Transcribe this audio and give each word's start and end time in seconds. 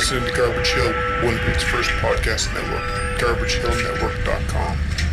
listening 0.00 0.24
to 0.24 0.32
Garbage 0.34 0.72
Hill, 0.72 0.94
Winnipeg's 1.22 1.62
first 1.62 1.90
podcast 2.00 2.54
network, 2.54 2.80
garbagehillnetwork.com. 3.20 5.09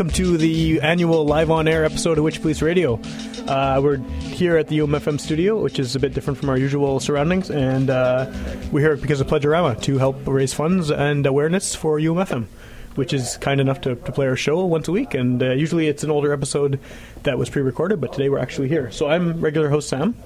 welcome 0.00 0.14
to 0.14 0.38
the 0.38 0.80
annual 0.80 1.26
live 1.26 1.50
on 1.50 1.68
air 1.68 1.84
episode 1.84 2.16
of 2.16 2.24
Witch 2.24 2.40
Police 2.40 2.62
Radio. 2.62 2.98
Uh, 3.46 3.78
we're 3.84 3.98
here 4.20 4.56
at 4.56 4.66
the 4.68 4.78
UMFM 4.78 5.20
studio, 5.20 5.60
which 5.60 5.78
is 5.78 5.94
a 5.94 6.00
bit 6.00 6.14
different 6.14 6.38
from 6.38 6.48
our 6.48 6.56
usual 6.56 7.00
surroundings, 7.00 7.50
and 7.50 7.90
uh, 7.90 8.24
we're 8.72 8.80
here 8.80 8.96
because 8.96 9.20
of 9.20 9.26
Pledgerama 9.26 9.78
to 9.82 9.98
help 9.98 10.16
raise 10.26 10.54
funds 10.54 10.90
and 10.90 11.26
awareness 11.26 11.74
for 11.74 11.98
UMFM, 11.98 12.46
which 12.94 13.12
is 13.12 13.36
kind 13.36 13.60
enough 13.60 13.82
to, 13.82 13.94
to 13.94 14.10
play 14.10 14.26
our 14.26 14.36
show 14.36 14.64
once 14.64 14.88
a 14.88 14.92
week. 14.92 15.12
And 15.12 15.42
uh, 15.42 15.50
usually 15.50 15.88
it's 15.88 16.02
an 16.02 16.10
older 16.10 16.32
episode 16.32 16.80
that 17.24 17.36
was 17.36 17.50
pre-recorded, 17.50 18.00
but 18.00 18.14
today 18.14 18.30
we're 18.30 18.38
actually 18.38 18.68
here. 18.68 18.90
So 18.90 19.06
I'm 19.06 19.38
regular 19.42 19.68
host 19.68 19.90
Sam. 19.90 20.16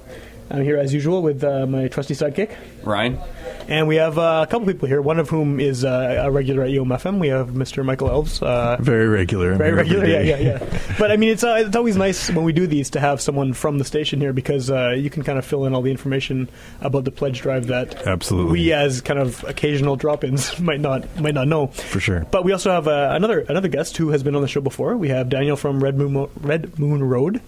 I'm 0.49 0.63
here 0.63 0.77
as 0.77 0.93
usual 0.93 1.21
with 1.21 1.43
uh, 1.43 1.65
my 1.65 1.89
trusty 1.89 2.13
sidekick. 2.13 2.55
Ryan. 2.85 3.19
And 3.67 3.87
we 3.87 3.95
have 3.95 4.17
uh, 4.19 4.45
a 4.47 4.51
couple 4.51 4.67
people 4.67 4.87
here, 4.87 5.01
one 5.01 5.19
of 5.19 5.29
whom 5.29 5.59
is 5.59 5.83
uh, 5.83 6.23
a 6.23 6.29
regular 6.29 6.63
at 6.63 6.69
UMFM. 6.69 7.19
We 7.19 7.29
have 7.29 7.49
Mr. 7.49 7.83
Michael 7.83 8.09
Elves. 8.09 8.41
Uh, 8.41 8.77
Very 8.79 9.07
regular. 9.07 9.55
Very 9.55 9.73
regular, 9.73 10.05
yeah, 10.05 10.19
yeah, 10.19 10.37
yeah. 10.37 10.81
But 10.99 11.11
I 11.11 11.17
mean, 11.17 11.29
it's 11.29 11.43
uh, 11.43 11.63
it's 11.65 11.75
always 11.75 11.97
nice 11.97 12.29
when 12.29 12.45
we 12.45 12.53
do 12.53 12.67
these 12.67 12.91
to 12.91 12.99
have 12.99 13.21
someone 13.21 13.53
from 13.53 13.79
the 13.79 13.85
station 13.85 14.21
here 14.21 14.33
because 14.33 14.69
uh, 14.69 14.89
you 14.89 15.09
can 15.09 15.23
kind 15.23 15.39
of 15.39 15.45
fill 15.45 15.65
in 15.65 15.73
all 15.73 15.81
the 15.81 15.91
information 15.91 16.47
about 16.81 17.05
the 17.05 17.11
pledge 17.11 17.41
drive 17.41 17.67
that 17.67 18.05
Absolutely. 18.07 18.51
we, 18.51 18.73
as 18.73 19.01
kind 19.01 19.19
of 19.19 19.43
occasional 19.45 19.95
drop-ins, 19.95 20.59
might 20.59 20.79
not 20.79 21.19
might 21.19 21.33
not 21.33 21.47
know. 21.47 21.67
For 21.67 21.99
sure. 21.99 22.25
But 22.31 22.43
we 22.43 22.51
also 22.51 22.71
have 22.71 22.87
uh, 22.87 23.09
another 23.11 23.39
another 23.41 23.67
guest 23.67 23.97
who 23.97 24.09
has 24.09 24.21
been 24.21 24.35
on 24.35 24.41
the 24.41 24.47
show 24.47 24.61
before. 24.61 24.95
We 24.95 25.09
have 25.09 25.29
Daniel 25.29 25.55
from 25.55 25.83
Red 25.83 25.97
Moon 25.97 26.29
Red 26.39 26.77
Moon 26.77 27.03
Road. 27.03 27.41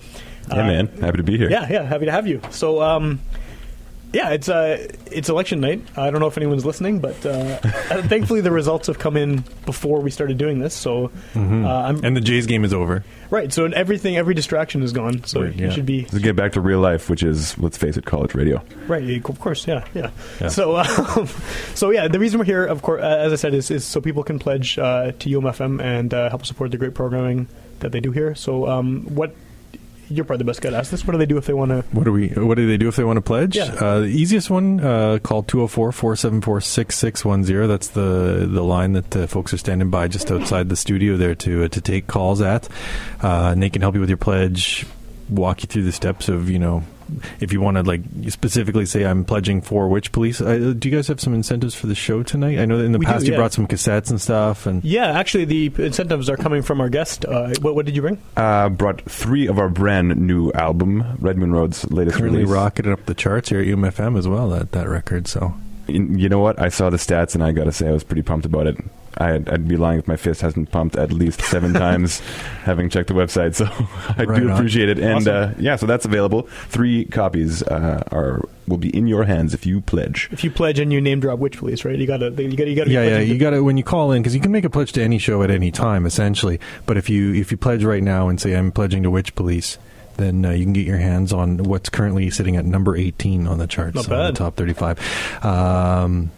Yeah, 0.49 0.65
man. 0.65 0.87
Happy 0.87 1.17
to 1.17 1.23
be 1.23 1.37
here. 1.37 1.49
Yeah, 1.49 1.67
yeah, 1.69 1.83
happy 1.83 2.05
to 2.05 2.11
have 2.11 2.25
you. 2.25 2.41
So, 2.51 2.81
um, 2.81 3.19
yeah, 4.13 4.29
it's 4.29 4.47
uh, 4.47 4.87
it's 5.11 5.29
election 5.29 5.59
night. 5.59 5.81
I 5.97 6.09
don't 6.11 6.21
know 6.21 6.27
if 6.27 6.37
anyone's 6.37 6.65
listening, 6.65 6.99
but 6.99 7.25
uh, 7.25 7.57
thankfully 8.03 8.41
the 8.41 8.51
results 8.51 8.87
have 8.87 8.99
come 8.99 9.17
in 9.17 9.43
before 9.65 9.99
we 10.01 10.11
started 10.11 10.37
doing 10.37 10.59
this. 10.59 10.73
So, 10.73 11.11
uh, 11.35 11.39
I'm 11.39 12.03
And 12.03 12.15
the 12.15 12.21
Jays 12.21 12.45
game 12.45 12.63
is 12.63 12.73
over. 12.73 13.03
right. 13.29 13.51
So 13.51 13.65
everything, 13.65 14.15
every 14.17 14.33
distraction 14.33 14.81
is 14.81 14.93
gone. 14.93 15.23
So 15.25 15.43
you 15.43 15.65
yeah. 15.65 15.69
should 15.71 15.85
be 15.85 16.03
Let's 16.03 16.19
get 16.19 16.35
back 16.35 16.53
to 16.53 16.61
real 16.61 16.79
life, 16.79 17.09
which 17.09 17.21
is, 17.23 17.57
let's 17.57 17.77
face 17.77 17.97
it, 17.97 18.05
college 18.05 18.33
radio. 18.33 18.63
right. 18.87 19.23
Of 19.23 19.39
course, 19.39 19.67
yeah, 19.67 19.85
yeah. 19.93 20.11
Yeah. 20.39 20.47
So, 20.47 20.77
um, 20.77 21.27
so 21.75 21.89
yeah, 21.89 22.07
the 22.07 22.19
reason 22.19 22.39
we're 22.39 22.45
here, 22.45 22.65
of 22.65 22.81
course, 22.81 23.01
uh, 23.01 23.05
as 23.05 23.33
I 23.33 23.35
said, 23.35 23.53
is, 23.53 23.69
is 23.71 23.83
so 23.85 23.99
people 23.99 24.23
can 24.23 24.39
pledge 24.39 24.77
uh, 24.79 25.11
to 25.19 25.29
UMFM 25.29 25.81
and 25.81 26.13
uh, 26.13 26.29
help 26.29 26.45
support 26.45 26.71
the 26.71 26.77
great 26.77 26.93
programming 26.93 27.47
that 27.79 27.91
they 27.91 27.99
do 27.99 28.11
here. 28.11 28.35
So, 28.35 28.67
um, 28.67 29.03
what 29.13 29.35
you're 30.09 30.25
probably 30.25 30.39
the 30.39 30.45
best 30.45 30.61
guy 30.61 30.69
to 30.69 30.77
ask 30.77 30.91
this. 30.91 31.05
What 31.05 31.13
do 31.13 31.17
they 31.17 31.25
do 31.25 31.37
if 31.37 31.45
they 31.45 31.53
want 31.53 31.71
to? 31.71 31.81
What 31.91 32.05
do 32.05 32.11
we? 32.11 32.29
What 32.29 32.55
do 32.55 32.67
they 32.67 32.77
do 32.77 32.87
if 32.87 32.95
they 32.95 33.03
want 33.03 33.17
to 33.17 33.21
pledge? 33.21 33.55
Yeah. 33.55 33.65
Uh, 33.65 33.99
the 34.01 34.07
easiest 34.07 34.49
one, 34.49 34.79
uh, 34.79 35.19
call 35.21 35.43
204-474-6610. 35.43 37.67
That's 37.67 37.89
the 37.89 38.47
the 38.49 38.63
line 38.63 38.93
that 38.93 39.15
uh, 39.15 39.27
folks 39.27 39.53
are 39.53 39.57
standing 39.57 39.89
by 39.89 40.07
just 40.07 40.31
outside 40.31 40.69
the 40.69 40.75
studio 40.75 41.17
there 41.17 41.35
to 41.35 41.65
uh, 41.65 41.67
to 41.69 41.81
take 41.81 42.07
calls 42.07 42.41
at. 42.41 42.67
Uh, 43.21 43.49
and 43.51 43.61
they 43.61 43.69
can 43.69 43.81
help 43.81 43.95
you 43.95 44.01
with 44.01 44.09
your 44.09 44.17
pledge, 44.17 44.85
walk 45.29 45.63
you 45.63 45.67
through 45.67 45.83
the 45.83 45.91
steps 45.91 46.29
of 46.29 46.49
you 46.49 46.59
know. 46.59 46.83
If 47.39 47.53
you 47.53 47.61
want 47.61 47.77
to 47.77 47.83
like 47.83 48.01
specifically 48.29 48.85
say 48.85 49.05
I'm 49.05 49.23
pledging 49.25 49.61
for 49.61 49.87
Witch 49.87 50.11
Police, 50.11 50.41
uh, 50.41 50.73
do 50.77 50.89
you 50.89 50.95
guys 50.95 51.07
have 51.07 51.19
some 51.19 51.33
incentives 51.33 51.75
for 51.75 51.87
the 51.87 51.95
show 51.95 52.23
tonight? 52.23 52.59
I 52.59 52.65
know 52.65 52.77
that 52.77 52.83
in 52.85 52.91
the 52.91 52.99
We 52.99 53.05
do, 53.05 53.11
past 53.11 53.25
you 53.27 53.35
brought 53.35 53.53
some 53.53 53.67
cassettes 53.67 54.09
and 54.09 54.19
stuff, 54.21 54.65
and 54.65 54.83
Yeah, 54.83 55.07
actually, 55.19 55.45
the 55.45 55.71
incentives 55.77 56.29
are 56.29 56.37
coming 56.37 56.61
from 56.61 56.81
our 56.81 56.89
guest. 56.89 57.25
Uh, 57.25 57.53
what, 57.61 57.75
what 57.75 57.85
did 57.85 57.95
you 57.95 58.01
bring? 58.01 58.17
Uh, 58.35 58.69
brought 58.69 59.01
three 59.09 59.47
of 59.47 59.57
our 59.59 59.69
brand 59.69 60.15
new 60.17 60.51
album, 60.53 61.17
Red 61.19 61.37
Moon 61.37 61.51
Road's 61.51 61.89
latest 61.91 62.17
currently 62.17 62.39
release. 62.39 62.53
rocketed 62.53 62.91
up 62.91 63.05
the 63.05 63.13
charts 63.13 63.49
here 63.49 63.59
at 63.61 63.67
UMFM 63.67 64.17
as 64.17 64.27
well. 64.27 64.49
That 64.49 64.71
that 64.73 64.87
record, 64.89 65.27
so 65.27 65.53
You 65.87 66.03
you 66.15 66.29
know 66.29 66.39
what? 66.39 66.59
I 66.61 66.69
saw 66.69 66.89
the 66.89 66.97
stats, 66.97 67.33
and 67.35 67.43
I 67.43 67.51
got 67.51 67.65
to 67.65 67.71
say, 67.71 67.87
I 67.87 67.91
was 67.91 68.03
pretty 68.03 68.21
pumped 68.23 68.45
about 68.45 68.67
it. 68.67 68.77
I'd, 69.19 69.49
I'd 69.49 69.67
be 69.67 69.77
lying 69.77 69.99
if 69.99 70.07
my 70.07 70.15
fist 70.17 70.41
hasn't 70.41 70.71
pumped 70.71 70.95
at 70.95 71.11
least 71.11 71.41
seven 71.41 71.73
times, 71.85 72.19
having 72.63 72.89
checked 72.89 73.07
the 73.07 73.13
website. 73.13 73.55
So 73.55 73.65
I 74.17 74.23
Right 74.25 74.39
do 74.41 74.49
on. 74.49 74.55
appreciate 74.57 74.89
it. 74.89 74.99
And 74.99 75.27
Awesome. 75.27 75.35
uh, 75.35 75.53
yeah, 75.59 75.75
so 75.75 75.85
that's 75.85 76.05
available. 76.05 76.43
Three 76.69 77.05
copies 77.05 77.63
uh, 77.63 78.03
are 78.11 78.41
will 78.67 78.77
be 78.77 78.95
in 78.95 79.07
your 79.07 79.23
hands 79.23 79.53
if 79.53 79.65
you 79.65 79.79
pledge. 79.79 80.27
If 80.31 80.43
you 80.43 80.51
pledge 80.51 80.77
and 80.79 80.91
you 80.91 80.99
name 80.99 81.19
drop 81.21 81.39
Witch 81.39 81.57
Police, 81.57 81.85
right? 81.85 81.97
You 81.97 82.05
got 82.05 82.17
to, 82.17 82.29
you 82.31 82.55
got, 82.57 82.67
you 82.67 82.75
got 82.75 82.83
to. 82.85 82.91
yeah, 82.91 83.03
yeah. 83.05 83.19
You 83.19 83.37
got 83.37 83.51
to 83.51 83.61
when 83.63 83.77
you 83.77 83.83
call 83.83 84.11
in 84.11 84.21
because 84.21 84.35
you 84.35 84.41
can 84.41 84.51
make 84.51 84.65
a 84.65 84.69
pledge 84.69 84.91
to 84.93 85.01
any 85.03 85.17
show 85.17 85.41
at 85.43 85.49
any 85.51 85.71
time, 85.71 86.05
essentially. 86.05 86.59
But 86.85 86.97
if 86.97 87.09
you 87.09 87.33
if 87.33 87.49
you 87.51 87.57
pledge 87.57 87.83
right 87.83 88.03
now 88.03 88.27
and 88.29 88.39
say 88.41 88.55
I'm 88.55 88.71
pledging 88.71 89.03
to 89.03 89.09
Witch 89.09 89.35
Police, 89.35 89.77
then 90.17 90.45
uh, 90.45 90.51
you 90.51 90.63
can 90.63 90.73
get 90.73 90.85
your 90.85 90.97
hands 90.97 91.31
on 91.33 91.59
what's 91.63 91.89
currently 91.89 92.29
sitting 92.29 92.55
at 92.55 92.65
number 92.65 92.95
18 92.95 93.47
on 93.47 93.57
the 93.57 93.67
charts. 93.67 93.95
The 94.33 94.37
top 94.37 94.55
35. 94.55 95.45
Um, 95.45 96.31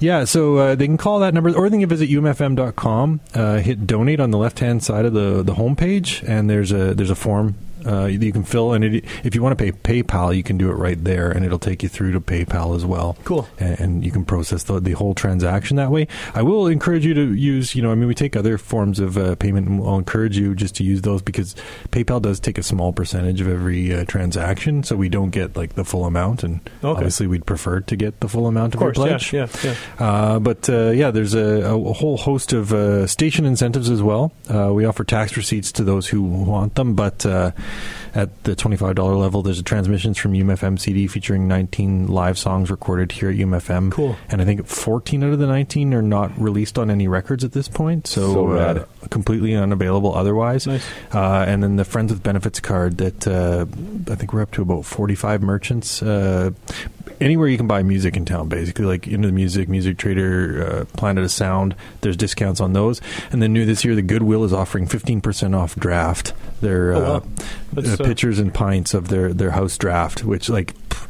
yeah, 0.00 0.24
so 0.24 0.56
uh, 0.58 0.74
they 0.74 0.86
can 0.86 0.96
call 0.96 1.20
that 1.20 1.34
number, 1.34 1.54
or 1.54 1.68
they 1.68 1.78
can 1.78 1.88
visit 1.88 2.08
umfm.com, 2.08 3.20
uh, 3.34 3.58
hit 3.58 3.86
donate 3.86 4.20
on 4.20 4.30
the 4.30 4.38
left 4.38 4.60
hand 4.60 4.82
side 4.82 5.04
of 5.04 5.12
the 5.12 5.42
the 5.42 5.54
homepage, 5.54 6.26
and 6.28 6.48
there's 6.48 6.72
a 6.72 6.94
there's 6.94 7.10
a 7.10 7.16
form. 7.16 7.56
Uh, 7.86 8.06
you 8.06 8.32
can 8.32 8.42
fill, 8.42 8.72
and 8.72 8.84
it, 8.84 9.04
if 9.24 9.34
you 9.34 9.42
want 9.42 9.56
to 9.56 9.64
pay 9.64 9.72
PayPal, 10.02 10.36
you 10.36 10.42
can 10.42 10.58
do 10.58 10.68
it 10.70 10.74
right 10.74 11.02
there, 11.04 11.30
and 11.30 11.44
it'll 11.44 11.58
take 11.58 11.82
you 11.82 11.88
through 11.88 12.12
to 12.12 12.20
PayPal 12.20 12.74
as 12.74 12.84
well. 12.84 13.16
Cool. 13.24 13.48
and, 13.58 13.78
and 13.80 14.04
you 14.04 14.10
can 14.10 14.24
process 14.24 14.64
the, 14.64 14.80
the 14.80 14.92
whole 14.92 15.14
transaction 15.14 15.76
that 15.76 15.90
way. 15.90 16.08
I 16.34 16.42
will 16.42 16.66
encourage 16.66 17.04
you 17.06 17.14
to 17.14 17.32
use, 17.34 17.74
you 17.74 17.82
know, 17.82 17.92
I 17.92 17.94
mean, 17.94 18.08
we 18.08 18.14
take 18.14 18.34
other 18.36 18.58
forms 18.58 18.98
of 18.98 19.16
uh, 19.16 19.36
payment, 19.36 19.68
and 19.68 19.80
I'll 19.82 19.98
encourage 19.98 20.36
you 20.36 20.54
just 20.54 20.74
to 20.76 20.84
use 20.84 21.02
those 21.02 21.22
because 21.22 21.54
PayPal 21.90 22.20
does 22.20 22.40
take 22.40 22.58
a 22.58 22.62
small 22.62 22.92
percentage 22.92 23.40
of 23.40 23.48
every 23.48 23.94
uh, 23.94 24.04
transaction, 24.06 24.82
so 24.82 24.96
we 24.96 25.08
don't 25.08 25.30
get 25.30 25.56
like 25.56 25.74
the 25.74 25.84
full 25.84 26.04
amount, 26.04 26.42
and 26.42 26.60
Okay. 26.82 26.88
obviously 26.88 27.26
we'd 27.26 27.46
prefer 27.46 27.80
to 27.80 27.96
get 27.96 28.20
the 28.20 28.28
full 28.28 28.46
amount 28.46 28.74
Of 28.74 28.80
of, 28.80 28.94
course, 28.94 28.96
your 28.96 29.06
pledge. 29.08 29.32
yeah, 29.32 29.46
yeah, 29.62 29.74
yeah. 30.00 30.06
Uh, 30.06 30.38
but 30.38 30.68
uh, 30.68 30.90
yeah, 30.90 31.10
there's 31.10 31.34
a, 31.34 31.62
a 31.66 31.92
whole 31.92 32.16
host 32.16 32.52
of 32.52 32.72
uh, 32.72 33.06
station 33.06 33.44
incentives 33.46 33.88
as 33.90 34.02
well. 34.02 34.32
Uh, 34.48 34.72
we 34.72 34.84
offer 34.84 35.04
tax 35.04 35.36
receipts 35.36 35.70
to 35.72 35.84
those 35.84 36.08
who 36.08 36.22
want 36.22 36.74
them, 36.74 36.94
but 36.94 37.24
uh, 37.26 37.50
at 38.14 38.44
the 38.44 38.56
$25 38.56 39.18
level, 39.18 39.42
there's 39.42 39.58
a 39.58 39.62
transmissions 39.62 40.18
from 40.18 40.32
UMFM 40.32 40.78
CD 40.78 41.06
featuring 41.06 41.46
19 41.48 42.06
live 42.06 42.38
songs 42.38 42.70
recorded 42.70 43.12
here 43.12 43.30
at 43.30 43.36
UMFM. 43.36 43.92
Cool. 43.92 44.16
And 44.28 44.40
I 44.40 44.44
think 44.44 44.66
14 44.66 45.22
out 45.24 45.32
of 45.32 45.38
the 45.38 45.46
19 45.46 45.94
are 45.94 46.02
not 46.02 46.36
released 46.38 46.78
on 46.78 46.90
any 46.90 47.08
records 47.08 47.44
at 47.44 47.52
this 47.52 47.68
point, 47.68 48.06
so, 48.06 48.32
So 48.32 48.52
uh, 48.52 48.84
completely 49.10 49.54
unavailable 49.54 50.14
otherwise. 50.14 50.66
Nice. 50.66 50.86
Uh, 51.12 51.44
and 51.46 51.62
then 51.62 51.76
the 51.76 51.84
Friends 51.84 52.12
with 52.12 52.22
Benefits 52.22 52.60
card 52.60 52.98
that 52.98 53.26
uh, 53.26 53.66
I 54.10 54.14
think 54.14 54.32
we're 54.32 54.42
up 54.42 54.52
to 54.52 54.62
about 54.62 54.84
45 54.84 55.42
merchants. 55.42 56.02
Anywhere 57.20 57.48
you 57.48 57.56
can 57.56 57.66
buy 57.66 57.82
music 57.82 58.16
in 58.16 58.24
town, 58.24 58.48
basically, 58.48 58.84
like 58.84 59.06
Into 59.08 59.28
the 59.28 59.32
Music, 59.32 59.68
Music 59.68 59.96
Trader, 59.98 60.66
uh, 60.66 60.84
Planet 60.96 61.24
of 61.24 61.30
Sound, 61.30 61.74
there's 62.02 62.16
discounts 62.16 62.60
on 62.60 62.72
those. 62.74 63.00
And 63.32 63.40
then 63.42 63.52
new 63.52 63.64
this 63.64 63.84
year, 63.84 63.94
the 63.94 64.02
Goodwill 64.02 64.44
is 64.44 64.52
offering 64.52 64.86
15% 64.86 65.54
off 65.56 65.74
draft. 65.76 66.32
Their 66.60 66.92
Oh, 66.94 67.00
wow. 67.00 67.22
uh, 67.76 67.80
uh, 67.80 67.92
uh, 67.94 67.96
pitchers 68.04 68.38
and 68.38 68.52
pints 68.52 68.92
of 68.94 69.08
their, 69.08 69.32
their 69.32 69.52
house 69.52 69.76
draft, 69.78 70.24
which, 70.24 70.48
like, 70.48 70.74
pff, 70.88 71.05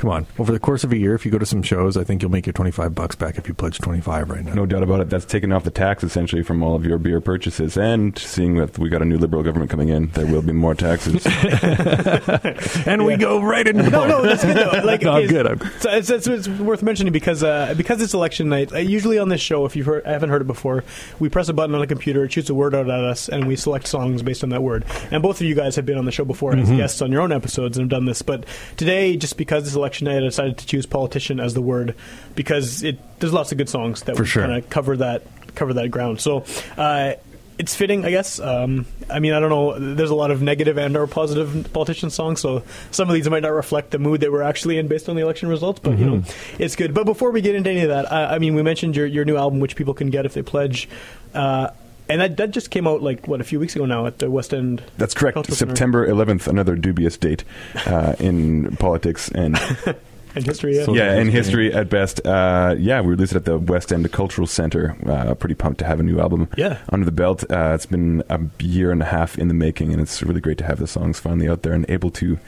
come 0.00 0.10
on. 0.10 0.26
Over 0.38 0.50
the 0.52 0.58
course 0.58 0.82
of 0.82 0.92
a 0.92 0.96
year, 0.96 1.14
if 1.14 1.26
you 1.26 1.30
go 1.30 1.38
to 1.38 1.44
some 1.44 1.62
shows, 1.62 1.96
I 1.98 2.04
think 2.04 2.22
you'll 2.22 2.30
make 2.30 2.46
your 2.46 2.54
25 2.54 2.94
bucks 2.94 3.14
back 3.16 3.36
if 3.36 3.46
you 3.46 3.52
pledge 3.54 3.78
25 3.78 4.30
right 4.30 4.44
now. 4.44 4.54
No 4.54 4.64
doubt 4.66 4.82
about 4.82 5.00
it. 5.00 5.10
That's 5.10 5.26
taken 5.26 5.52
off 5.52 5.64
the 5.64 5.70
tax 5.70 6.02
essentially 6.02 6.42
from 6.42 6.62
all 6.62 6.74
of 6.74 6.86
your 6.86 6.96
beer 6.98 7.20
purchases. 7.20 7.76
And 7.76 8.16
seeing 8.18 8.54
that 8.56 8.78
we 8.78 8.88
got 8.88 9.02
a 9.02 9.04
new 9.04 9.18
liberal 9.18 9.42
government 9.42 9.70
coming 9.70 9.90
in, 9.90 10.08
there 10.12 10.26
will 10.26 10.40
be 10.40 10.52
more 10.52 10.74
taxes. 10.74 11.26
and 12.86 13.04
we 13.04 13.16
go 13.18 13.42
right 13.42 13.66
into 13.66 13.82
the 13.82 13.90
No, 13.90 14.06
no, 14.06 14.22
that's 14.22 14.42
good 14.42 14.56
though. 14.56 14.80
Like, 14.84 15.02
No, 15.10 15.12
I'm 15.12 15.26
good, 15.26 15.46
I'm 15.46 15.58
So 15.80 15.90
it's, 15.90 16.08
it's, 16.08 16.26
it's 16.26 16.48
worth 16.48 16.82
mentioning 16.82 17.12
because 17.12 17.44
uh, 17.44 17.74
because 17.76 18.00
it's 18.00 18.14
election 18.14 18.48
night. 18.48 18.72
Uh, 18.72 18.78
usually 18.78 19.18
on 19.18 19.28
this 19.28 19.40
show, 19.42 19.66
if 19.66 19.76
you've 19.76 19.86
heard, 19.86 20.06
I 20.06 20.12
haven't 20.12 20.30
heard 20.30 20.40
it 20.40 20.46
before, 20.46 20.82
we 21.18 21.28
press 21.28 21.48
a 21.48 21.52
button 21.52 21.74
on 21.74 21.82
a 21.82 21.86
computer, 21.86 22.24
it 22.24 22.32
shoots 22.32 22.48
a 22.48 22.54
word 22.54 22.74
out 22.74 22.88
at 22.88 23.04
us, 23.04 23.28
and 23.28 23.46
we 23.46 23.54
select 23.54 23.86
songs 23.86 24.22
based 24.22 24.42
on 24.42 24.48
that 24.50 24.62
word. 24.62 24.86
And 25.10 25.22
both 25.22 25.40
of 25.40 25.46
you 25.46 25.54
guys 25.54 25.76
have 25.76 25.84
been 25.84 25.98
on 25.98 26.06
the 26.06 26.12
show 26.12 26.24
before 26.24 26.50
Mm-hmm. 26.50 26.72
as 26.72 26.78
guests 26.78 27.02
on 27.02 27.12
your 27.12 27.20
own 27.20 27.30
episodes 27.32 27.76
and 27.76 27.84
have 27.84 27.90
done 27.90 28.06
this. 28.06 28.22
But 28.22 28.44
today, 28.76 29.16
just 29.16 29.36
because 29.36 29.66
it's 29.66 29.76
election 29.76 29.89
night, 30.02 30.16
I 30.18 30.20
decided 30.20 30.58
to 30.58 30.66
choose 30.66 30.86
politician 30.86 31.40
as 31.40 31.54
the 31.54 31.62
word 31.62 31.94
because 32.34 32.82
it 32.82 32.98
there's 33.20 33.32
lots 33.32 33.52
of 33.52 33.58
good 33.58 33.68
songs 33.68 34.02
that 34.02 34.16
For 34.16 34.24
sure. 34.24 34.42
kind 34.46 34.56
of 34.56 34.70
cover 34.70 34.96
that 34.98 35.22
cover 35.54 35.74
that 35.74 35.90
ground. 35.90 36.20
So. 36.20 36.44
Uh, 36.76 37.14
it's 37.58 37.76
fitting, 37.76 38.06
I 38.06 38.10
guess. 38.10 38.40
Um, 38.40 38.86
I 39.10 39.18
mean, 39.18 39.34
I 39.34 39.38
don't 39.40 39.50
know. 39.50 39.94
There's 39.94 40.08
a 40.08 40.14
lot 40.14 40.30
of 40.30 40.40
negative 40.40 40.78
and 40.78 40.96
or 40.96 41.06
positive 41.06 41.70
politician 41.74 42.08
songs, 42.08 42.40
so 42.40 42.62
some 42.90 43.06
of 43.06 43.14
these 43.14 43.28
might 43.28 43.42
not 43.42 43.52
reflect 43.52 43.90
the 43.90 43.98
mood 43.98 44.22
that 44.22 44.32
we're 44.32 44.40
actually 44.40 44.78
in 44.78 44.88
based 44.88 45.10
on 45.10 45.14
the 45.14 45.20
election 45.20 45.50
results. 45.50 45.78
But 45.78 45.98
you 45.98 46.06
know, 46.06 46.22
it's 46.58 46.74
good. 46.74 46.94
But 46.94 47.04
before 47.04 47.30
we 47.32 47.42
get 47.42 47.54
into 47.54 47.68
any 47.68 47.82
of 47.82 47.90
that, 47.90 48.10
I, 48.10 48.36
I 48.36 48.38
mean, 48.38 48.54
we 48.54 48.62
mentioned 48.62 48.96
your 48.96 49.04
your 49.04 49.26
new 49.26 49.36
album, 49.36 49.60
which 49.60 49.76
people 49.76 49.92
can 49.92 50.08
get 50.08 50.24
if 50.24 50.32
they 50.32 50.40
pledge. 50.40 50.88
Uh, 51.34 51.68
and 52.10 52.20
that, 52.20 52.36
that 52.36 52.50
just 52.50 52.70
came 52.70 52.86
out 52.86 53.02
like 53.02 53.28
what 53.28 53.40
a 53.40 53.44
few 53.44 53.60
weeks 53.60 53.74
ago 53.76 53.86
now 53.86 54.06
at 54.06 54.18
the 54.18 54.30
West 54.30 54.52
End. 54.52 54.82
That's 54.98 55.14
correct. 55.14 55.34
Cultural 55.34 55.56
Center. 55.56 55.70
September 55.70 56.06
11th, 56.06 56.48
another 56.48 56.76
dubious 56.76 57.16
date 57.16 57.44
uh, 57.86 58.14
in 58.18 58.76
politics 58.76 59.30
and 59.30 59.58
in 60.34 60.44
history. 60.44 60.76
Yeah. 60.76 60.86
Yeah, 60.88 61.14
in 61.20 61.28
history. 61.28 61.66
history 61.66 61.72
at 61.74 61.88
best. 61.88 62.24
Uh, 62.26 62.74
yeah, 62.78 63.00
we 63.00 63.08
released 63.08 63.32
it 63.32 63.36
at 63.36 63.44
the 63.44 63.58
West 63.58 63.92
End 63.92 64.10
Cultural 64.12 64.46
Center. 64.46 64.96
Uh, 65.06 65.34
pretty 65.34 65.54
pumped 65.54 65.78
to 65.78 65.84
have 65.84 66.00
a 66.00 66.02
new 66.02 66.20
album 66.20 66.48
Yeah. 66.56 66.78
under 66.90 67.04
the 67.04 67.12
belt. 67.12 67.44
Uh, 67.50 67.72
it's 67.74 67.86
been 67.86 68.22
a 68.28 68.40
year 68.60 68.90
and 68.92 69.02
a 69.02 69.06
half 69.06 69.38
in 69.38 69.48
the 69.48 69.54
making, 69.54 69.92
and 69.92 70.00
it's 70.00 70.22
really 70.22 70.40
great 70.40 70.58
to 70.58 70.64
have 70.64 70.78
the 70.78 70.86
songs 70.86 71.18
finally 71.20 71.48
out 71.48 71.62
there 71.62 71.72
and 71.72 71.84
able 71.88 72.10
to 72.12 72.38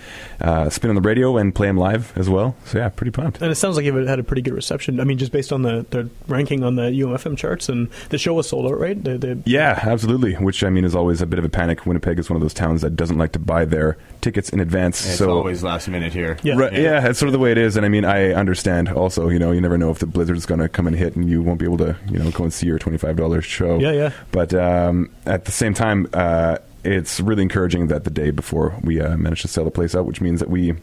uh, 0.41 0.69
spin 0.71 0.91
on 0.91 0.97
the 0.97 1.03
radio 1.03 1.37
and 1.37 1.55
play 1.55 1.67
them 1.67 1.77
live 1.77 2.13
as 2.17 2.29
well. 2.29 2.57
So 2.67 2.79
yeah, 2.79 2.89
pretty 2.89 3.11
pumped. 3.11 3.41
and 3.43 3.51
it 3.51 3.55
sounds 3.57 3.77
like 3.77 3.87
it 3.87 4.09
had 4.09 4.19
a 4.19 4.25
pretty 4.25 4.43
good 4.43 4.55
reception. 4.55 5.01
I 5.01 5.05
mean, 5.05 5.19
just 5.19 5.33
based 5.33 5.53
on 5.53 5.63
the, 5.63 5.87
the 5.91 6.09
ranking 6.29 6.65
on 6.65 6.77
the 6.77 6.83
UMFM 6.91 7.37
charts, 7.37 7.69
and 7.69 7.89
the 8.11 8.19
show 8.19 8.35
was 8.35 8.49
sold 8.49 8.67
out, 8.67 8.79
right? 8.79 9.03
The, 9.03 9.19
the, 9.19 9.43
Yeah, 9.45 9.79
absolutely. 9.83 10.35
Which 10.35 10.63
I 10.65 10.71
mean 10.71 10.85
is 10.85 10.95
always 10.95 11.21
a 11.23 11.27
bit 11.27 11.39
of 11.39 11.45
a 11.45 11.49
panic. 11.49 11.87
Winnipeg 11.87 12.19
is 12.19 12.29
one 12.31 12.37
of 12.37 12.43
those 12.43 12.55
towns 12.55 12.83
that 12.83 12.97
doesn't 12.97 13.19
like 13.19 13.33
to 13.33 13.39
buy 13.39 13.65
their 13.65 13.97
tickets 14.21 14.51
in 14.51 14.61
advance. 14.61 15.05
It's 15.05 15.19
so 15.19 15.31
always 15.31 15.63
last 15.63 15.89
minute 15.89 16.13
here. 16.13 16.39
Yeah. 16.43 16.55
Right, 16.57 16.73
yeah, 16.73 17.01
that's 17.01 17.19
sort 17.19 17.29
of 17.29 17.33
the 17.33 17.39
way 17.39 17.51
it 17.53 17.59
is, 17.59 17.72
and 17.77 17.87
I 17.87 17.89
mean, 17.89 18.05
I 18.05 18.33
understand. 18.33 18.89
Also, 18.89 19.29
you 19.29 19.39
know, 19.39 19.53
you 19.53 19.61
never 19.61 19.79
know 19.79 19.91
if 19.91 19.99
the 19.99 20.07
blizzard's 20.07 20.47
going 20.47 20.61
to 20.61 20.69
come 20.69 20.87
and 20.87 20.97
hit, 20.97 21.17
and 21.17 21.29
you 21.29 21.43
won't 21.43 21.59
be 21.59 21.65
able 21.65 21.79
to, 21.79 21.97
you 22.11 22.19
know, 22.19 22.31
go 22.31 22.45
and 22.45 22.53
see 22.53 22.67
your 22.67 22.79
twenty-five 22.79 23.17
dollars 23.17 23.45
show. 23.45 23.79
Yeah, 23.79 23.93
yeah. 23.93 24.13
But 24.31 24.55
um, 24.55 25.11
at 25.27 25.45
the 25.45 25.53
same 25.53 25.75
time, 25.75 26.09
uh, 26.13 26.59
it's 26.85 27.21
really 27.21 27.43
encouraging 27.43 27.89
that 27.89 28.05
the 28.05 28.11
day 28.11 28.31
before 28.31 28.77
we 28.83 29.01
uh, 29.01 29.17
managed 29.17 29.43
to 29.43 29.49
sell 29.49 29.65
the 29.65 29.71
place 29.71 29.95
out, 29.95 30.05
which 30.07 30.21
means 30.21 30.41
that 30.41 30.51
we 30.51 30.75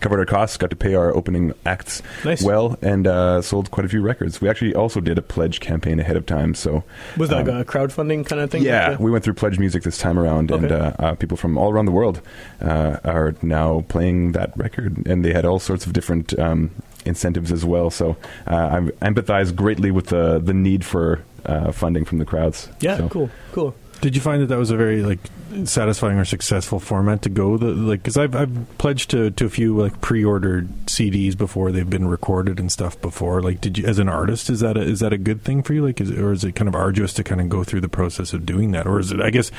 covered 0.00 0.18
our 0.18 0.26
costs, 0.26 0.56
got 0.56 0.70
to 0.70 0.76
pay 0.76 0.94
our 0.94 1.14
opening 1.14 1.52
acts 1.66 2.02
Nice. 2.24 2.42
well, 2.42 2.78
and 2.82 3.06
uh, 3.06 3.42
sold 3.42 3.70
quite 3.70 3.84
a 3.84 3.88
few 3.88 4.02
records. 4.02 4.40
We 4.40 4.48
actually 4.48 4.74
also 4.74 5.00
did 5.00 5.18
a 5.18 5.22
pledge 5.22 5.60
campaign 5.60 6.00
ahead 6.00 6.16
of 6.16 6.26
time, 6.26 6.54
so 6.54 6.84
was 7.16 7.30
that 7.30 7.48
um, 7.48 7.56
a 7.60 7.64
crowdfunding 7.64 8.26
kind 8.26 8.40
of 8.40 8.50
thing? 8.50 8.62
yeah, 8.62 8.90
Like 8.90 9.00
we 9.00 9.10
went 9.10 9.24
through 9.24 9.34
Pledge 9.34 9.58
Music 9.58 9.82
this 9.82 9.98
time 9.98 10.18
around, 10.18 10.50
and 10.50 10.70
uh, 10.72 10.92
uh, 10.98 11.14
people 11.14 11.36
from 11.36 11.56
all 11.58 11.70
around 11.70 11.86
the 11.86 11.92
world 11.92 12.20
uh, 12.60 12.98
are 13.04 13.34
now 13.42 13.84
playing 13.88 14.32
that 14.32 14.56
record, 14.56 15.06
and 15.06 15.24
they 15.24 15.32
had 15.32 15.44
all 15.44 15.58
sorts 15.58 15.86
of 15.86 15.92
different 15.92 16.38
um, 16.38 16.70
incentives 17.04 17.50
as 17.52 17.64
well. 17.64 17.90
So 17.90 18.16
uh, 18.46 18.54
I 19.00 19.04
empathize 19.04 19.54
greatly 19.54 19.90
with 19.90 20.06
the 20.06 20.38
the 20.38 20.54
need 20.54 20.84
for 20.84 21.22
uh, 21.46 21.72
funding 21.72 22.04
from 22.04 22.18
the 22.18 22.24
crowds. 22.24 22.68
yeah, 22.80 22.96
So- 22.96 23.08
cool, 23.08 23.30
cool. 23.52 23.74
Did 24.00 24.16
you 24.16 24.20
find 24.20 24.42
that 24.42 24.46
that 24.46 24.58
was 24.58 24.70
a 24.72 24.76
very 24.76 25.02
like 25.02 25.20
satisfying 25.64 26.18
or 26.18 26.24
successful 26.24 26.80
format 26.80 27.22
to 27.22 27.28
go? 27.28 27.56
The 27.56 27.66
like 27.66 28.00
because 28.00 28.16
I've 28.16 28.34
I've 28.34 28.78
pledged 28.78 29.10
to 29.10 29.30
to 29.30 29.46
a 29.46 29.48
few 29.48 29.76
like 29.76 30.00
pre-ordered 30.00 30.68
CDs 30.86 31.36
before 31.36 31.72
they've 31.72 31.88
been 31.88 32.08
recorded 32.08 32.58
and 32.58 32.70
stuff 32.70 33.00
before. 33.00 33.42
Like, 33.42 33.60
did 33.60 33.78
you 33.78 33.86
as 33.86 33.98
an 33.98 34.08
artist 34.08 34.50
is 34.50 34.60
that 34.60 34.76
a, 34.76 34.80
is 34.80 35.00
that 35.00 35.12
a 35.12 35.18
good 35.18 35.42
thing 35.42 35.62
for 35.62 35.74
you? 35.74 35.84
Like, 35.84 36.00
is 36.00 36.10
or 36.10 36.32
is 36.32 36.44
it 36.44 36.52
kind 36.52 36.68
of 36.68 36.74
arduous 36.74 37.12
to 37.14 37.24
kind 37.24 37.40
of 37.40 37.48
go 37.48 37.64
through 37.64 37.80
the 37.80 37.88
process 37.88 38.32
of 38.32 38.46
doing 38.46 38.72
that, 38.72 38.86
or 38.86 38.98
is 38.98 39.12
it 39.12 39.20
I 39.20 39.30
guess 39.30 39.50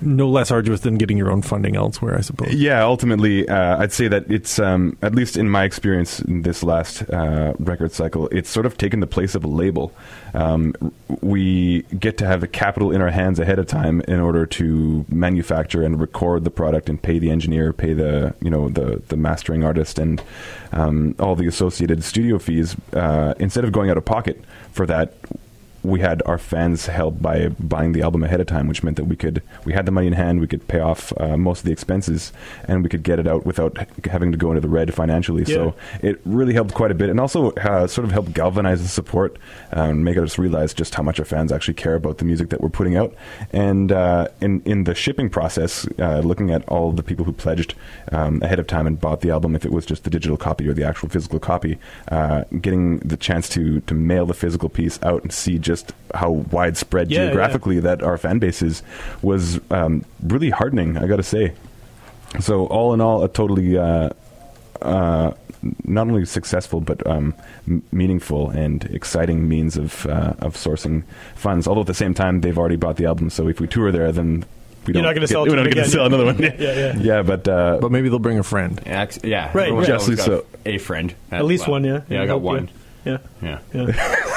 no 0.00 0.28
less 0.28 0.50
arduous 0.50 0.80
than 0.80 0.96
getting 0.96 1.16
your 1.16 1.30
own 1.30 1.42
funding 1.42 1.76
elsewhere? 1.76 2.16
I 2.16 2.20
suppose. 2.20 2.54
Yeah, 2.54 2.84
ultimately, 2.84 3.48
uh, 3.48 3.78
I'd 3.78 3.92
say 3.92 4.08
that 4.08 4.30
it's 4.30 4.58
um, 4.58 4.96
at 5.02 5.14
least 5.14 5.36
in 5.36 5.48
my 5.48 5.64
experience 5.64 6.20
in 6.20 6.42
this 6.42 6.62
last 6.62 7.02
uh, 7.10 7.54
record 7.58 7.92
cycle, 7.92 8.28
it's 8.28 8.50
sort 8.50 8.66
of 8.66 8.76
taken 8.76 9.00
the 9.00 9.06
place 9.06 9.34
of 9.34 9.44
a 9.44 9.48
label. 9.48 9.92
Um, 10.34 10.74
we 11.20 11.82
get 11.98 12.18
to 12.18 12.26
have 12.26 12.40
the 12.40 12.48
capital 12.48 12.90
in 12.90 13.00
our 13.00 13.10
hands 13.10 13.38
ahead 13.38 13.58
of 13.58 13.66
time 13.66 14.00
in 14.02 14.20
order 14.20 14.46
to 14.46 15.06
manufacture 15.08 15.82
and 15.82 16.00
record 16.00 16.44
the 16.44 16.50
product 16.50 16.88
and 16.88 17.00
pay 17.00 17.18
the 17.18 17.30
engineer, 17.30 17.72
pay 17.72 17.92
the 17.92 18.34
you 18.40 18.50
know 18.50 18.68
the 18.68 19.02
the 19.08 19.16
mastering 19.16 19.64
artist, 19.64 19.98
and 19.98 20.22
um, 20.72 21.14
all 21.18 21.36
the 21.36 21.46
associated 21.46 22.02
studio 22.04 22.38
fees. 22.38 22.76
Uh, 22.92 23.34
instead 23.38 23.64
of 23.64 23.72
going 23.72 23.90
out 23.90 23.96
of 23.96 24.04
pocket 24.04 24.42
for 24.72 24.86
that, 24.86 25.14
we 25.84 26.00
had 26.00 26.22
our 26.24 26.38
fans 26.38 26.86
help 26.86 27.20
by 27.20 27.48
buying 27.60 27.92
the 27.92 28.02
album 28.02 28.24
ahead 28.24 28.40
of 28.40 28.46
time, 28.46 28.66
which 28.66 28.82
meant 28.82 28.96
that 28.96 29.04
we 29.04 29.16
could 29.16 29.42
we 29.64 29.74
had 29.74 29.84
the 29.84 29.92
money 29.92 30.06
in 30.06 30.14
hand, 30.14 30.40
we 30.40 30.46
could 30.46 30.66
pay 30.66 30.80
off 30.80 31.12
uh, 31.20 31.36
most 31.36 31.60
of 31.60 31.64
the 31.66 31.72
expenses, 31.72 32.32
and 32.66 32.82
we 32.82 32.88
could 32.88 33.02
get 33.02 33.18
it 33.18 33.26
out 33.26 33.44
without 33.44 33.76
having 34.06 34.32
to 34.32 34.38
go 34.38 34.48
into 34.50 34.62
the 34.62 34.68
red 34.68 34.92
financially. 34.94 35.44
So 35.44 35.74
it 36.02 36.20
really 36.24 36.54
helped 36.54 36.72
quite 36.74 36.90
a 36.90 36.94
bit, 36.94 37.10
and 37.10 37.20
also 37.20 37.52
uh, 37.52 37.86
sort 37.86 38.06
of 38.06 38.12
helped 38.12 38.32
galvanize 38.32 38.82
the 38.82 38.88
support 38.88 39.36
uh, 39.76 39.82
and 39.82 40.04
make 40.04 40.16
us 40.16 40.38
realize 40.38 40.72
just 40.72 40.94
how 40.94 41.02
much 41.02 41.18
our 41.18 41.26
fans 41.26 41.52
actually 41.52 41.74
care 41.74 41.94
about 41.94 42.16
the 42.16 42.24
music 42.24 42.48
that 42.48 42.62
we're 42.62 42.70
putting 42.70 42.96
out. 42.96 43.14
And 43.52 43.92
uh, 43.92 44.28
in 44.40 44.62
in 44.62 44.84
the 44.84 44.94
shipping 44.94 45.28
process, 45.28 45.86
uh, 45.98 46.20
looking 46.20 46.50
at 46.50 46.66
all 46.66 46.92
the 46.92 47.02
people 47.02 47.26
who 47.26 47.32
pledged 47.32 47.74
um, 48.10 48.42
ahead 48.42 48.58
of 48.58 48.66
time 48.66 48.86
and 48.86 48.98
bought 48.98 49.20
the 49.20 49.30
album, 49.30 49.54
if 49.54 49.66
it 49.66 49.72
was 49.72 49.84
just 49.84 50.04
the 50.04 50.10
digital 50.10 50.38
copy 50.38 50.66
or 50.66 50.72
the 50.72 50.84
actual 50.84 51.10
physical 51.10 51.38
copy, 51.38 51.78
uh, 52.08 52.44
getting 52.62 53.00
the 53.00 53.18
chance 53.18 53.50
to 53.50 53.80
to 53.82 53.92
mail 53.92 54.24
the 54.24 54.34
physical 54.34 54.70
piece 54.70 54.98
out 55.02 55.22
and 55.22 55.30
see 55.30 55.58
just 55.58 55.73
how 56.14 56.30
widespread 56.30 57.10
Yeah, 57.10 57.18
yeah. 57.20 57.24
geographically 57.26 57.80
that 57.80 58.02
our 58.02 58.16
fan 58.18 58.38
base 58.38 58.62
is 58.62 58.82
was 59.22 59.60
um, 59.70 60.04
really 60.22 60.50
heartening. 60.50 60.96
I 60.98 61.06
got 61.06 61.16
to 61.16 61.22
say. 61.22 61.52
So 62.40 62.66
all 62.66 62.94
in 62.94 63.00
all, 63.00 63.22
a 63.24 63.28
totally. 63.28 63.78
Uh, 63.78 64.10
uh, 64.82 65.32
not 65.84 66.06
only 66.08 66.26
successful 66.26 66.80
but 66.82 67.06
um, 67.06 67.32
m- 67.66 67.82
meaningful 67.90 68.50
and 68.50 68.84
exciting 68.86 69.48
means 69.48 69.78
of 69.78 70.04
uh, 70.06 70.34
of 70.40 70.54
sourcing 70.56 71.04
funds. 71.36 71.66
Although 71.66 71.80
at 71.82 71.86
the 71.86 71.94
same 71.94 72.12
time 72.12 72.42
they've 72.42 72.58
already 72.58 72.76
bought 72.76 72.96
the 72.96 73.06
album, 73.06 73.30
so 73.30 73.48
if 73.48 73.60
we 73.60 73.66
tour 73.66 73.90
there, 73.90 74.12
then 74.12 74.44
we 74.86 74.92
You're 74.92 75.02
don't 75.02 75.04
not 75.04 75.14
gonna 75.14 75.26
sell 75.26 75.42
we 75.44 75.50
to 75.50 75.56
don't 75.56 75.64
going 75.72 75.84
to 75.84 75.90
sell 75.90 76.04
another 76.04 76.26
one. 76.26 76.36
Yeah, 76.42 76.52
yeah. 76.58 76.96
yeah, 77.00 77.22
but 77.22 77.48
uh, 77.48 77.78
But 77.80 77.92
maybe 77.92 78.10
they'll 78.10 78.18
bring 78.18 78.38
a 78.38 78.42
friend. 78.42 78.78
Yeah, 78.84 79.06
yeah. 79.22 79.44
Right, 79.54 79.68
everyone's 79.68 79.88
right. 79.88 80.00
always 80.00 80.16
Justly 80.16 80.16
so. 80.16 80.44
A 80.66 80.76
friend. 80.78 81.14
At 81.30 81.46
least 81.46 81.66
one, 81.66 81.82
yeah. 81.84 82.02
Yeah, 82.10 82.20
I 82.20 82.22
I 82.24 82.26
got 82.26 82.32
hope, 82.34 82.42
one. 82.42 82.70
Yeah. 83.06 83.18
Yeah. 83.44 83.58
Yeah. 83.72 84.20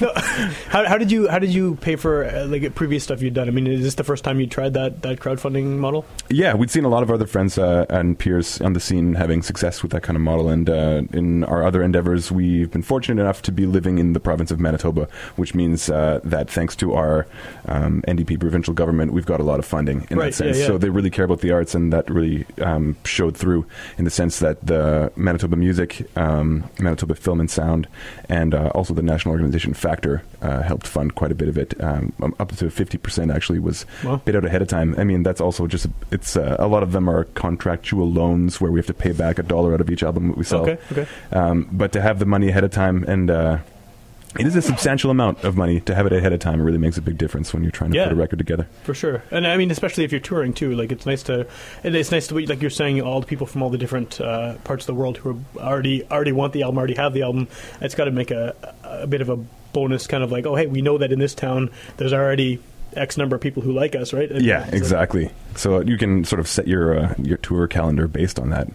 No, 0.00 0.12
how, 0.68 0.84
how 0.86 0.98
did 0.98 1.10
you 1.12 1.28
how 1.28 1.38
did 1.38 1.50
you 1.54 1.76
pay 1.76 1.96
for 1.96 2.24
uh, 2.24 2.44
like 2.46 2.74
previous 2.74 3.04
stuff 3.04 3.22
you'd 3.22 3.34
done? 3.34 3.46
I 3.48 3.50
mean, 3.50 3.66
is 3.66 3.82
this 3.82 3.94
the 3.94 4.04
first 4.04 4.24
time 4.24 4.40
you 4.40 4.46
tried 4.46 4.74
that 4.74 5.02
that 5.02 5.20
crowdfunding 5.20 5.76
model? 5.78 6.04
Yeah, 6.28 6.54
we'd 6.54 6.70
seen 6.70 6.84
a 6.84 6.88
lot 6.88 7.02
of 7.02 7.10
other 7.10 7.26
friends 7.26 7.56
uh, 7.58 7.86
and 7.88 8.18
peers 8.18 8.60
on 8.60 8.72
the 8.72 8.80
scene 8.80 9.14
having 9.14 9.42
success 9.42 9.82
with 9.82 9.92
that 9.92 10.02
kind 10.02 10.16
of 10.16 10.22
model, 10.22 10.48
and 10.48 10.68
uh, 10.68 11.02
in 11.12 11.44
our 11.44 11.62
other 11.64 11.82
endeavors, 11.82 12.32
we've 12.32 12.70
been 12.70 12.82
fortunate 12.82 13.20
enough 13.22 13.42
to 13.42 13.52
be 13.52 13.64
living 13.66 13.98
in 13.98 14.12
the 14.12 14.20
province 14.20 14.50
of 14.50 14.58
Manitoba, 14.60 15.08
which 15.36 15.54
means 15.54 15.88
uh, 15.88 16.20
that 16.24 16.50
thanks 16.50 16.74
to 16.76 16.94
our 16.94 17.26
um, 17.66 18.02
NDP 18.08 18.40
provincial 18.40 18.74
government, 18.74 19.12
we've 19.12 19.26
got 19.26 19.40
a 19.40 19.44
lot 19.44 19.58
of 19.58 19.66
funding 19.66 20.06
in 20.10 20.18
Right, 20.18 20.26
that 20.26 20.34
sense. 20.34 20.56
yeah, 20.56 20.62
yeah. 20.62 20.68
So 20.68 20.78
they 20.78 20.90
really 20.90 21.10
care 21.10 21.24
about 21.26 21.40
the 21.40 21.52
arts, 21.52 21.74
and 21.74 21.92
that 21.92 22.10
really 22.10 22.44
um, 22.62 22.96
showed 23.04 23.36
through 23.36 23.66
in 23.98 24.04
the 24.04 24.10
sense 24.10 24.38
that 24.40 24.64
the 24.66 25.12
Manitoba 25.16 25.56
Music, 25.56 26.08
um, 26.16 26.68
Manitoba 26.78 27.14
Film 27.14 27.40
and 27.40 27.50
Sound, 27.50 27.86
and 28.28 28.39
uh, 28.54 28.70
also 28.74 28.94
the 28.94 29.02
national 29.02 29.32
organization 29.32 29.74
Factor 29.74 30.22
uh, 30.42 30.62
helped 30.62 30.86
fund 30.86 31.14
quite 31.14 31.32
a 31.32 31.34
bit 31.34 31.48
of 31.48 31.56
it. 31.58 31.74
Um, 31.82 32.12
up 32.38 32.54
to 32.56 32.70
fifty 32.70 32.98
percent 32.98 33.30
actually 33.30 33.58
was 33.58 33.86
Wow. 34.04 34.16
paid 34.18 34.36
out 34.36 34.44
ahead 34.44 34.62
of 34.62 34.68
time. 34.68 34.94
I 34.98 35.04
mean, 35.04 35.22
that's 35.22 35.40
also 35.40 35.66
just 35.66 35.86
it's 36.10 36.36
uh, 36.36 36.56
a 36.58 36.66
lot 36.66 36.82
of 36.82 36.92
them 36.92 37.08
are 37.08 37.24
contractual 37.34 38.10
loans 38.10 38.60
where 38.60 38.70
we 38.70 38.78
have 38.78 38.86
to 38.86 38.94
pay 38.94 39.12
back 39.12 39.38
a 39.38 39.42
dollar 39.42 39.74
out 39.74 39.80
of 39.80 39.90
each 39.90 40.02
album 40.02 40.28
that 40.28 40.36
we 40.36 40.44
sell. 40.44 40.62
Okay, 40.62 40.78
okay. 40.92 41.06
Um, 41.32 41.68
but 41.72 41.92
to 41.92 42.00
have 42.00 42.18
the 42.18 42.26
money 42.26 42.48
ahead 42.48 42.64
of 42.64 42.70
time 42.70 43.04
and 43.08 43.30
uh, 43.30 43.58
it 44.38 44.46
is 44.46 44.54
a 44.56 44.62
substantial 44.62 45.10
amount 45.10 45.42
of 45.44 45.56
money 45.56 45.80
to 45.80 45.94
have 45.94 46.06
it 46.06 46.12
ahead 46.12 46.32
of 46.32 46.40
time. 46.40 46.60
It 46.60 46.64
really 46.64 46.78
makes 46.78 46.96
a 46.96 47.02
big 47.02 47.18
difference 47.18 47.52
when 47.52 47.62
you're 47.62 47.72
trying 47.72 47.90
to 47.90 47.96
Yeah. 47.96 48.04
put 48.04 48.12
a 48.12 48.16
record 48.16 48.38
together. 48.38 48.66
For 48.84 48.94
sure, 48.94 49.22
and 49.30 49.46
I 49.46 49.56
mean, 49.56 49.70
especially 49.70 50.04
if 50.04 50.12
you're 50.12 50.20
touring 50.20 50.52
too. 50.52 50.74
Like, 50.74 50.92
it's 50.92 51.06
nice 51.06 51.22
to, 51.24 51.46
it's 51.82 52.10
nice 52.12 52.26
to 52.28 52.34
be 52.34 52.46
like 52.46 52.60
you're 52.60 52.70
saying, 52.70 53.00
all 53.02 53.20
the 53.20 53.26
people 53.26 53.46
from 53.46 53.62
all 53.62 53.70
the 53.70 53.78
different 53.78 54.20
uh, 54.20 54.54
parts 54.64 54.84
of 54.84 54.86
the 54.88 54.94
world 55.00 55.16
who 55.18 55.42
are 55.58 55.66
already 55.66 56.04
already 56.10 56.32
want 56.32 56.52
the 56.52 56.62
album, 56.62 56.78
already 56.78 56.94
have 56.94 57.12
the 57.12 57.22
album. 57.22 57.48
It's 57.80 57.94
got 57.94 58.04
to 58.04 58.10
make 58.12 58.30
a 58.30 58.54
a 58.84 59.06
bit 59.06 59.20
of 59.20 59.28
a 59.28 59.36
bonus, 59.72 60.06
kind 60.06 60.22
of 60.24 60.30
like, 60.32 60.46
oh, 60.46 60.54
hey, 60.56 60.66
we 60.66 60.82
know 60.82 60.98
that 60.98 61.12
in 61.12 61.18
this 61.18 61.34
town 61.34 61.70
there's 61.96 62.12
already 62.12 62.60
X 62.94 63.16
number 63.16 63.36
of 63.36 63.40
people 63.42 63.62
who 63.62 63.72
like 63.72 63.94
us, 63.94 64.12
right? 64.12 64.30
And 64.30 64.44
Yeah, 64.44 64.68
exactly. 64.72 65.30
So 65.54 65.80
you 65.80 65.96
can 65.96 66.24
sort 66.24 66.40
of 66.40 66.48
set 66.48 66.66
your 66.66 66.98
uh, 66.98 67.14
your 67.18 67.36
tour 67.38 67.66
calendar 67.68 68.08
based 68.08 68.38
on 68.38 68.50
that. 68.50 68.68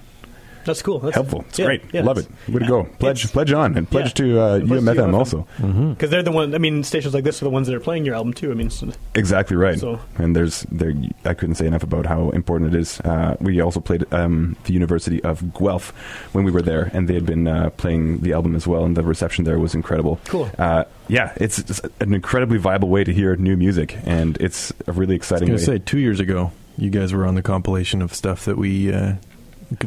That's 0.65 0.81
cool. 0.81 0.99
That's 0.99 1.15
Helpful. 1.15 1.45
It's 1.49 1.59
yeah, 1.59 1.65
great. 1.65 1.83
yeah. 1.93 2.01
Love 2.01 2.17
it. 2.17 2.27
Way 2.49 2.59
to 2.59 2.65
go. 2.67 2.83
Pledge 2.99 3.31
pledge 3.31 3.51
on 3.53 3.77
and 3.77 3.89
pledge 3.89 4.07
yeah. 4.19 4.25
to 4.25 4.39
uh, 4.41 4.55
And 4.55 4.67
pledge 4.67 4.79
to 4.83 4.91
UMFM 4.91 4.95
UMFM. 5.11 5.13
also. 5.13 5.47
because 5.93 6.09
they're 6.09 6.23
the 6.23 6.31
one. 6.31 6.53
I 6.53 6.57
mean, 6.57 6.83
stations 6.83 7.13
like 7.13 7.23
this 7.23 7.41
are 7.41 7.45
the 7.45 7.51
ones 7.51 7.67
that 7.67 7.75
are 7.75 7.79
playing 7.79 8.05
your 8.05 8.15
album 8.15 8.33
too. 8.33 8.51
I 8.51 8.55
mean, 8.55 8.69
so, 8.69 8.89
Exactly 9.13 9.55
right. 9.55 9.79
So- 9.79 9.99
And 10.17 10.35
there's 10.35 10.61
there. 10.71 10.93
I 11.23 11.33
couldn't 11.33 11.55
say 11.55 11.67
enough 11.67 11.83
about 11.83 12.05
how 12.05 12.29
important 12.31 12.73
it 12.73 12.79
is. 12.79 12.99
Uh, 13.01 13.35
we 13.39 13.61
also 13.61 13.79
played 13.79 14.11
um, 14.13 14.55
the 14.65 14.73
University 14.73 15.23
of 15.23 15.53
Guelph 15.53 15.89
when 16.33 16.43
we 16.43 16.51
were 16.51 16.61
there, 16.61 16.89
and 16.93 17.07
they 17.07 17.13
had 17.13 17.25
been 17.25 17.47
uh, 17.47 17.69
playing 17.71 18.19
the 18.19 18.33
album 18.33 18.55
as 18.55 18.65
well, 18.67 18.83
and 18.85 18.97
the 18.97 19.03
reception 19.03 19.45
there 19.45 19.59
was 19.59 19.75
incredible. 19.75 20.19
Cool. 20.25 20.49
Uh, 20.57 20.85
yeah, 21.07 21.33
it's 21.37 21.59
an 21.99 22.13
incredibly 22.15 22.57
viable 22.57 22.89
way 22.89 23.03
to 23.03 23.13
hear 23.13 23.35
new 23.35 23.55
music, 23.55 23.97
and 24.05 24.37
it's 24.37 24.73
a 24.87 24.91
really 24.91 25.15
exciting 25.15 25.49
I 25.49 25.53
was 25.53 25.65
going 25.65 25.77
to 25.79 25.83
say, 25.83 25.85
two 25.85 25.99
years 25.99 26.19
ago, 26.19 26.51
you 26.77 26.89
guys 26.89 27.13
were 27.13 27.25
on 27.27 27.35
the 27.35 27.43
compilation 27.43 28.01
of 28.01 28.13
stuff 28.13 28.45
that 28.45 28.57
we, 28.57 28.91
uh, 28.91 29.13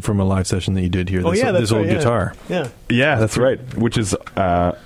from 0.01 0.21
a 0.21 0.25
live 0.25 0.47
session 0.47 0.75
that 0.75 0.83
you 0.83 0.89
did 0.89 1.09
here. 1.09 1.23
oh 1.27 1.31
this, 1.31 1.41
yeah, 1.41 1.53
this 1.53 1.73
old 1.73 1.83
right, 1.87 1.93
yeah. 1.93 1.99
guitar. 1.99 2.35
Yeah, 2.49 2.69
yeah, 2.89 3.17
that's 3.17 3.37
right. 3.37 3.59
Which 3.77 3.97
is 3.99 4.15
uh, 4.37 4.77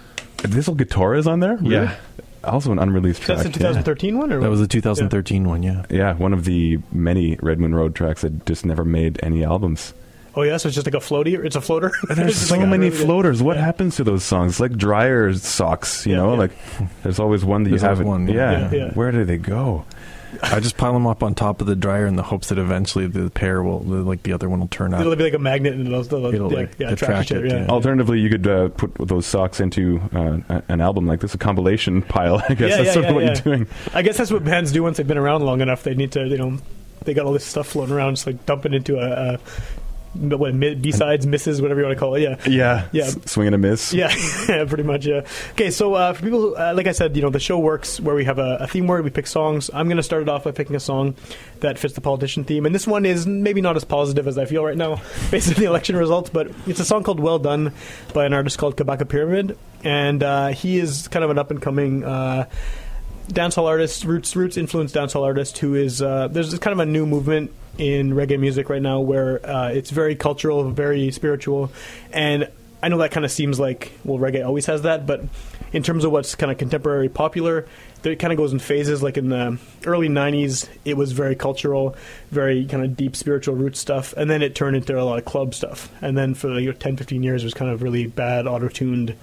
this 0.43 0.69
old 0.69 0.79
guitar 0.79 1.15
is 1.15 1.27
on 1.27 1.41
there. 1.41 1.57
Really? 1.57 1.71
Yeah. 1.75 1.97
Also 2.45 2.73
an 2.73 2.79
unreleased 2.81 3.23
track. 3.23 3.39
that's 3.39 3.49
the 3.51 3.53
2013 3.59 4.19
one, 4.19 4.33
or 4.33 4.41
That 4.41 4.51
was 4.51 4.59
the 4.59 4.67
2013 4.67 5.45
one, 5.49 5.63
yeah. 5.63 5.85
Yeah, 5.89 6.15
one 6.15 6.33
of 6.33 6.45
the 6.45 6.79
many 6.91 7.37
Red 7.41 7.61
Moon 7.61 7.73
Road 7.73 7.95
tracks 7.95 8.23
that 8.23 8.45
just 8.47 8.67
never 8.67 8.85
made 8.85 9.21
any 9.23 9.45
albums. 9.45 9.95
Oh 10.35 10.43
yeah, 10.43 10.57
so 10.57 10.67
it's 10.69 10.75
just 10.75 10.87
like 10.87 10.95
a 10.95 10.99
floaty. 11.05 11.39
It's 11.45 11.57
a 11.57 11.61
floater. 11.61 11.93
There's 12.09 12.37
so 12.49 12.57
like 12.57 12.67
many 12.67 12.91
floaters. 12.91 13.43
What 13.43 13.57
yeah. 13.57 13.65
happens 13.65 13.97
to 13.97 14.05
those 14.05 14.25
songs? 14.25 14.53
It's 14.55 14.61
like 14.61 14.73
dryer 14.73 15.33
socks, 15.35 16.05
you 16.07 16.13
Yeah, 16.15 16.19
know. 16.23 16.33
yeah. 16.33 16.39
Like 16.39 16.51
there's 17.03 17.21
always 17.21 17.45
one 17.45 17.63
that 17.65 17.71
There's 17.71 17.83
you 17.83 17.89
haven't. 17.89 18.07
one, 18.09 18.27
yeah. 18.27 18.35
yeah. 18.35 18.59
Yeah, 18.61 18.75
yeah. 18.87 18.93
Where 18.95 19.13
do 19.13 19.25
they 19.25 19.37
go? 19.39 19.85
I 20.43 20.61
just 20.61 20.77
pile 20.77 20.93
them 20.93 21.07
up 21.07 21.23
on 21.23 21.35
top 21.35 21.61
of 21.61 21.67
the 21.67 21.77
dryer 21.77 22.07
in 22.07 22.17
the 22.17 22.23
hopes 22.23 22.49
that 22.49 22.59
eventually 22.59 23.07
the 23.07 23.31
pair 23.31 23.63
will, 23.63 23.81
the, 23.81 23.97
like 23.97 24.23
the 24.23 24.33
other 24.33 24.49
one 24.49 24.61
will 24.61 24.69
turn 24.69 24.95
out. 24.95 25.01
It'll 25.01 25.15
be 25.17 25.25
like 25.25 25.35
a 25.35 25.39
magnet, 25.39 25.75
and 25.75 25.87
it'll, 25.87 26.01
it'll, 26.01 26.27
It'll, 26.35 26.51
like, 26.51 26.79
yeah, 26.79 26.91
attract 26.91 27.31
attract 27.31 27.31
it, 27.33 27.37
other, 27.39 27.47
yeah. 27.47 27.67
Alternatively, 27.67 28.21
you 28.21 28.31
could 28.31 28.47
uh, 28.47 28.69
put 28.71 28.95
those 28.95 29.27
socks 29.27 29.61
into 29.61 30.01
uh, 30.13 30.61
an 30.69 30.81
album 30.81 31.07
like 31.07 31.21
this, 31.21 31.35
a 31.35 31.39
compilation 31.39 32.03
pile. 32.13 32.43
I 32.49 32.55
guess 32.55 32.71
Yeah, 32.71 32.77
that's 32.77 32.87
yeah, 32.87 32.93
sort 32.93 33.05
of 33.07 33.15
what 33.15 33.25
yeah. 33.25 33.29
you're 33.45 33.57
doing. 33.57 33.67
I 33.93 34.03
guess 34.03 34.17
that's 34.17 34.31
what 34.31 34.45
bands 34.45 34.73
do 34.73 34.83
once 34.83 34.97
they've 34.97 35.07
been 35.07 35.19
around 35.19 35.43
long 35.43 35.61
enough. 35.61 35.83
They 35.83 35.95
need 35.95 36.13
to, 36.13 36.27
you 36.27 36.39
know, 36.39 36.59
they 37.05 37.15
got 37.15 37.27
all 37.27 37.33
this 37.33 37.45
stuff 37.45 37.69
floating 37.69 37.95
around, 37.95 38.15
just 38.15 38.27
like 38.27 38.47
dump 38.47 38.65
it 38.67 38.75
into 38.75 38.99
a, 38.99 39.35
a 39.35 39.39
what 40.15 40.59
B 40.59 40.93
sides, 40.93 41.27
misses, 41.27 41.63
whatever 41.63 41.81
you 41.81 41.87
want 41.87 41.97
to 41.97 42.01
call 42.01 42.15
it. 42.17 42.21
Yeah, 42.21 42.37
Yeah. 42.47 42.89
Yeah. 42.93 43.05
S- 43.05 43.19
swing 43.27 43.47
and 43.47 43.55
a 43.55 43.59
miss. 43.59 43.93
Yeah, 43.93 44.13
yeah, 44.49 44.65
pretty 44.65 44.83
much. 44.83 45.07
Yeah. 45.07 45.23
Okay, 45.53 45.71
so 45.71 45.95
uh, 45.95 46.13
for 46.13 46.23
people, 46.23 46.41
who, 46.41 46.57
uh, 46.57 46.75
like 46.77 46.87
I 46.87 46.93
said, 46.93 47.17
you 47.17 47.23
know, 47.23 47.31
the 47.31 47.41
show 47.41 47.59
works 47.59 47.99
where 47.99 48.15
we 48.15 48.25
have 48.25 48.39
a, 48.39 48.59
a 48.61 48.67
theme 48.67 48.87
word, 48.87 49.05
we 49.05 49.11
pick 49.11 49.27
songs. 49.27 49.71
I'm 49.73 49.87
going 49.87 49.97
to 49.97 50.03
start 50.03 50.23
it 50.23 50.29
off 50.29 50.45
by 50.45 50.51
picking 50.53 50.77
a 50.77 50.81
song 50.81 51.15
that 51.61 51.79
fits 51.79 51.95
the 51.95 52.01
politician 52.01 52.45
theme, 52.45 52.67
and 52.67 52.75
this 52.75 52.87
one 52.87 53.07
is 53.07 53.27
maybe 53.27 53.61
not 53.61 53.77
as 53.77 53.85
positive 53.85 54.27
as 54.29 54.37
I 54.39 54.45
feel 54.45 54.65
right 54.65 54.77
now, 54.77 55.01
based 55.31 55.49
on 55.49 55.55
the 55.55 55.65
election 55.65 55.97
results. 55.97 56.31
But 56.31 56.51
it's 56.67 56.81
a 56.81 56.85
song 56.85 57.03
called 57.05 57.21
"Well 57.21 57.39
Done" 57.39 57.73
by 58.13 58.27
an 58.27 58.33
artist 58.35 58.59
called 58.59 58.77
Kabaka 58.77 59.09
Pyramid, 59.09 59.57
and 59.83 60.23
uh, 60.23 60.49
he 60.49 60.79
is 60.79 61.09
kind 61.09 61.25
of 61.25 61.31
an 61.31 61.39
up 61.39 61.51
and 61.51 61.61
coming. 61.63 62.05
Uh, 62.05 62.49
dancehall 63.29 63.67
artist, 63.67 64.05
roots 64.05 64.35
roots 64.37 64.57
influenced 64.57 64.95
dancehall 64.95 65.25
artist 65.25 65.59
who 65.59 65.75
is 65.75 66.03
uh, 66.03 66.29
there's 66.29 66.51
this 66.51 66.59
kind 66.61 66.73
of 66.73 66.81
a 66.81 66.91
new 66.91 67.07
movement 67.07 67.53
in 67.79 68.13
reggae 68.13 68.39
music 68.39 68.69
right 68.69 68.83
now 68.83 69.01
where 69.01 69.45
uh, 69.49 69.69
it's 69.69 69.91
very 69.91 70.15
cultural, 70.15 70.71
very 70.71 71.11
spiritual, 71.11 71.73
and 72.13 72.49
I 72.83 72.89
know 72.89 72.99
that 72.99 73.13
kind 73.13 73.25
of 73.25 73.31
seems 73.31 73.61
like 73.61 73.93
well 74.05 74.19
reggae 74.19 74.45
always 74.45 74.67
has 74.67 74.83
that, 74.83 75.07
but 75.07 75.23
in 75.73 75.83
terms 75.83 76.05
of 76.05 76.13
what's 76.13 76.35
kind 76.35 76.51
of 76.51 76.59
contemporary 76.59 77.09
popular, 77.09 77.67
it 78.03 78.17
kind 78.17 78.33
of 78.33 78.37
goes 78.37 78.53
in 78.53 78.59
phases. 78.59 79.03
Like 79.03 79.17
in 79.17 79.29
the 79.29 79.59
early 79.87 80.09
'90s, 80.09 80.69
it 80.85 80.97
was 80.97 81.13
very 81.13 81.37
cultural, 81.37 81.97
very 82.31 82.67
kind 82.67 82.85
of 82.85 82.97
deep 82.97 83.15
spiritual 83.15 83.55
root 83.55 83.77
stuff, 83.77 84.13
and 84.17 84.29
then 84.29 84.43
it 84.43 84.55
turned 84.55 84.77
into 84.77 85.01
a 85.01 85.05
lot 85.05 85.19
of 85.19 85.25
club 85.25 85.55
stuff. 85.55 85.91
And 86.03 86.19
then 86.19 86.35
for 86.35 86.49
like 86.49 86.79
10, 86.79 86.97
15 86.97 87.23
years, 87.23 87.43
it 87.43 87.47
was 87.47 87.55
kind 87.55 87.71
of 87.71 87.83
really 87.83 88.07
bad 88.07 88.47
auto 88.47 88.69
tuned 88.69 89.15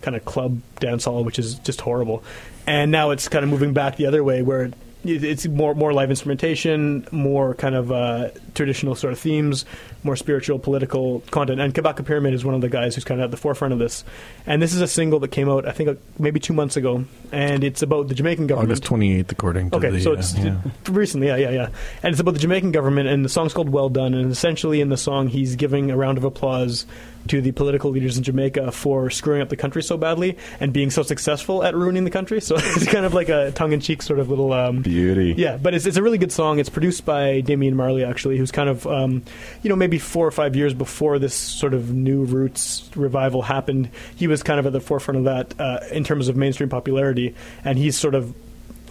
kind 0.00 0.16
of 0.16 0.24
club 0.24 0.60
dance 0.80 1.04
hall, 1.04 1.22
which 1.22 1.38
is 1.38 1.54
just 1.56 1.82
horrible. 1.82 2.24
And 2.66 2.90
now 2.90 3.10
it's 3.10 3.28
kind 3.28 3.44
of 3.44 3.50
moving 3.50 3.72
back 3.74 3.96
the 3.96 4.06
other 4.06 4.24
way, 4.24 4.42
where 4.42 4.70
it's 5.04 5.46
more 5.46 5.74
more 5.74 5.92
live 5.92 6.10
instrumentation, 6.10 7.06
more 7.10 7.54
kind 7.54 7.74
of 7.74 7.90
uh, 7.92 8.30
traditional 8.54 8.94
sort 8.94 9.12
of 9.12 9.18
themes, 9.18 9.64
more 10.04 10.16
spiritual, 10.16 10.58
political 10.58 11.20
content. 11.30 11.60
And 11.60 11.74
Kabaka 11.74 12.04
Pyramid 12.04 12.34
is 12.34 12.44
one 12.44 12.54
of 12.54 12.60
the 12.60 12.68
guys 12.68 12.94
who's 12.94 13.04
kind 13.04 13.20
of 13.20 13.24
at 13.26 13.30
the 13.30 13.36
forefront 13.36 13.72
of 13.72 13.78
this. 13.78 14.04
And 14.46 14.62
this 14.62 14.74
is 14.74 14.80
a 14.80 14.86
single 14.86 15.18
that 15.20 15.28
came 15.28 15.48
out, 15.48 15.66
I 15.66 15.72
think, 15.72 15.88
uh, 15.90 15.94
maybe 16.18 16.40
two 16.40 16.52
months 16.52 16.76
ago, 16.76 17.04
and 17.32 17.64
it's 17.64 17.82
about 17.82 18.08
the 18.08 18.14
Jamaican 18.14 18.46
government. 18.46 18.70
August 18.70 18.84
28th, 18.84 19.32
according 19.32 19.70
to 19.70 19.76
Okay, 19.76 19.90
the. 19.90 20.00
so 20.00 20.12
uh, 20.12 20.14
it's 20.18 20.36
yeah. 20.36 20.60
recently, 20.88 21.26
yeah, 21.28 21.36
yeah, 21.36 21.50
yeah. 21.50 21.68
And 22.02 22.12
it's 22.12 22.20
about 22.20 22.34
the 22.34 22.40
Jamaican 22.40 22.72
government, 22.72 23.08
and 23.08 23.24
the 23.24 23.28
song's 23.28 23.52
called 23.52 23.68
"Well 23.70 23.88
Done." 23.88 24.14
And 24.14 24.30
essentially, 24.30 24.80
in 24.80 24.88
the 24.88 24.96
song, 24.96 25.28
he's 25.28 25.56
giving 25.56 25.90
a 25.90 25.96
round 25.96 26.18
of 26.18 26.24
applause 26.24 26.86
to 27.28 27.40
the 27.40 27.52
political 27.52 27.90
leaders 27.90 28.16
in 28.16 28.22
Jamaica 28.22 28.72
for 28.72 29.10
screwing 29.10 29.42
up 29.42 29.48
the 29.48 29.56
country 29.56 29.82
so 29.82 29.96
badly 29.96 30.36
and 30.60 30.72
being 30.72 30.90
so 30.90 31.02
successful 31.02 31.62
at 31.62 31.74
ruining 31.74 32.04
the 32.04 32.10
country. 32.10 32.40
So 32.52 32.56
it's 32.58 32.86
kind 32.86 33.06
of 33.06 33.14
like 33.14 33.28
a 33.28 33.52
tongue-in-cheek 33.52 34.02
sort 34.02 34.18
of 34.18 34.28
little. 34.28 34.52
Um, 34.52 34.82
Beauty. 34.82 35.34
yeah, 35.38 35.56
but 35.56 35.74
it's, 35.74 35.86
it's 35.86 35.96
a 35.96 36.02
really 36.02 36.18
good 36.18 36.32
song. 36.32 36.58
It's 36.58 36.68
produced 36.68 37.04
by 37.06 37.40
Damian 37.40 37.76
Marley, 37.76 38.04
actually, 38.04 38.36
who's 38.36 38.50
kind 38.50 38.68
of, 38.68 38.86
um, 38.86 39.22
you 39.62 39.70
know, 39.70 39.76
maybe 39.76 39.98
four 39.98 40.26
or 40.26 40.30
five 40.30 40.56
years 40.56 40.74
before 40.74 41.18
this 41.18 41.34
sort 41.34 41.72
of 41.72 41.92
new 41.94 42.24
roots 42.24 42.90
revival 42.94 43.42
happened. 43.42 43.90
He 44.16 44.26
was 44.26 44.42
kind 44.42 44.58
of 44.58 44.66
at 44.66 44.72
the 44.72 44.80
forefront 44.80 45.18
of 45.18 45.24
that 45.24 45.60
uh, 45.60 45.80
in 45.92 46.04
terms 46.04 46.28
of 46.28 46.36
mainstream 46.36 46.68
popularity, 46.68 47.34
and 47.64 47.78
he's 47.78 47.96
sort 47.96 48.14
of 48.14 48.34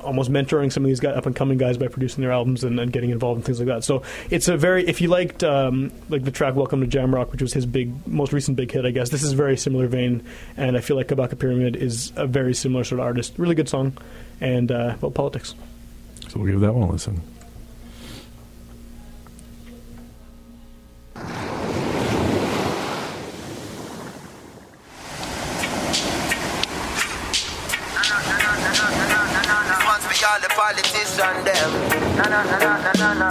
almost 0.03 0.31
mentoring 0.31 0.71
some 0.71 0.83
of 0.83 0.87
these 0.87 0.99
guy, 0.99 1.11
up 1.11 1.25
and 1.25 1.35
coming 1.35 1.57
guys 1.57 1.77
by 1.77 1.87
producing 1.87 2.21
their 2.21 2.31
albums 2.31 2.63
and, 2.63 2.79
and 2.79 2.91
getting 2.91 3.09
involved 3.09 3.39
in 3.39 3.43
things 3.43 3.59
like 3.59 3.67
that. 3.67 3.83
So 3.83 4.03
it's 4.29 4.47
a 4.47 4.57
very 4.57 4.87
if 4.87 5.01
you 5.01 5.07
liked 5.07 5.43
um, 5.43 5.91
like 6.09 6.23
the 6.23 6.31
track 6.31 6.55
"Welcome 6.55 6.81
to 6.81 6.97
Jamrock," 6.97 7.31
which 7.31 7.41
was 7.41 7.53
his 7.53 7.65
big 7.65 8.07
most 8.07 8.33
recent 8.33 8.57
big 8.57 8.71
hit, 8.71 8.85
I 8.85 8.91
guess 8.91 9.09
this 9.09 9.23
is 9.23 9.33
very 9.33 9.57
similar 9.57 9.87
vein, 9.87 10.23
and 10.57 10.77
I 10.77 10.81
feel 10.81 10.97
like 10.97 11.07
Kabaka 11.07 11.37
Pyramid 11.37 11.75
is 11.75 12.11
a 12.15 12.27
very 12.27 12.53
similar 12.53 12.83
sort 12.83 12.99
of 12.99 13.05
artist. 13.05 13.33
Really 13.37 13.55
good 13.55 13.69
song, 13.69 13.97
and 14.39 14.71
uh, 14.71 14.95
about 14.97 15.13
politics. 15.13 15.55
So 16.29 16.39
we'll 16.39 16.51
give 16.51 16.61
that 16.61 16.73
one 16.73 16.87
a 16.87 16.91
listen. 16.91 17.21
This 30.21 30.30
one's 30.41 30.53
for 30.53 30.61
all 30.61 30.73
the 30.73 30.83
politicians, 30.83 31.43
them. 31.45 31.71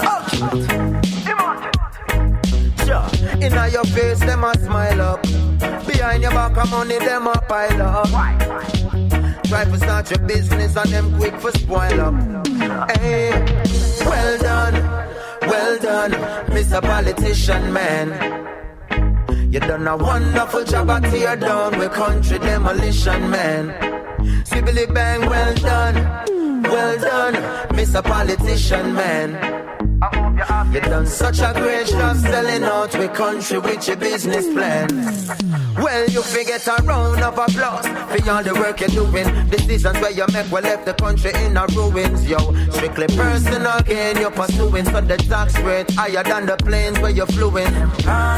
Oh, 0.06 0.22
sure. 2.86 3.08
Inna 3.42 3.68
your 3.68 3.84
face, 3.84 4.20
them 4.20 4.44
a 4.44 4.54
smile 4.58 5.00
up. 5.00 5.22
Behind 5.86 6.22
your 6.22 6.32
back, 6.32 6.56
of 6.56 6.70
money, 6.70 6.98
them 6.98 7.26
a 7.26 7.32
pile 7.48 7.82
up. 7.82 8.08
Try 9.44 9.64
to 9.64 9.78
start 9.78 10.10
your 10.10 10.20
business 10.26 10.76
and 10.76 10.90
them 10.90 11.16
quick 11.18 11.34
for 11.40 11.52
spoil 11.52 12.00
up. 12.00 12.14
Hey, 12.98 13.30
well 14.04 14.38
done, 14.38 14.74
well 15.42 15.78
done, 15.78 16.12
Mr. 16.50 16.80
Politician 16.80 17.72
Man. 17.72 18.38
You 19.52 19.60
done 19.60 19.88
a 19.88 19.96
wonderful 19.96 20.64
job 20.64 20.90
at 20.90 21.02
tear 21.10 21.36
down 21.36 21.78
with 21.78 21.92
country 21.92 22.38
demolition, 22.38 23.30
man. 23.30 23.70
Sibbly 24.44 24.86
bang, 24.92 25.20
well 25.28 25.54
done, 25.54 25.96
well 26.70 26.98
done, 26.98 27.34
Mr. 27.76 28.02
Politician, 28.02 28.94
man. 28.94 29.30
You 30.72 30.80
done 30.80 31.06
such 31.06 31.40
a 31.40 31.52
great 31.54 31.86
job 31.88 32.16
selling 32.16 32.64
out 32.64 32.96
with 32.96 33.12
country 33.12 33.58
with 33.58 33.86
your 33.86 33.96
business 33.96 34.46
plan. 34.46 34.88
Well, 35.76 36.08
you 36.10 36.22
forget 36.22 36.66
a 36.66 36.82
round 36.82 37.22
of 37.22 37.38
applause 37.38 37.86
for 37.86 38.30
all 38.30 38.42
the 38.42 38.54
work 38.54 38.80
you're 38.80 38.88
doing. 38.88 39.48
Decisions 39.48 39.98
where 40.00 40.10
you 40.10 40.26
make 40.32 40.50
will 40.50 40.62
left 40.62 40.84
the 40.84 40.94
country 40.94 41.32
in 41.44 41.56
a 41.56 41.66
ruins, 41.68 42.28
yo. 42.28 42.38
Strictly 42.70 43.06
personal 43.08 43.80
gain 43.82 44.16
you're 44.18 44.30
pursuing, 44.30 44.84
so 44.84 45.00
the 45.00 45.16
tax 45.16 45.58
rate 45.60 45.90
higher 45.92 46.22
than 46.22 46.46
the 46.46 46.56
planes 46.56 46.98
where 47.00 47.10
you're 47.10 47.26
fluing. 47.26 47.72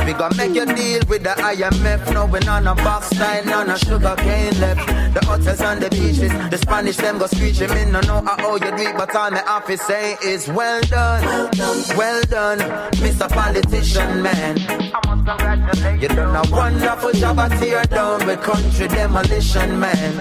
We 0.07 0.13
gonna 0.13 0.37
make 0.37 0.55
you 0.55 0.67
deal 0.67 1.03
with 1.09 1.23
the 1.23 1.35
IMF, 1.39 2.13
knowing 2.13 2.49
on 2.49 2.67
a 2.67 2.75
box 2.75 3.07
style, 3.07 3.45
none 3.45 3.71
a 3.71 3.79
sugar 3.79 4.15
cane 4.19 4.61
left. 4.61 4.87
The 5.15 5.25
hotels 5.27 5.61
and 5.61 5.81
the 5.83 5.91
beaches, 5.91 6.33
the 6.51 6.59
Spanish 6.59 6.97
them 6.97 7.19
go 7.19 7.27
screeching. 7.27 7.71
Me 7.71 7.85
no 7.87 8.01
know 8.01 8.23
how 8.25 8.55
you 8.55 8.71
do 8.77 8.83
it, 8.83 8.97
but 8.97 9.15
all 9.17 9.31
my 9.31 9.43
office 9.45 9.83
say 9.83 10.17
is 10.25 10.49
well 10.49 10.81
done, 10.83 11.51
well 11.97 12.23
done, 12.25 12.59
Mr. 13.01 13.29
Politician 13.29 14.23
Man. 14.23 14.57
You 16.01 16.09
done 16.09 16.35
a 16.35 16.51
wonderful 16.51 17.13
job 17.23 17.53
tear 17.61 17.85
down 17.85 18.27
with 18.27 18.41
country 18.43 18.89
demolition, 18.89 19.79
man. 19.79 20.13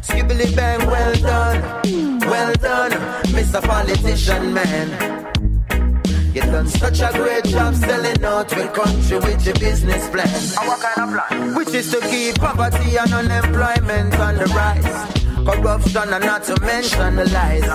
Skibbly 0.00 0.56
bang, 0.56 0.80
well 0.86 1.14
done, 1.16 1.60
well 2.20 2.54
done, 2.54 2.92
Mr. 3.36 3.60
Politician, 3.62 4.54
man. 4.54 4.88
You 6.34 6.40
done 6.40 6.68
such 6.68 7.00
a 7.00 7.10
great 7.12 7.44
job 7.44 7.74
selling 7.74 8.24
out 8.24 8.48
with 8.56 8.72
country 8.72 9.18
with 9.18 9.44
your 9.44 9.56
business 9.56 10.08
plan. 10.08 10.26
And 10.58 10.68
what 10.68 10.80
kind 10.80 11.00
of 11.04 11.28
plan? 11.28 11.54
Which 11.54 11.74
is 11.74 11.90
to 11.90 12.00
keep 12.00 12.36
poverty 12.36 12.96
and 12.96 13.12
unemployment 13.12 14.14
on 14.18 14.36
the 14.36 14.46
rise. 14.56 15.00
Corruption 15.44 16.14
and 16.14 16.24
not 16.24 16.44
to 16.44 16.58
mention 16.62 17.16
the 17.16 17.28
lies. 17.28 17.68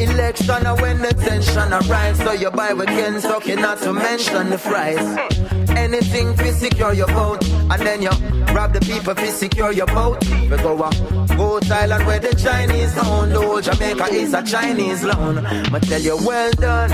Election 0.00 0.64
and 0.64 0.80
when 0.80 1.02
the 1.02 1.08
tension 1.08 1.72
arise, 1.72 2.18
so 2.18 2.30
you 2.34 2.52
buy 2.52 2.72
with 2.72 2.86
Kentucky, 2.86 3.56
not 3.56 3.78
to 3.78 3.92
mention 3.92 4.50
the 4.50 4.58
fries. 4.58 5.55
Anything 5.86 6.34
to 6.34 6.52
secure 6.52 6.92
your 6.94 7.06
vote, 7.06 7.48
and 7.48 7.80
then 7.80 8.02
you 8.02 8.10
rob 8.52 8.72
the 8.72 8.80
people 8.80 9.14
to 9.14 9.26
secure 9.28 9.70
your 9.70 9.86
vote. 9.86 10.18
We 10.28 10.48
go 10.48 10.82
up, 10.82 10.92
go 11.38 11.60
Thailand 11.60 12.04
where 12.08 12.18
the 12.18 12.34
Chinese 12.34 12.98
own, 12.98 13.28
the 13.28 13.60
Jamaica 13.62 14.06
is 14.12 14.34
a 14.34 14.42
Chinese 14.42 15.04
loan. 15.04 15.46
But 15.70 15.84
tell 15.84 16.00
you, 16.00 16.16
well 16.26 16.50
done, 16.54 16.90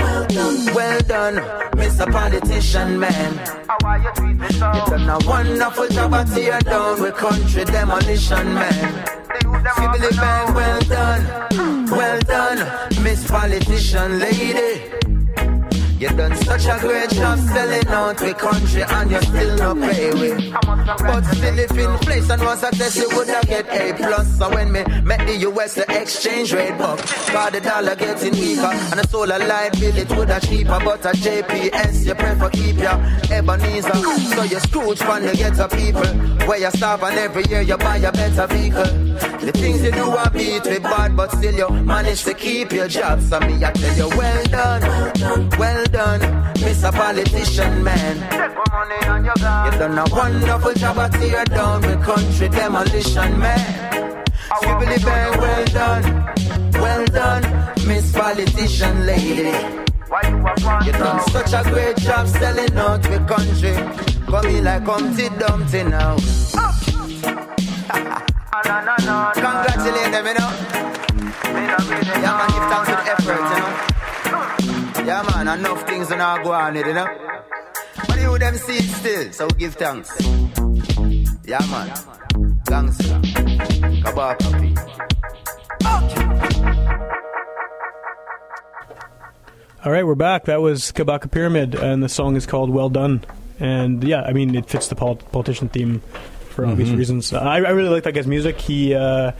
well 0.75 0.99
done, 1.07 1.37
Mr. 1.73 2.05
Politician 2.11 2.99
Man. 2.99 3.33
You 4.75 4.85
done 4.85 5.09
a 5.09 5.17
wonderful 5.27 5.87
job 5.87 6.13
at 6.13 6.27
tear 6.27 6.59
down 6.59 7.01
with 7.01 7.15
country 7.15 7.65
demolition 7.65 8.53
man. 8.53 9.05
Sibbly 9.73 10.15
bang, 10.17 10.53
well 10.53 10.81
done, 10.81 11.89
well 11.89 12.19
done, 12.19 13.03
Miss 13.03 13.27
Politician 13.27 14.19
Lady. 14.19 15.02
You 16.03 16.09
done 16.09 16.35
such 16.35 16.65
a 16.65 16.77
great 16.81 17.09
job 17.11 17.39
selling 17.39 17.87
out 17.87 18.17
the 18.17 18.33
country 18.33 18.81
and 18.81 19.09
you 19.09 19.21
still 19.21 19.55
not 19.55 19.77
pay 19.89 20.11
with. 20.11 20.51
But 20.51 21.23
still 21.23 21.59
if 21.59 21.71
inflation 21.71 22.39
was 22.41 22.61
a 22.61 22.71
test, 22.71 22.97
you 22.97 23.07
would 23.15 23.29
have 23.29 23.47
get 23.47 23.69
A 23.69 23.93
plus. 23.93 24.37
So 24.37 24.49
when 24.49 24.73
me 24.73 24.83
met 25.01 25.25
the 25.25 25.37
US, 25.47 25.75
the 25.75 25.85
exchange 26.01 26.51
rate 26.51 26.77
buck. 26.77 26.99
Cause 26.99 27.51
the 27.53 27.61
dollar 27.61 27.95
getting 27.95 28.33
weaker 28.33 28.65
and 28.65 28.99
the 28.99 29.07
solar 29.07 29.39
light 29.39 29.79
bill 29.79 29.97
it 29.97 30.09
would 30.17 30.27
have 30.27 30.43
cheaper. 30.43 30.77
But 30.83 31.05
a 31.05 31.11
JPS, 31.11 32.05
you 32.05 32.15
prefer 32.15 32.49
keep 32.49 32.75
your 32.79 32.99
Ebenezer. 33.31 33.93
So 34.35 34.43
you 34.43 34.59
Scrooge 34.59 34.99
from 34.99 35.23
the 35.23 35.33
ghetto 35.33 35.69
people. 35.69 36.47
Where 36.49 36.59
you 36.59 36.71
starve 36.71 37.03
and 37.03 37.17
every 37.17 37.45
year 37.45 37.61
you 37.61 37.77
buy 37.77 37.95
a 37.95 38.11
better 38.11 38.47
vehicle. 38.47 39.12
The 39.13 39.51
things 39.53 39.83
you 39.83 39.91
do 39.91 40.09
are 40.09 40.29
beat 40.29 40.63
with 40.63 40.83
bad, 40.83 41.15
but 41.15 41.31
still 41.31 41.55
you 41.55 41.69
manage 41.83 42.23
to 42.23 42.33
keep 42.33 42.71
your 42.71 42.87
job. 42.87 43.21
So 43.21 43.39
me, 43.41 43.63
I 43.63 43.71
tell 43.71 43.97
you, 43.97 44.17
well 44.17 44.43
done, 44.45 44.81
well 45.59 45.85
done, 45.85 46.21
Mr. 46.55 46.91
Politician 46.91 47.83
Man. 47.83 48.15
You 49.65 49.79
done 49.79 49.97
a 49.97 50.05
wonderful 50.15 50.73
job 50.73 50.97
at 50.97 51.11
tear 51.13 51.45
down 51.45 51.81
the 51.81 51.97
country 51.97 52.49
demolition, 52.49 53.39
man. 53.39 54.23
Skibbly 54.33 55.05
bang, 55.05 55.37
well 55.39 55.65
done, 55.65 56.03
well 56.73 57.05
done, 57.05 57.87
Miss 57.87 58.11
Politician 58.11 59.05
Lady. 59.05 59.83
You 60.85 60.91
done 60.91 61.27
such 61.29 61.53
a 61.53 61.69
great 61.69 61.97
job 61.97 62.27
selling 62.27 62.77
out 62.77 63.01
the 63.01 63.19
country. 63.27 63.75
Come 64.25 64.45
in 64.47 64.63
like 64.63 64.83
Humpty 64.83 65.29
Dumpty 65.39 65.83
now. 65.83 66.17
Congratulate 68.73 70.11
them, 70.11 70.25
you 70.25 70.33
know. 70.33 70.49
Yeah, 71.53 72.33
man, 72.37 72.49
give 72.49 72.65
thanks 72.71 72.89
for 72.89 72.95
the 72.95 73.05
effort, 73.11 73.43
you 73.53 73.57
know. 73.61 75.05
Yeah, 75.05 75.21
man, 75.29 75.59
enough 75.59 75.87
things 75.87 76.11
are 76.11 76.17
not 76.17 76.43
go 76.43 76.53
on, 76.53 76.75
you 76.75 76.91
know. 76.93 77.05
But 78.07 78.19
you 78.19 78.35
them 78.39 78.55
see 78.55 78.77
it 78.77 78.89
still, 78.89 79.31
so 79.31 79.47
give 79.49 79.75
thanks. 79.75 80.09
Yeah, 81.45 81.59
man. 81.69 81.93
Gangster. 82.65 83.19
Kabaka 84.01 84.49
P. 84.59 84.75
All 89.85 89.91
right, 89.91 90.05
we're 90.05 90.15
back. 90.15 90.45
That 90.45 90.61
was 90.61 90.91
Kabaka 90.91 91.29
Pyramid, 91.29 91.75
and 91.75 92.01
the 92.01 92.09
song 92.09 92.35
is 92.35 92.47
called 92.47 92.71
"Well 92.71 92.89
Done." 92.89 93.23
And 93.59 94.03
yeah, 94.03 94.21
I 94.21 94.33
mean, 94.33 94.55
it 94.55 94.65
fits 94.67 94.87
the 94.87 94.95
pol- 94.95 95.17
politician 95.17 95.69
theme 95.69 96.01
for 96.53 96.65
obvious 96.65 96.89
reasons. 96.89 97.33
I, 97.33 97.55
I 97.57 97.69
really 97.71 97.89
like 97.89 98.03
that 98.03 98.13
guy's 98.13 98.27
music. 98.27 98.59
He 98.61 98.93
uh, 98.93 99.31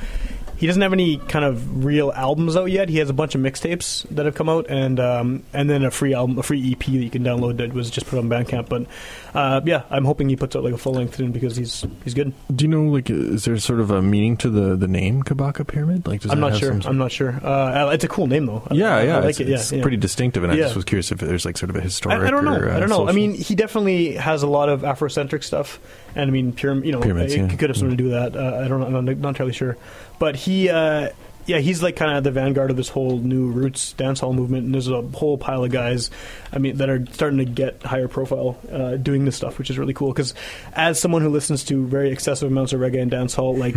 he 0.58 0.68
doesn't 0.68 0.82
have 0.82 0.94
any 0.94 1.18
kind 1.18 1.46
of 1.46 1.84
real 1.84 2.12
albums 2.12 2.56
out 2.56 2.66
yet. 2.66 2.90
He 2.90 2.98
has 2.98 3.10
a 3.10 3.14
bunch 3.14 3.36
of 3.36 3.42
mixtapes 3.42 4.08
that 4.10 4.26
have 4.26 4.36
come 4.36 4.50
out, 4.50 4.68
and 4.70 5.00
um, 5.00 5.44
and 5.54 5.70
then 5.70 5.84
a 5.84 5.92
free 5.92 6.14
album, 6.14 6.38
a 6.38 6.44
free 6.44 6.72
EP 6.72 6.80
that 6.80 6.92
you 6.92 7.10
can 7.10 7.24
download 7.24 7.58
that 7.58 7.74
was 7.74 7.90
just 7.90 8.08
put 8.08 8.20
on 8.20 8.30
Bandcamp. 8.30 8.70
But 8.70 8.86
uh, 9.34 9.62
yeah, 9.66 9.84
I'm 9.90 10.06
hoping 10.06 10.30
he 10.30 10.36
puts 10.36 10.56
out 10.56 10.64
like 10.64 10.74
a 10.74 10.78
full 10.78 10.94
length 10.94 11.16
thing 11.16 11.32
because 11.32 11.56
he's 11.56 11.86
he's 12.04 12.14
good. 12.14 12.34
Do 12.54 12.66
you 12.66 12.70
know, 12.70 12.84
like, 12.84 13.10
is 13.10 13.46
there 13.46 13.58
sort 13.58 13.80
of 13.80 13.92
a 13.92 14.02
meaning 14.02 14.38
to 14.38 14.50
the, 14.50 14.76
the 14.76 14.88
name 14.88 15.24
Kabaka 15.24 15.68
Pyramid? 15.68 16.08
Like, 16.08 16.22
does 16.22 16.32
I'm 16.32 16.40
not 16.40 16.56
sure. 16.56 16.82
some 16.82 16.92
I'm 16.92 16.98
not 16.98 17.12
sure. 17.12 17.32
Uh, 17.44 17.90
it's 17.92 18.04
a 18.04 18.08
cool 18.08 18.28
name 18.28 18.46
though. 18.46 18.68
yeah, 18.72 18.96
I, 18.96 19.04
yeah, 19.04 19.18
I 19.18 19.20
like 19.20 19.30
it's, 19.32 19.40
it. 19.40 19.48
Yeah, 19.48 19.56
it's 19.56 19.72
yeah. 19.72 19.82
pretty 19.82 19.98
distinctive, 19.98 20.44
and 20.44 20.52
I 20.52 20.56
just 20.56 20.76
was 20.76 20.86
curious 20.86 21.12
if 21.12 21.20
there's 21.20 21.46
like 21.46 21.58
sort 21.58 21.70
of 21.70 21.76
a 21.76 21.82
historic. 21.82 22.22
I, 22.22 22.28
I 22.28 22.32
don't 22.32 22.46
know. 22.46 22.56
Or, 22.56 22.70
uh, 22.70 22.78
I 22.78 22.80
don't 22.80 22.90
know. 22.90 23.08
I 23.08 23.12
mean, 23.12 23.34
he 23.34 23.56
definitely 23.56 24.14
has 24.14 24.44
a 24.44 24.48
lot 24.48 24.70
of 24.70 24.82
Afrocentric 24.82 25.44
stuff, 25.44 25.80
and 26.16 26.30
I 26.30 26.32
mean, 26.32 26.54
pyram- 26.54 26.86
you 26.86 26.92
know, 26.92 27.02
Pyramids, 27.02 27.34
it, 27.34 27.42
yeah. 27.42 27.56
could 27.56 27.70
have 27.70 27.78
something 27.78 27.98
to 27.98 28.04
do 28.04 28.10
with 28.10 28.34
that. 28.34 28.36
Uh, 28.36 28.64
I 28.64 28.68
don't 28.68 28.80
know. 28.80 28.86
I'm 28.86 29.06
not, 29.06 29.18
not 29.18 29.30
entirely 29.30 29.54
sure, 29.54 29.78
but 30.20 30.36
he, 30.36 30.70
uh, 30.70 31.10
yeah, 31.46 31.58
he's 31.60 31.84
like 31.84 31.96
kind 31.96 32.12
of 32.12 32.18
at 32.18 32.24
the 32.24 32.32
vanguard 32.32 32.72
of 32.72 32.78
this 32.78 32.90
whole 32.90 33.18
new 33.20 33.48
roots 33.48 33.94
dancehall 33.98 34.34
movement, 34.34 34.66
and 34.66 34.74
there's 34.74 34.88
a 34.88 35.02
whole 35.02 35.38
pile 35.38 35.64
of 35.64 35.72
guys, 35.72 36.10
I 36.52 36.60
mean, 36.60 36.78
that 36.78 36.90
are 36.90 37.06
starting 37.12 37.40
to 37.40 37.46
get 37.46 37.84
higher 37.84 38.08
profile 38.08 38.58
uh, 38.72 38.96
doing 38.96 39.26
this 39.26 39.36
stuff, 39.36 39.58
which 39.58 39.70
is 39.70 39.78
really 39.78 39.94
cool. 39.94 40.14
Because 40.14 40.34
as 40.74 41.00
someone 41.00 41.22
who 41.22 41.30
listens 41.30 41.64
to 41.66 41.86
very 41.86 42.12
excessive 42.12 42.50
amounts 42.50 42.72
of 42.72 42.80
reggae 42.80 43.02
and 43.02 43.12
dancehall, 43.12 43.58
like 43.58 43.74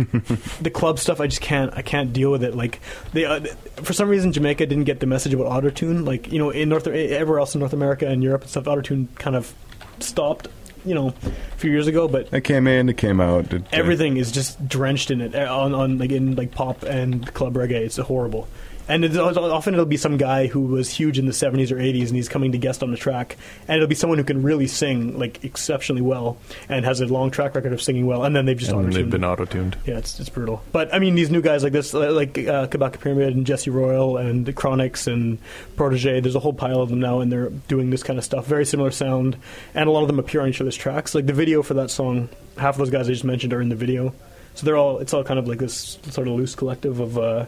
the 0.61 0.69
club 0.69 0.99
stuff, 0.99 1.19
I 1.19 1.27
just 1.27 1.41
can't, 1.41 1.73
I 1.75 1.81
can't 1.81 2.13
deal 2.13 2.31
with 2.31 2.43
it. 2.43 2.55
Like 2.55 2.79
they, 3.11 3.25
uh, 3.25 3.41
for 3.83 3.93
some 3.93 4.07
reason, 4.07 4.31
Jamaica 4.31 4.65
didn't 4.65 4.85
get 4.85 5.01
the 5.01 5.07
message 5.07 5.33
about 5.33 5.47
autotune. 5.47 6.05
Like 6.05 6.31
you 6.31 6.39
know, 6.39 6.51
in 6.51 6.69
North, 6.69 6.87
everywhere 6.87 7.39
else 7.39 7.53
in 7.53 7.59
North 7.59 7.73
America 7.73 8.07
and 8.07 8.23
Europe 8.23 8.43
and 8.43 8.49
stuff, 8.49 8.63
autotune 8.65 9.13
kind 9.15 9.35
of 9.35 9.53
stopped. 9.99 10.47
You 10.87 10.95
know, 10.95 11.07
a 11.09 11.57
few 11.57 11.71
years 11.71 11.87
ago, 11.87 12.07
but 12.07 12.31
It 12.33 12.41
came 12.41 12.65
in, 12.67 12.87
it 12.89 12.97
came 12.97 13.19
out. 13.19 13.53
It, 13.53 13.63
uh, 13.63 13.65
everything 13.71 14.17
is 14.17 14.31
just 14.31 14.67
drenched 14.67 15.11
in 15.11 15.21
it 15.21 15.35
uh, 15.35 15.53
on, 15.55 15.73
on 15.75 15.97
like 15.97 16.11
in 16.11 16.35
like 16.35 16.51
pop 16.51 16.83
and 16.83 17.33
club 17.33 17.55
reggae. 17.55 17.81
It's 17.81 17.97
horrible. 17.97 18.47
And 18.89 19.03
it's, 19.03 19.17
often 19.17 19.73
it'll 19.73 19.85
be 19.85 19.97
some 19.97 20.17
guy 20.17 20.47
who 20.47 20.61
was 20.61 20.89
huge 20.89 21.19
in 21.19 21.25
the 21.25 21.31
70s 21.31 21.71
or 21.71 21.75
80s 21.75 22.07
and 22.07 22.15
he's 22.15 22.29
coming 22.29 22.53
to 22.53 22.57
guest 22.57 22.83
on 22.83 22.91
the 22.91 22.97
track. 22.97 23.37
And 23.67 23.75
it'll 23.77 23.87
be 23.87 23.95
someone 23.95 24.17
who 24.17 24.23
can 24.23 24.43
really 24.43 24.67
sing 24.67 25.17
like 25.19 25.43
exceptionally 25.43 26.01
well 26.01 26.37
and 26.69 26.85
has 26.85 27.01
a 27.01 27.05
long 27.05 27.31
track 27.31 27.55
record 27.55 27.73
of 27.73 27.81
singing 27.81 28.05
well. 28.05 28.23
And 28.23 28.35
then 28.35 28.45
they've 28.45 28.57
just 28.57 28.71
and 28.71 28.93
they've 28.93 29.09
been 29.09 29.25
auto 29.25 29.45
tuned. 29.45 29.77
Yeah, 29.85 29.97
it's, 29.97 30.19
it's 30.19 30.29
brutal. 30.29 30.63
But 30.71 30.93
I 30.93 30.99
mean, 30.99 31.15
these 31.15 31.29
new 31.29 31.41
guys 31.41 31.63
like 31.63 31.73
this, 31.73 31.93
like 31.93 32.37
uh, 32.37 32.67
Kabaka 32.67 32.99
Pyramid 32.99 33.35
and 33.35 33.45
Jesse 33.45 33.69
Royal 33.69 34.17
and 34.17 34.45
the 34.45 34.53
Chronixx 34.53 35.11
and 35.11 35.39
Protoje, 35.75 36.21
there's 36.21 36.35
a 36.35 36.39
whole 36.39 36.53
pile 36.53 36.81
of 36.81 36.89
them 36.89 36.99
now, 36.99 37.19
and 37.19 37.31
they're 37.31 37.49
doing 37.49 37.89
this 37.89 38.03
kind 38.03 38.17
of 38.17 38.25
stuff. 38.25 38.45
Very 38.45 38.65
similar 38.65 38.91
sound, 38.91 39.37
and 39.73 39.89
a 39.89 39.91
lot 39.91 40.01
of 40.01 40.07
them 40.07 40.19
appear 40.19 40.41
on 40.41 40.49
each 40.49 40.61
other's 40.61 40.75
tracks. 40.75 41.13
Like 41.13 41.25
the 41.25 41.33
video 41.33 41.61
for 41.61 41.73
that 41.75 41.89
song, 41.89 42.29
half 42.57 42.75
of 42.75 42.79
those 42.79 42.89
guys 42.89 43.07
I 43.07 43.11
just 43.11 43.23
mentioned 43.23 43.53
are 43.53 43.61
in 43.61 43.69
the 43.69 43.75
video. 43.75 44.13
So 44.55 44.65
they're 44.65 44.77
all, 44.77 44.99
it's 44.99 45.13
all 45.13 45.23
kind 45.23 45.39
of 45.39 45.47
like 45.47 45.59
this 45.59 45.99
sort 46.09 46.27
of 46.27 46.33
loose 46.33 46.55
collective 46.55 46.99
of 46.99 47.17
uh, 47.17 47.45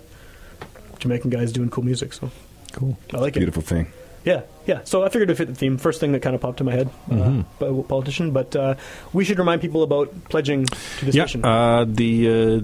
Jamaican 1.00 1.30
guys 1.30 1.52
doing 1.52 1.70
cool 1.70 1.84
music. 1.84 2.14
So 2.14 2.30
Cool. 2.72 2.98
I 3.14 3.18
like 3.18 3.36
it. 3.36 3.40
Beautiful 3.40 3.64
thing. 3.64 3.92
Yeah, 4.26 4.42
yeah. 4.70 4.80
So 4.86 5.04
I 5.04 5.10
figured 5.10 5.30
it 5.30 5.36
fit 5.36 5.48
the 5.50 5.56
theme. 5.56 5.78
First 5.78 6.00
thing 6.00 6.12
that 6.14 6.22
kind 6.22 6.36
of 6.36 6.42
popped 6.42 6.60
in 6.62 6.66
my 6.68 6.72
head, 6.74 6.90
Mm-hmm. 7.10 7.64
uh, 7.64 7.68
a 7.80 7.84
politician. 7.84 8.32
But 8.32 8.56
uh, 8.56 8.76
we 9.12 9.26
should 9.26 9.38
remind 9.40 9.62
people 9.62 9.84
about 9.84 10.14
pledging 10.30 10.66
to 10.66 11.06
the 11.06 11.12
Yeah, 11.12 11.26
station. 11.26 11.44
uh, 11.44 11.86
the 11.88 12.12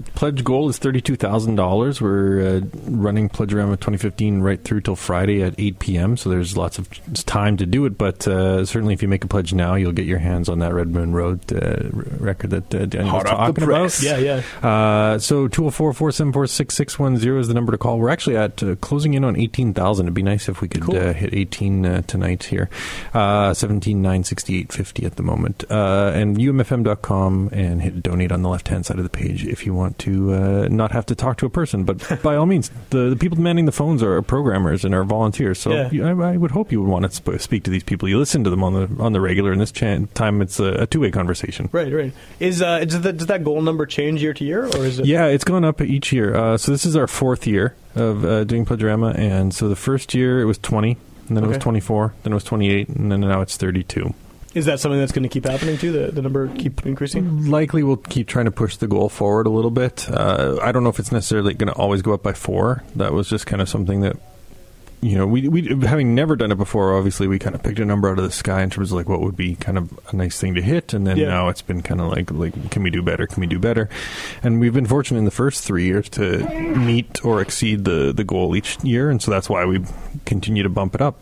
uh, 0.06 0.10
pledge 0.14 0.42
goal 0.44 0.68
is 0.68 0.78
thirty-two 0.78 1.16
thousand 1.16 1.56
dollars. 1.56 2.00
We're 2.00 2.40
uh, 2.40 2.60
running 2.88 3.28
Pledgeorama 3.28 3.72
2015 3.76 4.40
right 4.40 4.62
through 4.62 4.80
till 4.82 4.96
Friday 4.96 5.42
at 5.42 5.54
eight 5.58 5.78
p.m. 5.80 6.16
So 6.16 6.30
there's 6.30 6.56
lots 6.56 6.78
of 6.78 6.88
time 7.26 7.56
to 7.58 7.66
do 7.66 7.84
it. 7.86 7.98
But 7.98 8.26
uh, 8.28 8.64
certainly, 8.64 8.94
if 8.94 9.02
you 9.02 9.08
make 9.08 9.24
a 9.24 9.28
pledge 9.28 9.52
now, 9.52 9.74
you'll 9.74 9.92
get 9.92 10.06
your 10.06 10.18
hands 10.18 10.48
on 10.48 10.60
that 10.60 10.72
Red 10.72 10.88
Moon 10.88 11.12
Road 11.12 11.40
uh, 11.52 11.88
record 11.92 12.50
that 12.50 12.74
uh, 12.74 12.86
Daniel 12.86 13.10
Hot 13.10 13.24
was 13.24 13.32
off 13.32 13.54
the 13.54 13.60
talking 13.60 13.64
about. 13.64 14.02
yeah, 14.02 14.18
yeah. 14.62 14.68
Uh, 14.68 15.18
so 15.18 15.48
204-474-6610 15.48 17.38
is 17.40 17.48
the 17.48 17.54
number 17.54 17.72
to 17.72 17.78
call. 17.78 17.98
We're 17.98 18.08
actually 18.10 18.36
at 18.36 18.62
uh, 18.62 18.76
closing 18.76 19.14
in 19.14 19.24
on 19.24 19.36
18,000. 19.36 20.06
It'd 20.06 20.14
be 20.14 20.22
nice 20.22 20.48
if 20.48 20.60
we 20.60 20.68
could 20.68 20.82
Cool. 20.82 20.96
uh, 20.96 21.12
hit 21.12 21.34
18 21.34 21.84
uh, 21.96 22.02
tonight 22.06 22.44
here. 22.44 22.68
Uh, 23.14 23.50
17,968.50 23.52 25.04
at 25.04 25.16
the 25.16 25.22
moment. 25.22 25.64
Uh, 25.70 26.12
and 26.14 26.36
umfm.com 26.36 27.48
and 27.52 27.82
hit 27.82 28.02
donate 28.02 28.32
on 28.32 28.42
the 28.42 28.48
left-hand 28.48 28.86
side 28.86 28.98
of 28.98 29.04
the 29.04 29.10
page 29.10 29.44
if 29.46 29.66
you 29.66 29.74
want 29.74 29.98
to 30.00 30.32
uh, 30.34 30.68
not 30.70 30.92
have 30.92 31.06
to 31.06 31.14
talk 31.14 31.38
to 31.38 31.46
a 31.46 31.50
person. 31.50 31.84
But 31.84 32.20
by 32.22 32.36
all 32.36 32.46
means, 32.46 32.70
the, 32.90 33.10
the 33.10 33.16
people 33.16 33.36
demanding 33.36 33.66
the 33.66 33.72
phones 33.72 34.02
are 34.02 34.20
programmers 34.22 34.84
and 34.84 34.94
are 34.94 35.04
volunteers. 35.04 35.58
So 35.58 35.72
Yeah. 35.72 35.90
you- 35.90 36.04
I, 36.06 36.32
I 36.32 36.36
would 36.36 36.50
hope 36.52 36.70
you 36.72 36.80
would 36.82 36.90
want 36.90 37.04
to 37.04 37.10
sp- 37.10 37.40
speak 37.40 37.64
to 37.64 37.70
these 37.70 37.82
people. 37.82 38.08
You 38.08 38.18
listen 38.18 38.44
to 38.44 38.50
them 38.50 38.62
on 38.62 38.74
the 38.74 39.02
on 39.02 39.12
the 39.12 39.20
regular. 39.20 39.52
And 39.52 39.60
this 39.60 39.72
time, 39.72 40.42
it's 40.42 40.60
a, 40.60 40.82
a 40.82 40.86
two-way 40.86 41.10
conversation. 41.10 41.68
Right, 41.72 41.92
right. 41.92 42.12
Is 42.40 42.62
uh, 42.62 42.80
does, 42.84 43.00
that, 43.02 43.16
does 43.16 43.26
that 43.26 43.44
goal 43.44 43.60
number 43.62 43.86
change 43.86 44.22
year 44.22 44.34
to 44.34 44.44
year, 44.44 44.66
or 44.66 44.84
is 44.84 44.98
it? 44.98 45.06
Yeah, 45.06 45.26
it's 45.26 45.44
gone 45.44 45.64
up 45.64 45.80
each 45.80 46.12
year. 46.12 46.34
Uh, 46.34 46.56
so 46.58 46.70
this 46.72 46.84
is 46.86 46.96
our 46.96 47.06
fourth 47.06 47.46
year 47.46 47.74
of 47.94 48.24
uh, 48.24 48.44
doing 48.44 48.64
Pledgerama, 48.66 49.16
and 49.16 49.54
so 49.54 49.68
the 49.68 49.76
first 49.76 50.14
year 50.14 50.40
it 50.40 50.44
was 50.44 50.58
20, 50.58 50.96
and 51.28 51.36
then 51.36 51.44
it 51.44 51.48
was 51.48 51.58
24, 51.58 52.14
then 52.22 52.32
it 52.32 52.34
was 52.34 52.44
28, 52.44 52.88
and 52.88 53.12
then 53.12 53.20
now 53.20 53.40
it's 53.40 53.56
32. 53.56 54.14
Is 54.54 54.64
that 54.64 54.80
something 54.80 54.98
that's 54.98 55.12
going 55.12 55.22
to 55.24 55.28
keep 55.28 55.44
happening 55.44 55.76
too? 55.76 55.92
The 55.92 56.10
the 56.12 56.22
number 56.22 56.48
keep 56.48 56.86
increasing. 56.86 57.50
Likely 57.50 57.82
we'll 57.82 57.98
keep 57.98 58.26
trying 58.26 58.46
to 58.46 58.50
push 58.50 58.78
the 58.78 58.86
goal 58.86 59.10
forward 59.10 59.46
a 59.46 59.50
little 59.50 59.70
bit. 59.70 60.08
Uh, 60.08 60.58
I 60.62 60.72
don't 60.72 60.82
know 60.82 60.88
if 60.88 60.98
it's 60.98 61.12
necessarily 61.12 61.52
going 61.52 61.66
to 61.70 61.74
always 61.74 62.00
go 62.00 62.14
up 62.14 62.22
by 62.22 62.32
four. 62.32 62.82
That 62.94 63.12
was 63.12 63.28
just 63.28 63.46
kind 63.46 63.60
of 63.60 63.68
something 63.68 64.00
that. 64.00 64.16
You 65.02 65.18
know, 65.18 65.26
we, 65.26 65.46
we 65.46 65.86
having 65.86 66.14
never 66.14 66.34
done 66.36 66.50
it 66.50 66.56
before. 66.58 66.96
Obviously, 66.96 67.28
we 67.28 67.38
kind 67.38 67.54
of 67.54 67.62
picked 67.62 67.78
a 67.78 67.84
number 67.84 68.08
out 68.10 68.18
of 68.18 68.24
the 68.24 68.30
sky 68.32 68.62
in 68.62 68.70
terms 68.70 68.90
of 68.90 68.96
like 68.96 69.08
what 69.08 69.20
would 69.20 69.36
be 69.36 69.54
kind 69.54 69.78
of 69.78 69.96
a 70.10 70.16
nice 70.16 70.40
thing 70.40 70.54
to 70.54 70.62
hit, 70.62 70.94
and 70.94 71.06
then 71.06 71.16
Yeah. 71.18 71.28
now 71.28 71.48
it's 71.48 71.62
been 71.62 71.82
kind 71.82 72.00
of 72.00 72.08
like 72.08 72.30
like 72.32 72.70
can 72.70 72.82
we 72.82 72.90
do 72.90 73.02
better? 73.02 73.26
Can 73.26 73.40
we 73.40 73.46
do 73.46 73.58
better? 73.58 73.88
And 74.42 74.58
we've 74.58 74.72
been 74.74 74.86
fortunate 74.86 75.18
in 75.18 75.24
the 75.26 75.30
first 75.30 75.62
three 75.64 75.84
years 75.84 76.08
to 76.10 76.38
meet 76.76 77.24
or 77.24 77.40
exceed 77.40 77.84
the 77.84 78.12
the 78.12 78.24
goal 78.24 78.56
each 78.56 78.82
year, 78.82 79.10
and 79.10 79.22
so 79.22 79.30
that's 79.30 79.48
why 79.50 79.64
we 79.66 79.84
continue 80.24 80.62
to 80.62 80.70
bump 80.70 80.94
it 80.94 81.00
up. 81.02 81.20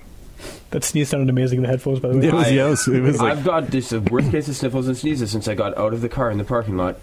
That 0.70 0.84
sneeze 0.84 1.08
sounded 1.08 1.28
amazing 1.30 1.58
in 1.58 1.62
the 1.62 1.68
headphones, 1.68 2.00
by 2.00 2.08
the 2.08 2.18
way. 2.18 2.26
It 2.28 2.32
was, 2.34 2.52
yeah, 2.52 2.66
it 2.66 2.70
was, 2.70 2.88
it 2.88 3.00
was 3.00 3.20
like 3.20 3.38
I've 3.38 3.44
got 3.44 3.66
this 3.68 3.92
uh, 3.92 4.00
worst 4.10 4.30
case 4.30 4.48
of 4.48 4.56
sniffles 4.56 4.86
and 4.88 4.96
sneezes 4.96 5.30
since 5.30 5.46
I 5.48 5.54
got 5.54 5.76
out 5.78 5.92
of 5.94 6.00
the 6.00 6.08
car 6.08 6.30
in 6.30 6.38
the 6.38 6.44
parking 6.44 6.76
lot. 6.76 6.98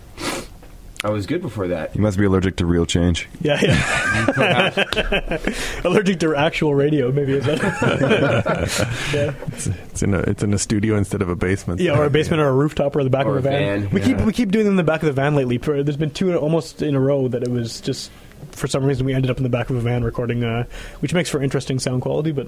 I 1.03 1.09
was 1.09 1.25
good 1.25 1.41
before 1.41 1.67
that. 1.69 1.95
You 1.95 2.01
must 2.01 2.17
be 2.17 2.25
allergic 2.25 2.57
to 2.57 2.65
real 2.65 2.85
change. 2.85 3.27
Yeah, 3.41 3.59
yeah. 3.59 5.39
Allergic 5.83 6.19
to 6.19 6.35
actual 6.35 6.75
radio, 6.75 7.11
maybe 7.11 7.33
is 7.33 7.45
that? 7.45 7.59
yeah. 9.13 9.33
it's, 9.47 9.65
it's 9.67 10.03
in 10.03 10.13
a 10.13 10.19
it's 10.19 10.43
in 10.43 10.53
a 10.53 10.59
studio 10.59 10.95
instead 10.97 11.21
of 11.23 11.29
a 11.29 11.35
basement. 11.35 11.79
Yeah, 11.81 11.97
or 11.97 12.05
a 12.05 12.09
basement 12.11 12.41
or 12.41 12.49
a 12.49 12.53
rooftop 12.53 12.95
or 12.95 13.03
the 13.03 13.09
back 13.09 13.25
Or 13.25 13.37
of 13.37 13.45
a 13.45 13.49
a 13.49 13.51
van. 13.51 13.81
van, 13.81 13.89
we 13.89 14.01
keep 14.01 14.21
we 14.21 14.31
keep 14.31 14.51
doing 14.51 14.65
them 14.65 14.73
in 14.73 14.77
the 14.77 14.83
back 14.83 15.01
of 15.01 15.07
the 15.07 15.13
van 15.13 15.33
lately. 15.35 15.57
There's 15.57 15.97
been 15.97 16.11
two 16.11 16.35
almost 16.37 16.81
in 16.83 16.93
a 16.95 16.99
row 16.99 17.27
that 17.29 17.41
it 17.43 17.49
was 17.49 17.81
just 17.81 18.11
for 18.51 18.67
some 18.67 18.83
reason 18.83 19.05
we 19.05 19.13
ended 19.13 19.31
up 19.31 19.37
in 19.37 19.43
the 19.43 19.49
back 19.49 19.69
of 19.71 19.75
a 19.77 19.81
van 19.81 20.03
recording, 20.03 20.43
uh, 20.43 20.65
which 20.99 21.13
makes 21.15 21.29
for 21.29 21.41
interesting 21.41 21.79
sound 21.79 22.03
quality, 22.03 22.31
but 22.31 22.47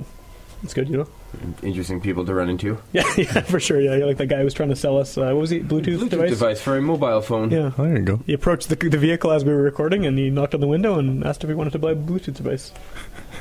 it's 0.64 0.74
good, 0.74 0.90
you 0.90 0.98
know. 0.98 1.08
Interesting 1.62 2.00
people 2.00 2.26
to 2.26 2.34
run 2.34 2.50
into. 2.50 2.78
Yeah, 2.94 3.04
yeah, 3.18 3.42
for 3.42 3.60
sure. 3.60 3.82
Yeah, 3.82 4.06
like 4.06 4.18
that 4.18 4.28
guy 4.28 4.38
who 4.38 4.44
was 4.46 4.54
trying 4.54 4.70
to 4.70 4.76
sell 4.76 4.98
us. 4.98 5.18
Uh, 5.18 5.24
what 5.26 5.36
was 5.38 5.50
he? 5.50 5.60
Bluetooth, 5.60 5.98
Bluetooth 5.98 6.10
device. 6.10 6.30
device 6.30 6.62
for 6.62 6.78
a 6.78 6.82
mobile 6.82 7.22
phone. 7.22 7.50
Yeah. 7.52 7.72
Oh, 7.78 7.84
there 7.84 7.98
you 7.98 8.04
go. 8.04 8.20
He 8.26 8.34
approached 8.34 8.70
the, 8.70 8.76
the 8.76 8.98
vehicle 8.98 9.32
as 9.32 9.44
we 9.44 9.52
were 9.52 9.62
recording, 9.62 10.06
and 10.06 10.18
he 10.18 10.30
knocked 10.30 10.54
on 10.54 10.62
the 10.62 10.68
window 10.68 10.98
and 11.00 11.24
asked 11.26 11.44
if 11.44 11.48
we 11.50 11.56
wanted 11.56 11.74
to 11.74 11.80
buy 11.80 11.92
a 11.92 11.96
Bluetooth 11.96 12.36
device. 12.36 12.72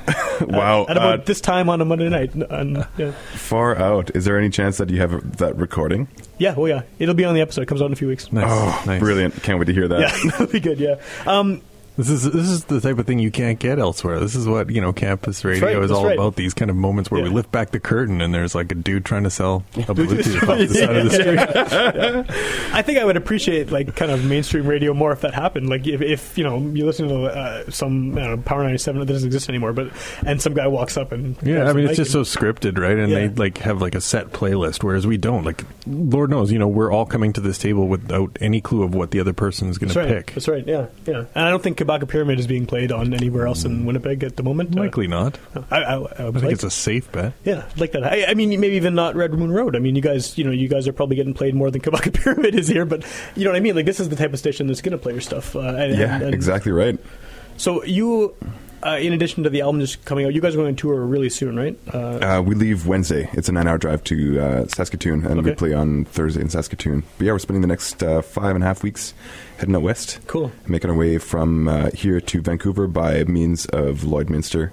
wow. 0.40 0.85
At 0.88 0.96
about 0.96 1.20
uh, 1.20 1.24
this 1.24 1.40
time 1.40 1.68
on 1.68 1.80
a 1.80 1.85
Monday 1.85 2.08
night. 2.08 2.35
And, 2.35 2.87
yeah. 2.96 3.12
far 3.35 3.76
out. 3.76 4.11
Is 4.16 4.24
there 4.24 4.38
any 4.38 4.48
chance 4.50 4.78
that 4.78 4.90
you 4.90 4.98
have 5.00 5.37
that 5.38 5.56
recording? 5.56 6.08
yeah, 6.38 6.54
oh 6.56 6.66
yeah, 6.66 6.82
it'll 6.98 7.14
be 7.14 7.24
on 7.24 7.35
the 7.35 7.40
episode. 7.40 7.62
It 7.62 7.66
comes 7.66 7.80
out 7.82 7.87
in 7.87 7.92
a 7.92 7.96
few 7.96 8.08
weeks. 8.08 8.32
Nice, 8.32 8.44
Oh, 8.48 8.82
nice. 8.87 8.98
brilliant. 9.00 9.40
Can't 9.42 9.58
wait 9.58 9.66
to 9.66 9.72
hear 9.74 9.87
that. 9.88 10.00
Yeah, 10.00 10.30
that'll 10.30 10.46
be 10.46 10.61
good. 10.61 10.80
Yeah. 10.80 10.96
Um, 11.26 11.62
This 11.96 12.09
is 12.09 12.24
this 12.24 12.48
is 12.48 12.64
the 12.64 12.81
type 12.81 12.98
of 12.98 13.07
thing 13.07 13.18
you 13.18 13.31
can't 13.31 13.59
get 13.59 13.78
elsewhere. 13.78 14.18
This 14.18 14.35
is 14.35 14.48
what 14.48 14.70
you 14.70 14.81
know. 14.81 14.92
Campus 14.92 15.44
radio 15.44 15.66
right, 15.66 15.83
is 15.85 15.90
all 15.90 16.05
right. 16.07 16.14
about. 16.14 16.37
These 16.37 16.55
kind 16.55 16.70
of 16.70 16.76
moments 16.76 17.11
where 17.11 17.22
we 17.22 17.28
lift 17.28 17.50
back 17.50 17.70
the 17.70 17.81
curtain 17.81 18.20
and 18.20 18.33
there's 18.33 18.55
like 18.55 18.72
a 18.72 18.74
dude 18.74 19.05
trying 19.05 19.24
to 19.24 19.31
sell 19.31 19.64
a 19.74 19.81
Bluetooth 19.94 20.48
off 20.48 20.59
the 20.59 20.68
side 20.68 20.96
of 20.96 21.11
the 21.11 22.26
street. 22.26 22.72
I 22.74 22.83
think 22.83 22.98
I 22.98 23.05
would 23.05 23.16
appreciate 23.16 23.70
like 23.70 23.94
kind 23.96 24.11
of 24.11 24.24
mainstream 24.24 24.66
radio 24.66 24.94
more 24.94 25.12
if 25.12 25.20
that 25.22 25.35
happened. 25.35 25.68
Like 25.68 25.87
if, 25.87 26.00
if 26.00 26.38
you 26.38 26.44
know 26.44 26.59
you 26.59 26.87
listen 26.87 27.09
to 27.09 27.24
uh, 27.24 27.70
some 27.70 28.14
know, 28.14 28.37
Power 28.38 28.62
ninety 28.62 28.78
seven 28.78 29.00
that 29.00 29.07
doesn't 29.07 29.26
exist 29.26 29.48
anymore, 29.48 29.72
but 29.72 29.90
and 30.24 30.40
some 30.40 30.55
guy 30.55 30.68
walks 30.68 30.96
up 30.96 31.12
and 31.12 31.37
Yeah, 31.42 31.68
I 31.68 31.72
mean 31.72 31.87
it's 31.87 31.96
just 31.96 32.12
so 32.12 32.22
scripted, 32.22 32.78
right? 32.78 32.98
And 32.98 33.11
Yeah. 33.11 33.26
they 33.26 33.28
like 33.28 33.59
have 33.59 33.83
like 33.83 33.94
a 33.94 34.00
set 34.00 34.33
playlist, 34.33 34.83
whereas 34.83 35.07
we 35.07 35.18
don't. 35.18 35.44
Like, 35.44 35.64
Lord 35.87 36.31
knows, 36.31 36.50
you 36.50 36.59
know, 36.59 36.68
we're 36.68 36.90
all 36.90 37.05
coming 37.07 37.33
to 37.35 37.40
this 37.40 37.59
table 37.59 37.88
without 37.88 38.37
any 38.40 38.61
clue 38.61 38.83
of 38.83 38.94
what 38.94 39.11
the 39.11 39.20
other 39.20 39.33
person 39.33 39.68
is 39.68 39.78
going 39.78 39.92
to 39.92 40.07
pick. 40.07 40.33
That's 40.33 40.48
right. 40.48 40.66
Yeah, 40.66 40.87
yeah. 41.07 41.24
And 41.35 41.44
I 41.44 41.50
don't 41.50 41.62
think 41.62 41.81
Kabaka 41.84 42.08
Pyramid 42.08 42.38
is 42.38 42.46
being 42.46 42.66
played 42.66 42.92
on 42.92 43.12
anywhere 43.14 43.46
else 43.46 43.64
in 43.64 43.84
Winnipeg 43.84 44.22
at 44.24 44.36
the 44.36 44.42
moment. 44.42 44.76
Uh, 44.76 44.80
Likely 44.82 45.06
not. 45.06 45.38
I, 45.70 45.78
I, 45.82 46.02
I, 46.04 46.06
think 46.30 46.42
like 46.42 46.52
it's 46.52 46.64
a 46.64 46.70
safe 46.70 47.10
bet. 47.12 47.32
Yeah, 47.44 47.66
I'd 47.70 47.80
like 47.80 47.92
that. 47.92 48.04
I, 48.04 48.26
I 48.28 48.34
mean, 48.34 48.48
maybe 48.60 48.76
even 48.76 48.94
not 48.94 49.14
Red 49.14 49.32
Moon 49.32 49.50
Road. 49.52 49.76
I 49.76 49.78
mean, 49.78 49.96
you 49.96 50.02
guys, 50.02 50.36
you 50.38 50.44
know, 50.44 50.50
you 50.50 50.68
guys 50.68 50.86
are 50.88 50.92
probably 50.92 51.16
getting 51.16 51.34
played 51.34 51.54
more 51.54 51.70
than 51.70 51.80
Kabaka 51.82 52.12
Pyramid 52.12 52.54
is 52.54 52.68
here, 52.68 52.84
but 52.84 53.04
you 53.36 53.44
know 53.44 53.50
what 53.50 53.56
I 53.56 53.60
mean. 53.60 53.74
Like, 53.76 53.86
this 53.86 54.00
is 54.00 54.08
the 54.08 54.16
type 54.16 54.32
of 54.32 54.38
station 54.38 54.66
that's 54.66 54.80
going 54.82 54.92
to 54.92 54.98
play 54.98 55.12
your 55.12 55.20
stuff. 55.20 55.54
Uh, 55.56 55.60
and, 55.60 55.98
Yeah, 55.98 56.14
and- 56.14 56.22
and- 56.24 56.34
exactly 56.34 56.72
right. 56.72 56.98
So 57.58 57.84
you, 57.84 58.34
uh, 58.82 58.98
in 59.00 59.12
addition 59.12 59.44
to 59.44 59.50
the 59.50 59.60
album 59.60 59.80
just 59.80 60.04
coming 60.04 60.24
out, 60.24 60.32
you 60.34 60.40
guys 60.40 60.54
are 60.54 60.56
going 60.56 60.68
on 60.68 60.74
tour 60.76 61.00
really 61.04 61.28
soon, 61.28 61.56
right? 61.56 61.78
Uh, 61.92 61.98
Uh, 62.38 62.42
we 62.42 62.54
leave 62.54 62.86
Wednesday. 62.86 63.28
It's 63.34 63.48
a 63.48 63.52
nine-hour 63.52 63.78
drive 63.78 64.02
to 64.04 64.40
uh, 64.40 64.66
Saskatoon, 64.68 65.24
and 65.26 65.44
we 65.44 65.54
play 65.54 65.72
on 65.74 66.04
Thursday 66.06 66.40
in 66.40 66.48
Saskatoon. 66.48 67.04
But 67.18 67.26
yeah, 67.26 67.32
we're 67.32 67.38
spending 67.38 67.60
the 67.60 67.68
next 67.68 68.02
uh, 68.02 68.22
five 68.22 68.54
and 68.56 68.64
a 68.64 68.66
half 68.66 68.82
weeks 68.82 69.12
heading 69.62 69.77
out 69.77 69.83
west, 69.83 70.18
cool. 70.27 70.51
making 70.66 70.90
our 70.90 70.96
way 70.96 71.18
from 71.18 71.68
uh, 71.68 71.88
here 71.94 72.20
to 72.20 72.40
Vancouver 72.42 72.88
by 72.88 73.22
means 73.22 73.64
of 73.66 74.01
Lloydminster, 74.01 74.72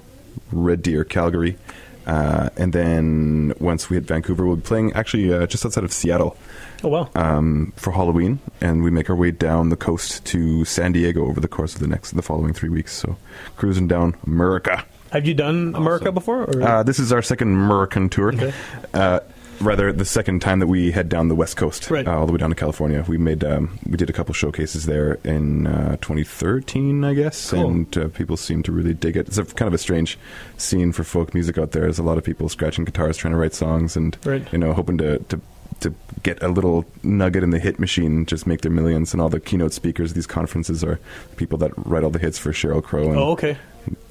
Red 0.51 0.81
Deer, 0.81 1.03
Calgary, 1.03 1.59
uh, 2.07 2.49
and 2.57 2.73
then 2.73 3.53
once 3.59 3.87
we 3.91 3.97
hit 3.97 4.05
Vancouver, 4.05 4.47
we'll 4.47 4.55
be 4.55 4.63
playing 4.63 4.91
actually 4.93 5.31
uh, 5.31 5.45
just 5.45 5.63
outside 5.63 5.83
of 5.83 5.93
Seattle 5.93 6.35
Oh 6.83 6.87
wow. 6.87 7.07
um, 7.13 7.71
for 7.75 7.91
Halloween, 7.91 8.39
and 8.61 8.81
we 8.81 8.89
make 8.89 9.11
our 9.11 9.15
way 9.15 9.29
down 9.29 9.69
the 9.69 9.75
coast 9.75 10.25
to 10.25 10.65
San 10.65 10.91
Diego 10.93 11.27
over 11.27 11.39
the 11.39 11.47
course 11.47 11.75
of 11.75 11.81
the 11.81 11.87
next 11.87 12.09
the 12.13 12.23
following 12.23 12.53
three 12.55 12.69
weeks. 12.69 12.91
So 12.93 13.15
cruising 13.57 13.87
down 13.87 14.15
America. 14.25 14.83
Have 15.11 15.27
you 15.27 15.35
done 15.35 15.75
America 15.75 16.11
before? 16.11 16.45
Or? 16.45 16.61
Uh, 16.63 16.81
this 16.81 16.97
is 16.97 17.11
our 17.13 17.21
second 17.21 17.49
American 17.49 18.09
tour. 18.09 18.29
Okay. 18.33 18.53
Uh, 18.91 19.19
rather, 19.61 19.91
the 19.93 20.05
second 20.05 20.41
time 20.41 20.59
that 20.59 20.67
we 20.67 20.91
head 20.91 21.09
down 21.09 21.27
the 21.27 21.35
west 21.35 21.57
coast, 21.57 21.89
Right. 21.89 22.07
uh, 22.07 22.17
all 22.17 22.25
the 22.25 22.31
way 22.31 22.37
down 22.37 22.49
to 22.49 22.55
California. 22.55 23.03
We 23.07 23.17
made 23.17 23.43
um, 23.43 23.77
we 23.87 23.97
did 23.97 24.09
a 24.09 24.13
couple 24.13 24.33
showcases 24.33 24.85
there 24.85 25.19
in 25.23 25.67
uh, 25.67 25.97
2013, 26.01 27.03
I 27.03 27.13
guess, 27.13 27.51
Cool. 27.51 27.67
and 27.67 27.97
uh, 27.97 28.07
people 28.09 28.37
seem 28.37 28.63
to 28.63 28.71
really 28.71 28.93
dig 28.93 29.17
it. 29.17 29.27
It's 29.27 29.37
a 29.37 29.45
kind 29.45 29.67
of 29.67 29.73
a 29.73 29.77
strange 29.77 30.17
scene 30.57 30.91
for 30.91 31.03
folk 31.03 31.33
music 31.33 31.57
out 31.57 31.71
there. 31.71 31.83
There's 31.83 31.99
a 31.99 32.03
lot 32.03 32.17
of 32.17 32.23
people 32.23 32.49
scratching 32.49 32.85
guitars, 32.85 33.17
trying 33.17 33.33
to 33.33 33.37
write 33.37 33.53
songs, 33.53 33.95
and 33.97 34.17
Right. 34.25 34.45
you 34.51 34.57
know, 34.59 34.73
hoping 34.73 34.97
to. 34.99 35.19
to 35.19 35.39
to 35.81 35.93
get 36.23 36.43
a 36.43 36.49
little 36.49 36.83
nugget 37.03 37.41
in 37.41 37.51
the 37.51 37.59
hit 37.59 37.79
machine, 37.79 38.25
just 38.25 38.45
make 38.45 38.59
their 38.61 38.71
millions, 38.71 39.13
and 39.13 39.21
all 39.21 39.29
the 39.29 39.39
keynote 39.39 39.71
speakers. 39.71 40.11
These 40.11 40.27
conferences 40.27 40.83
are 40.83 40.99
people 41.37 41.57
that 41.59 41.71
write 41.77 42.03
all 42.03 42.09
the 42.09 42.19
hits 42.19 42.37
for 42.37 42.51
Sheryl 42.51 42.83
Crow 42.83 43.07
and 43.07 43.15
oh 43.17 43.29
okay. 43.31 43.57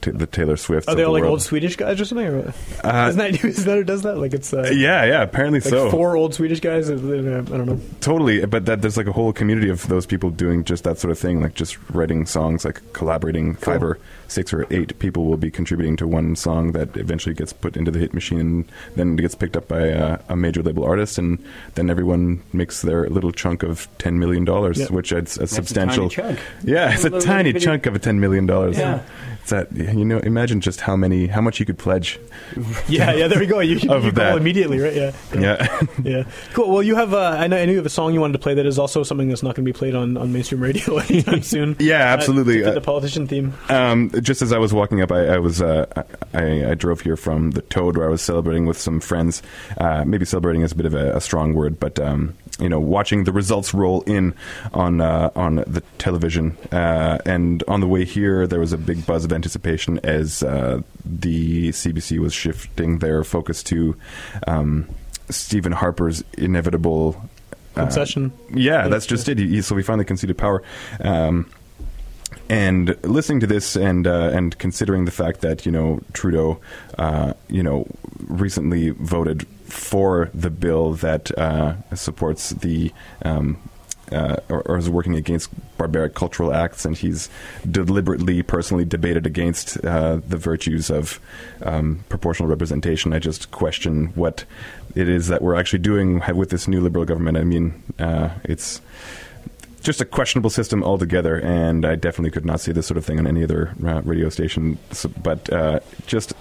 T- 0.00 0.10
the 0.10 0.26
Taylor 0.26 0.56
Swift. 0.56 0.88
Are 0.88 0.94
they 0.94 1.04
all 1.04 1.12
like 1.12 1.24
old 1.24 1.42
Swedish 1.42 1.76
guys 1.76 2.00
or 2.00 2.04
something? 2.04 2.26
Or? 2.26 2.54
Uh, 2.84 3.06
isn't 3.08 3.18
that 3.18 3.44
isn't 3.44 3.64
that 3.66 3.76
who 3.76 3.84
does 3.84 4.02
that? 4.02 4.18
Like 4.18 4.34
it's 4.34 4.52
uh, 4.52 4.70
Yeah, 4.72 5.04
yeah. 5.04 5.22
Apparently 5.22 5.60
like 5.60 5.68
so. 5.68 5.90
four 5.90 6.16
old 6.16 6.34
Swedish 6.34 6.60
guys. 6.60 6.90
I 6.90 6.94
don't 6.94 7.66
know. 7.66 7.80
Totally, 8.00 8.44
but 8.46 8.66
that 8.66 8.82
there's 8.82 8.96
like 8.96 9.06
a 9.06 9.12
whole 9.12 9.32
community 9.32 9.68
of 9.68 9.86
those 9.88 10.06
people 10.06 10.30
doing 10.30 10.64
just 10.64 10.84
that 10.84 10.98
sort 10.98 11.10
of 11.10 11.18
thing, 11.18 11.40
like 11.40 11.54
just 11.54 11.78
writing 11.90 12.26
songs, 12.26 12.64
like 12.64 12.80
collaborating. 12.92 13.54
Five 13.54 13.82
or 13.82 13.98
six 14.28 14.52
or 14.52 14.66
eight 14.70 14.98
people 15.00 15.24
will 15.26 15.36
be 15.36 15.50
contributing 15.50 15.96
to 15.96 16.06
one 16.06 16.36
song 16.36 16.72
that 16.72 16.96
eventually 16.96 17.34
gets 17.34 17.52
put 17.52 17.76
into 17.76 17.90
the 17.90 17.98
hit 17.98 18.14
machine, 18.14 18.38
and 18.40 18.64
then 18.94 19.18
it 19.18 19.22
gets 19.22 19.34
picked 19.34 19.56
up 19.56 19.66
by 19.68 19.80
a, 19.88 20.18
a 20.28 20.36
major 20.36 20.62
label 20.62 20.84
artist, 20.84 21.18
and 21.18 21.42
then 21.74 21.90
everyone 21.90 22.42
makes 22.52 22.82
their 22.82 23.08
little 23.08 23.32
chunk 23.32 23.62
of 23.62 23.88
ten 23.98 24.18
million 24.18 24.44
dollars, 24.44 24.78
Yeah. 24.78 24.86
which 24.86 25.10
is 25.12 25.36
a 25.36 25.40
That's 25.40 25.52
substantial. 25.52 26.06
A 26.06 26.10
tiny 26.10 26.28
chunk. 26.36 26.40
Yeah, 26.64 26.92
it's 26.92 27.00
a 27.02 27.10
Little 27.10 27.20
tiny 27.20 27.52
bitty- 27.52 27.64
chunk 27.64 27.86
of 27.86 27.94
a 27.96 27.98
ten 27.98 28.20
million 28.20 28.46
dollars. 28.46 28.78
Yeah. 28.78 29.00
It's 29.40 29.50
that 29.50 29.72
you 29.74 30.04
know, 30.04 30.18
imagine 30.18 30.60
just 30.60 30.82
how 30.82 30.94
many, 30.94 31.26
how 31.26 31.40
much 31.40 31.58
you 31.58 31.64
could 31.66 31.78
pledge. 31.78 32.18
Yeah, 32.88 33.12
yeah. 33.14 33.28
There 33.28 33.38
we 33.38 33.46
go. 33.46 33.60
You, 33.60 33.76
you 33.76 33.90
Of 33.90 34.02
call 34.02 34.10
that. 34.12 34.36
immediately, 34.36 34.78
right? 34.78 34.94
Yeah, 34.94 35.12
Yeah. 35.34 35.86
yeah. 36.02 36.22
Cool. 36.54 36.70
Well, 36.70 36.82
you 36.82 36.96
have. 36.96 37.12
Uh, 37.14 37.36
I 37.38 37.46
know. 37.46 37.56
I 37.56 37.64
know 37.66 37.72
you 37.72 37.76
have 37.78 37.86
a 37.86 37.90
song 37.90 38.14
you 38.14 38.20
wanted 38.20 38.32
to 38.34 38.38
play 38.38 38.54
that 38.54 38.66
is 38.66 38.78
also 38.78 39.02
something 39.02 39.28
that's 39.28 39.42
not 39.42 39.54
going 39.54 39.64
to 39.64 39.72
be 39.72 39.76
played 39.76 39.94
on, 39.94 40.16
on 40.16 40.32
mainstream 40.32 40.62
radio 40.62 40.96
anytime 41.08 41.42
soon. 41.54 41.76
Yeah, 41.78 41.96
absolutely. 41.96 42.62
Uh, 42.62 42.66
to 42.66 42.70
Uh, 42.70 42.74
the 42.74 42.80
politician 42.80 43.26
theme. 43.26 43.52
Um, 43.68 44.10
just 44.20 44.42
as 44.42 44.52
I 44.52 44.58
was 44.58 44.72
walking 44.72 45.00
up, 45.00 45.10
I, 45.12 45.26
I 45.34 45.38
was 45.38 45.60
uh, 45.62 45.86
I, 46.34 46.70
I 46.70 46.74
drove 46.74 47.00
here 47.00 47.16
from 47.16 47.52
the 47.52 47.62
Toad, 47.62 47.96
where 47.96 48.06
I 48.06 48.10
was 48.10 48.22
celebrating 48.22 48.66
with 48.66 48.78
some 48.78 49.00
friends. 49.00 49.42
Uh, 49.76 50.04
maybe 50.06 50.24
celebrating 50.24 50.62
is 50.62 50.72
a 50.72 50.76
bit 50.76 50.86
of 50.86 50.94
a, 50.94 51.16
a 51.16 51.20
strong 51.20 51.54
word, 51.54 51.78
but 51.80 51.98
um, 51.98 52.34
you 52.60 52.68
know, 52.68 52.80
watching 52.80 53.24
the 53.24 53.32
results 53.32 53.72
roll 53.74 54.02
in 54.02 54.34
on 54.74 55.00
uh, 55.00 55.30
on 55.36 55.56
the 55.56 55.82
television, 55.98 56.56
uh, 56.72 57.18
and 57.24 57.62
on 57.68 57.80
the 57.80 57.86
way 57.86 58.04
here, 58.04 58.46
there 58.46 58.60
was 58.60 58.72
a 58.72 58.78
big 58.78 59.06
buzz 59.06 59.24
of 59.24 59.32
anticipation 59.32 60.00
as 60.02 60.42
uh, 60.42 60.80
the 61.04 61.68
CBC 61.70 62.18
was 62.18 62.32
shifting 62.34 62.98
their 62.98 63.22
focus 63.24 63.62
to 63.64 63.96
um, 64.46 64.88
Stephen 65.30 65.72
Harper's 65.72 66.24
inevitable. 66.36 67.16
uh, 67.76 67.82
Concession. 67.82 68.32
yeah, 68.52 68.88
that's 68.88 69.06
just 69.06 69.28
it. 69.28 69.38
He- 69.38 69.62
so 69.62 69.74
we 69.74 69.82
finally 69.82 70.04
conceded 70.04 70.36
power. 70.38 70.62
Um, 71.00 71.48
and 72.48 72.96
listening 73.04 73.40
to 73.40 73.46
this 73.46 73.76
and 73.76 74.06
uh, 74.06 74.30
and 74.32 74.56
considering 74.58 75.04
the 75.04 75.10
fact 75.10 75.40
that 75.40 75.66
you 75.66 75.72
know 75.72 76.00
Trudeau, 76.12 76.60
uh, 76.98 77.34
you 77.48 77.62
know, 77.62 77.86
recently 78.26 78.90
voted 78.90 79.46
for 79.66 80.30
the 80.34 80.50
bill 80.50 80.94
that 80.94 81.30
uh, 81.38 81.74
supports 81.94 82.50
the. 82.50 82.92
Um, 83.24 83.58
uh, 84.10 84.36
or, 84.48 84.62
or 84.62 84.78
is 84.78 84.88
working 84.88 85.16
against 85.16 85.50
barbaric 85.76 86.14
cultural 86.14 86.50
acts, 86.50 86.86
and 86.86 86.96
he's 86.96 87.28
deliberately, 87.70 88.42
personally 88.42 88.86
debated 88.86 89.26
against 89.26 89.84
uh, 89.84 90.16
the 90.26 90.38
virtues 90.38 90.88
of 90.88 91.20
um, 91.62 92.02
proportional 92.08 92.48
representation. 92.48 93.12
I 93.12 93.18
just 93.18 93.50
question 93.50 94.06
what 94.14 94.46
it 94.94 95.10
is 95.10 95.28
that 95.28 95.42
we're 95.42 95.56
actually 95.56 95.80
doing 95.80 96.22
with 96.34 96.48
this 96.48 96.66
new 96.66 96.80
liberal 96.80 97.04
government. 97.04 97.36
I 97.36 97.44
mean, 97.44 97.82
uh, 97.98 98.30
it's 98.44 98.80
just 99.88 100.02
a 100.02 100.04
questionable 100.04 100.50
system 100.50 100.84
altogether, 100.84 101.40
and 101.40 101.86
I 101.86 101.94
definitely 101.94 102.30
could 102.30 102.44
not 102.44 102.60
see 102.60 102.72
this 102.72 102.86
sort 102.86 102.98
of 102.98 103.06
thing 103.06 103.18
on 103.18 103.26
any 103.26 103.42
other 103.42 103.74
uh, 103.86 104.02
radio 104.02 104.28
station. 104.28 104.76
So, 104.90 105.08
but 105.22 105.50
uh, 105.50 105.80
just 106.06 106.34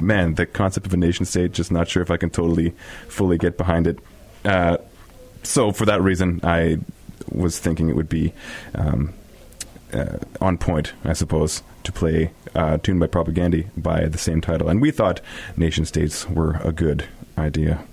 man, 0.00 0.34
the 0.34 0.44
concept 0.44 0.84
of 0.84 0.92
a 0.92 0.96
nation 0.96 1.24
state, 1.24 1.52
just 1.52 1.70
not 1.70 1.86
sure 1.86 2.02
if 2.02 2.10
I 2.10 2.16
can 2.16 2.30
totally, 2.30 2.70
fully 3.06 3.38
get 3.38 3.56
behind 3.56 3.86
it. 3.86 4.00
Uh, 4.44 4.78
so, 5.44 5.70
for 5.70 5.86
that 5.86 6.02
reason, 6.02 6.40
I 6.42 6.78
was 7.30 7.60
thinking 7.60 7.88
it 7.88 7.94
would 7.94 8.08
be 8.08 8.32
um, 8.74 9.12
uh, 9.92 10.18
on 10.40 10.58
point, 10.58 10.94
I 11.04 11.12
suppose, 11.12 11.62
to 11.84 11.92
play 11.92 12.32
uh, 12.56 12.78
"Tuned 12.78 12.98
by 12.98 13.06
Propagandhi" 13.06 13.68
by 13.76 14.06
the 14.06 14.18
same 14.18 14.40
title, 14.40 14.68
and 14.68 14.82
we 14.82 14.90
thought 14.90 15.20
nation 15.56 15.84
states 15.84 16.28
were 16.28 16.56
a 16.64 16.72
good 16.72 17.04
idea. 17.38 17.84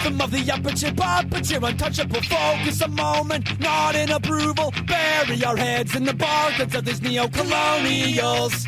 Anthem 0.00 0.20
of 0.20 0.30
the 0.30 0.72
chip 0.74 0.94
puppeteer, 0.94 1.68
untouchable. 1.68 2.22
Focus 2.22 2.80
a 2.80 2.88
moment, 2.88 3.60
not 3.60 3.94
in 3.94 4.10
approval. 4.10 4.72
Bury 4.86 5.44
our 5.44 5.56
heads 5.56 5.94
in 5.94 6.04
the 6.04 6.12
barcodes 6.12 6.74
of 6.74 6.84
these 6.84 7.02
neo-colonials. 7.02 8.66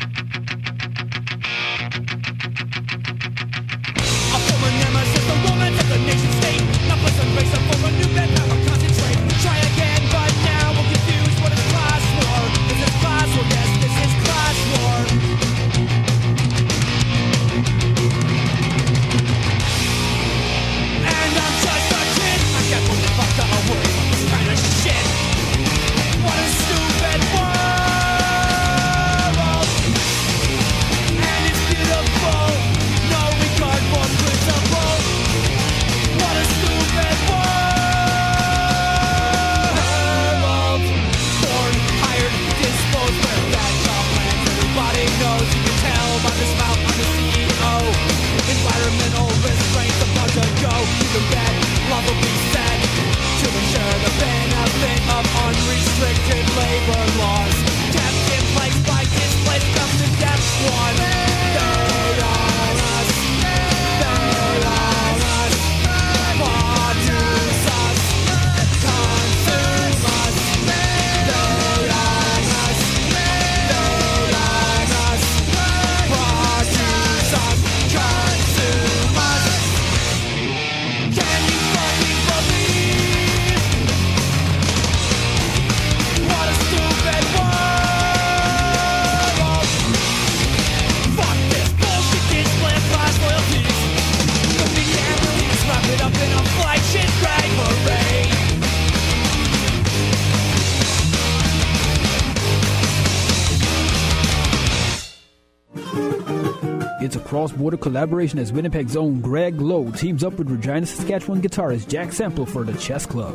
It's 107.33 107.37
a 107.37 107.39
cross-border 107.39 107.77
collaboration 107.77 108.37
as 108.37 108.53
Winnipeg's 108.53 108.95
own 108.95 109.19
Greg 109.19 109.59
Lowe 109.59 109.89
teams 109.89 110.23
up 110.23 110.33
with 110.33 110.51
Regina, 110.51 110.85
Saskatchewan 110.85 111.41
guitarist 111.41 111.87
Jack 111.87 112.13
Sample 112.13 112.45
for 112.45 112.63
the 112.63 112.77
Chess 112.77 113.07
Club. 113.07 113.33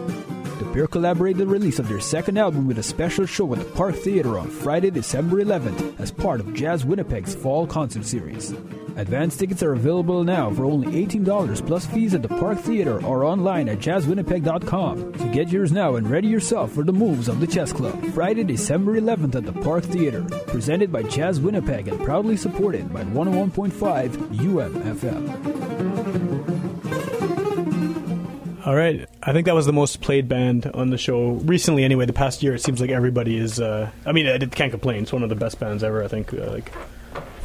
The 0.61 0.71
pair 0.73 0.87
collaborated 0.87 1.39
the 1.39 1.49
release 1.49 1.81
of 1.81 1.89
their 1.89 1.99
second 1.99 2.39
album 2.39 2.69
with 2.69 2.79
a 2.79 2.83
special 2.85 3.27
show 3.27 3.53
at 3.53 3.59
the 3.59 3.65
Park 3.65 3.97
Theatre 3.97 4.39
on 4.39 4.51
Friday, 4.51 4.91
December 4.91 5.43
11th 5.43 5.99
as 5.99 6.13
part 6.13 6.39
of 6.39 6.55
Jazz 6.55 6.85
Winnipeg's 6.85 7.35
fall 7.35 7.67
concert 7.67 8.05
series. 8.05 8.55
Advance 8.99 9.37
tickets 9.37 9.63
are 9.63 9.75
available 9.75 10.25
now 10.25 10.51
for 10.51 10.65
only 10.65 11.07
$18 11.07 11.65
plus 11.65 11.87
fees 11.87 12.15
at 12.15 12.23
the 12.23 12.29
Park 12.29 12.59
Theatre 12.59 13.01
or 13.05 13.23
online 13.23 13.69
at 13.69 13.79
jazzwinnipeg.com. 13.79 15.17
So 15.17 15.29
get 15.29 15.51
yours 15.51 15.71
now 15.71 15.95
and 15.95 16.11
ready 16.11 16.27
yourself 16.27 16.73
for 16.73 16.83
the 16.83 16.93
moves 16.93 17.29
of 17.29 17.39
the 17.39 17.47
Chess 17.47 17.73
Club. 17.73 18.05
Friday, 18.07 18.43
December 18.43 19.01
11th 19.01 19.37
at 19.37 19.45
the 19.45 19.53
Park 19.53 19.85
Theatre. 19.85 20.25
Presented 20.49 20.91
by 20.91 21.05
Jazz 21.05 21.41
Winnipeg 21.41 21.87
and 21.87 22.01
proudly 22.01 22.37
supported 22.37 22.93
by 22.93 23.05
101.5 23.05 24.11
UMFM. 24.35 25.69
All 28.67 28.75
right. 28.75 29.09
I 29.23 29.33
think 29.33 29.47
that 29.47 29.55
was 29.55 29.67
the 29.67 29.73
most 29.73 30.01
played 30.01 30.29
band 30.29 30.67
on 30.75 30.91
the 30.91 30.99
show 30.99 31.35
recently. 31.45 31.85
Anyway, 31.85 32.05
the 32.05 32.13
past 32.13 32.43
year, 32.43 32.57
it 32.57 32.63
seems 32.63 32.81
like 32.81 32.91
everybody 32.91 33.39
is. 33.39 33.61
Uh, 33.61 33.93
I 34.05 34.11
mean, 34.11 34.27
I 34.27 34.39
can't 34.39 34.73
complain. 34.73 35.05
It's 35.05 35.13
one 35.13 35.23
of 35.23 35.29
the 35.29 35.37
best 35.37 35.61
bands 35.61 35.85
ever. 35.85 36.03
I 36.03 36.09
think. 36.09 36.35
Uh, 36.35 36.51
like, 36.51 36.73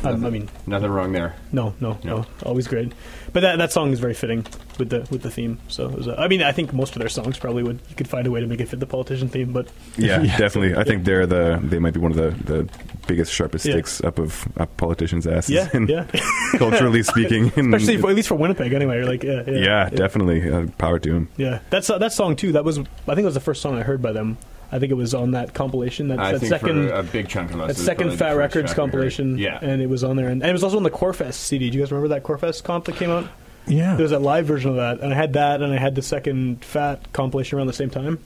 Um, 0.05 0.25
I 0.25 0.29
mean, 0.29 0.49
Nothing 0.67 0.89
wrong 0.91 1.11
there. 1.11 1.35
no, 1.51 1.73
no, 1.79 1.97
no, 2.03 2.17
No. 2.17 2.25
always 2.43 2.67
great. 2.67 2.91
But 3.31 3.39
that 3.41 3.57
that 3.57 3.71
song 3.71 3.91
is 3.91 3.99
very 3.99 4.13
fitting 4.13 4.45
with 4.77 4.89
the 4.89 5.07
with 5.09 5.21
the 5.21 5.31
theme. 5.31 5.59
So 5.67 5.87
it 5.89 5.95
was, 5.95 6.07
uh, 6.07 6.15
I 6.17 6.27
mean, 6.27 6.43
I 6.43 6.51
think 6.51 6.73
most 6.73 6.95
of 6.95 6.99
their 6.99 7.09
songs 7.09 7.37
probably 7.39 7.63
would 7.63 7.79
you 7.89 7.95
could 7.95 8.07
find 8.07 8.27
a 8.27 8.31
way 8.31 8.41
to 8.41 8.47
make 8.47 8.59
it 8.61 8.67
fit 8.69 8.79
the 8.79 8.85
politician 8.85 9.27
theme. 9.29 9.51
But 9.53 9.67
Yeah, 9.97 10.17
definitely. 10.37 10.75
I 10.75 10.83
think 10.83 11.03
they're 11.05 11.25
the 11.25 11.59
they 11.63 11.79
might 11.79 11.93
be 11.93 11.99
one 11.99 12.11
of 12.11 12.17
the, 12.17 12.31
the 12.53 12.69
biggest 13.07 13.31
sharpest 13.33 13.65
Yeah. 13.65 13.73
sticks 13.73 14.03
up 14.03 14.19
of 14.19 14.47
up 14.57 14.75
politicians' 14.77 15.25
asses. 15.25 15.49
yeah, 15.55 15.69
in- 15.73 15.87
yeah, 15.87 16.05
culturally 16.57 17.03
speaking. 17.03 17.45
especially 17.57 17.97
for, 17.97 18.09
at 18.09 18.15
least 18.15 18.27
for 18.27 18.35
Winnipeg 18.35 18.73
anyway. 18.73 18.97
You're 18.97 19.05
like, 19.07 19.23
yeah, 19.23 19.43
yeah, 19.47 19.57
yeah, 19.57 19.89
definitely. 19.89 20.51
Uh, 20.51 20.67
power 20.77 20.99
to 20.99 21.13
him. 21.13 21.29
Yeah, 21.37 21.59
that's 21.69 21.89
uh, 21.89 21.97
that 21.99 22.13
song 22.13 22.35
too. 22.35 22.51
That 22.51 22.63
was 22.65 22.77
I 22.79 22.83
think 23.15 23.19
it 23.19 23.25
was 23.25 23.33
the 23.33 23.39
first 23.39 23.61
song 23.61 23.77
I 23.77 23.83
heard 23.83 24.01
by 24.01 24.11
them. 24.11 24.37
I 24.73 24.79
think 24.79 24.91
it 24.91 24.95
was 24.95 25.13
on 25.13 25.31
that 25.31 25.53
compilation. 25.53 26.07
That, 26.07 26.19
I 26.19 26.31
that 26.33 26.39
think 26.39 26.49
second 26.49 26.87
for 26.89 26.93
a 26.95 27.03
big 27.03 27.29
chunk 27.29 27.51
of 27.53 27.61
us, 27.61 27.67
that 27.77 27.81
second 27.81 28.07
probably 28.07 28.15
the 28.15 28.17
Fat 28.25 28.31
Records 28.31 28.51
track 28.51 28.63
we 28.63 28.69
heard. 28.69 28.91
compilation. 28.91 29.37
Yeah. 29.37 29.59
and 29.61 29.81
it 29.81 29.87
was 29.87 30.03
on 30.03 30.15
there, 30.15 30.27
and, 30.29 30.41
and 30.41 30.49
it 30.49 30.53
was 30.53 30.63
also 30.63 30.77
on 30.77 30.83
the 30.83 30.89
Corefest 30.91 31.35
CD. 31.35 31.69
Do 31.69 31.77
you 31.77 31.83
guys 31.83 31.91
remember 31.91 32.07
that 32.15 32.23
Corefest 32.23 32.63
comp 32.63 32.85
that 32.85 32.95
came 32.95 33.11
out? 33.11 33.27
Yeah. 33.67 33.95
There 33.95 34.03
was 34.03 34.11
a 34.11 34.19
live 34.19 34.45
version 34.47 34.71
of 34.71 34.75
that, 34.77 34.99
and 34.99 35.13
I 35.13 35.15
had 35.15 35.33
that, 35.33 35.61
and 35.61 35.71
I 35.71 35.77
had 35.77 35.95
the 35.95 36.01
second 36.01 36.65
Fat 36.65 37.13
compilation 37.13 37.57
around 37.57 37.67
the 37.67 37.73
same 37.73 37.89
time, 37.91 38.19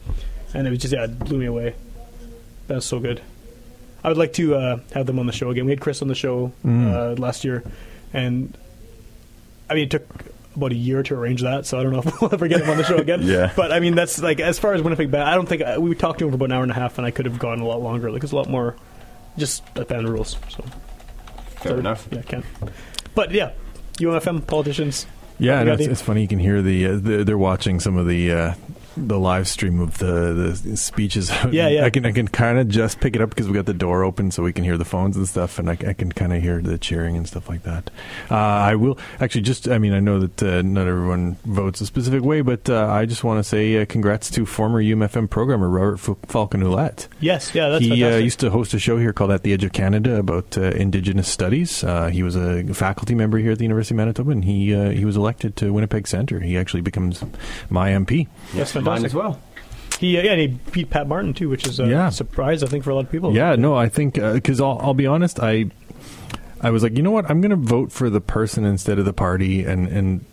and 0.54 0.66
it 0.66 0.70
was 0.72 0.80
just 0.80 0.94
yeah, 0.94 1.04
it 1.04 1.20
blew 1.20 1.38
me 1.38 1.46
away. 1.48 1.76
That's 2.68 2.86
so 2.86 3.00
good. 3.00 3.22
I 4.04 4.08
would 4.08 4.18
like 4.18 4.34
to 4.34 4.56
uh, 4.56 4.80
have 4.94 5.06
them 5.06 5.20
on 5.20 5.26
the 5.26 5.34
show 5.34 5.50
again. 5.50 5.66
We 5.66 5.72
had 5.72 5.82
Chris 5.82 6.02
on 6.02 6.08
the 6.08 6.16
show 6.16 6.54
Mm. 6.66 6.94
uh, 6.94 7.22
last 7.22 7.44
year, 7.44 7.64
and 8.14 8.58
I 9.70 9.74
mean 9.74 9.84
it 9.84 9.92
took 9.92 10.08
about 10.58 10.74
a 10.74 10.76
year 10.76 11.04
to 11.04 11.16
arrange 11.16 11.42
that, 11.44 11.66
so 11.66 11.80
I 11.80 11.84
don't 11.84 11.94
know 11.94 12.00
if 12.06 12.22
we'll 12.22 12.34
ever 12.34 12.48
get 12.48 12.62
him 12.62 12.70
on 12.70 12.78
the 12.78 12.84
show 12.84 12.98
again. 12.98 13.22
Yeah. 13.28 13.52
But 13.56 13.72
I 13.72 13.80
mean 13.80 13.96
that's 13.96 14.20
like 14.22 14.40
as 14.40 14.60
far 14.60 14.74
as 14.74 14.82
Winnipeg 14.82 15.10
band, 15.12 15.24
I 15.24 15.36
don't 15.36 15.48
think 15.48 15.62
I, 15.62 15.78
we 15.78 15.96
talked 15.96 16.20
to 16.20 16.26
him 16.26 16.32
for 16.32 16.36
about 16.36 16.46
an 16.46 16.52
hour 16.52 16.64
and 16.64 16.72
a 16.72 16.76
half, 16.76 16.98
and 16.98 17.08
I 17.08 17.12
could 17.12 17.26
have 17.26 17.40
gone 17.40 17.60
a 17.60 17.66
lot 17.66 17.82
longer. 17.82 18.12
Like 18.12 18.24
it's 18.24 18.32
a 18.34 18.36
lot 18.36 18.50
more, 18.50 18.76
just 19.38 19.64
that 19.76 19.88
band 19.88 20.08
rules. 20.08 20.38
So 20.50 20.64
Fair 21.58 21.74
so, 21.74 21.78
enough. 21.80 22.08
Yeah, 22.12 22.22
can. 22.22 22.44
But 23.16 23.32
yeah, 23.32 23.52
UMFM 23.96 24.46
politicians. 24.46 25.08
Yeah, 25.40 25.56
Yeah, 25.56 25.62
and 25.62 25.82
it's, 25.82 25.88
it's 25.88 26.02
funny. 26.02 26.22
You 26.22 26.28
can 26.28 26.40
hear 26.40 26.62
the, 26.62 26.86
uh, 26.86 26.96
the 26.96 27.24
they're 27.24 27.38
watching 27.38 27.80
some 27.80 27.98
of 27.98 28.08
the 28.08 28.32
uh, 28.32 28.54
the 28.98 29.20
live 29.20 29.48
stream 29.48 29.80
of 29.80 29.98
the 30.00 30.34
the 30.64 30.78
speeches. 30.78 31.30
Yeah, 31.52 31.68
yeah. 31.68 31.86
I 31.86 31.90
can 31.90 32.06
I 32.06 32.12
can 32.12 32.28
kind 32.28 32.58
of 32.60 32.68
just 32.68 33.00
pick 33.00 33.16
it 33.16 33.22
up 33.22 33.30
because 33.30 33.48
we 33.48 33.54
got 33.54 33.66
the 33.66 33.74
door 33.74 34.04
open, 34.04 34.32
so 34.32 34.44
we 34.44 34.54
can 34.54 34.64
hear 34.64 34.78
the 34.78 34.86
phones 34.86 35.16
and 35.16 35.28
stuff, 35.28 35.60
and 35.60 35.70
I, 35.70 35.78
I 35.88 35.94
can 35.94 36.12
kind 36.12 36.34
of 36.34 36.42
hear 36.42 36.62
the 36.62 36.78
cheering 36.78 37.16
and 37.16 37.28
stuff 37.28 37.50
like 37.50 37.64
that. 37.64 37.90
Uh, 38.30 38.36
I 38.36 38.76
will 38.76 38.98
actually 39.20 39.42
just. 39.42 39.68
I 39.68 39.78
mean, 39.78 39.94
I 39.94 40.00
know 40.00 40.20
that 40.20 40.44
uh, 40.44 40.62
not 40.62 40.88
everyone 40.88 41.38
votes 41.46 41.82
a 41.82 41.86
specific 41.86 42.24
way, 42.24 42.42
but 42.42 42.70
uh, 42.70 42.88
I 42.88 43.06
just 43.06 43.24
want 43.24 43.40
to 43.40 43.44
say 43.44 43.82
uh, 43.82 43.86
congrats 43.86 44.30
to 44.32 44.46
former 44.46 44.82
UMFM 44.82 45.30
programmer 45.30 45.70
Robert 45.70 46.00
F- 46.10 46.18
Falcon 46.28 46.62
Ouellette. 46.62 47.08
Yes, 47.20 47.54
yeah, 47.54 47.70
that's 47.70 47.84
he 47.84 48.04
uh, 48.04 48.18
used 48.18 48.40
to 48.40 48.50
host 48.50 48.74
a 48.74 48.80
show 48.80 48.98
here 48.98 49.14
called 49.14 49.32
At 49.32 49.44
the 49.44 49.54
Edge 49.54 49.64
of 49.64 49.74
Canada 49.74 50.18
about 50.18 50.58
uh, 50.58 50.62
Indigenous 50.72 51.28
studies. 51.28 51.84
Uh, 51.84 52.08
he 52.08 52.24
was 52.24 52.36
a 52.36 52.64
faculty 52.74 53.16
member 53.16 53.38
here 53.38 53.52
at 53.52 53.58
the 53.58 53.64
University 53.66 53.94
of 53.94 53.98
Manitoba, 53.98 54.32
and 54.32 54.46
he 54.46 54.74
uh, 54.74 54.90
he 54.90 55.06
was 55.06 55.18
elected 55.18 55.56
to 55.58 55.72
Winnipeg 55.74 56.08
Centre. 56.08 56.40
He 56.40 56.58
actually 56.58 56.82
becomes 56.82 57.24
my 57.70 57.92
MP. 57.92 58.28
That's 58.54 58.74
As 58.92 59.14
well. 59.14 59.40
He 60.00 60.18
uh, 60.18 60.22
yeah, 60.22 60.32
and 60.34 60.42
he 60.42 60.48
beat 60.72 60.90
Pat 60.90 61.08
Martin 61.08 61.34
too, 61.34 61.50
which 61.50 61.66
is 61.68 61.80
a 61.80 61.88
Yeah. 61.88 62.10
surprise 62.10 62.64
I 62.64 62.68
think 62.68 62.84
for 62.84 62.92
a 62.92 62.96
lot 62.96 63.06
of 63.06 63.12
people. 63.12 63.34
Yeah, 63.36 63.56
no, 63.56 63.76
I 63.76 63.90
think 63.90 64.16
because 64.16 64.62
I'll, 64.62 64.80
I'll 64.82 64.94
be 64.94 65.08
honest, 65.08 65.40
I 65.40 65.66
I 66.62 66.70
was 66.72 66.84
like, 66.84 66.96
you 66.98 67.04
know 67.04 67.12
what, 67.12 67.30
I'm 67.30 67.40
going 67.42 67.52
to 67.52 67.56
vote 67.56 67.92
for 67.92 68.10
the 68.10 68.22
person 68.22 68.66
instead 68.66 69.00
of 69.00 69.06
the 69.06 69.14
party, 69.14 69.64
and 69.64 69.88
and 69.88 70.26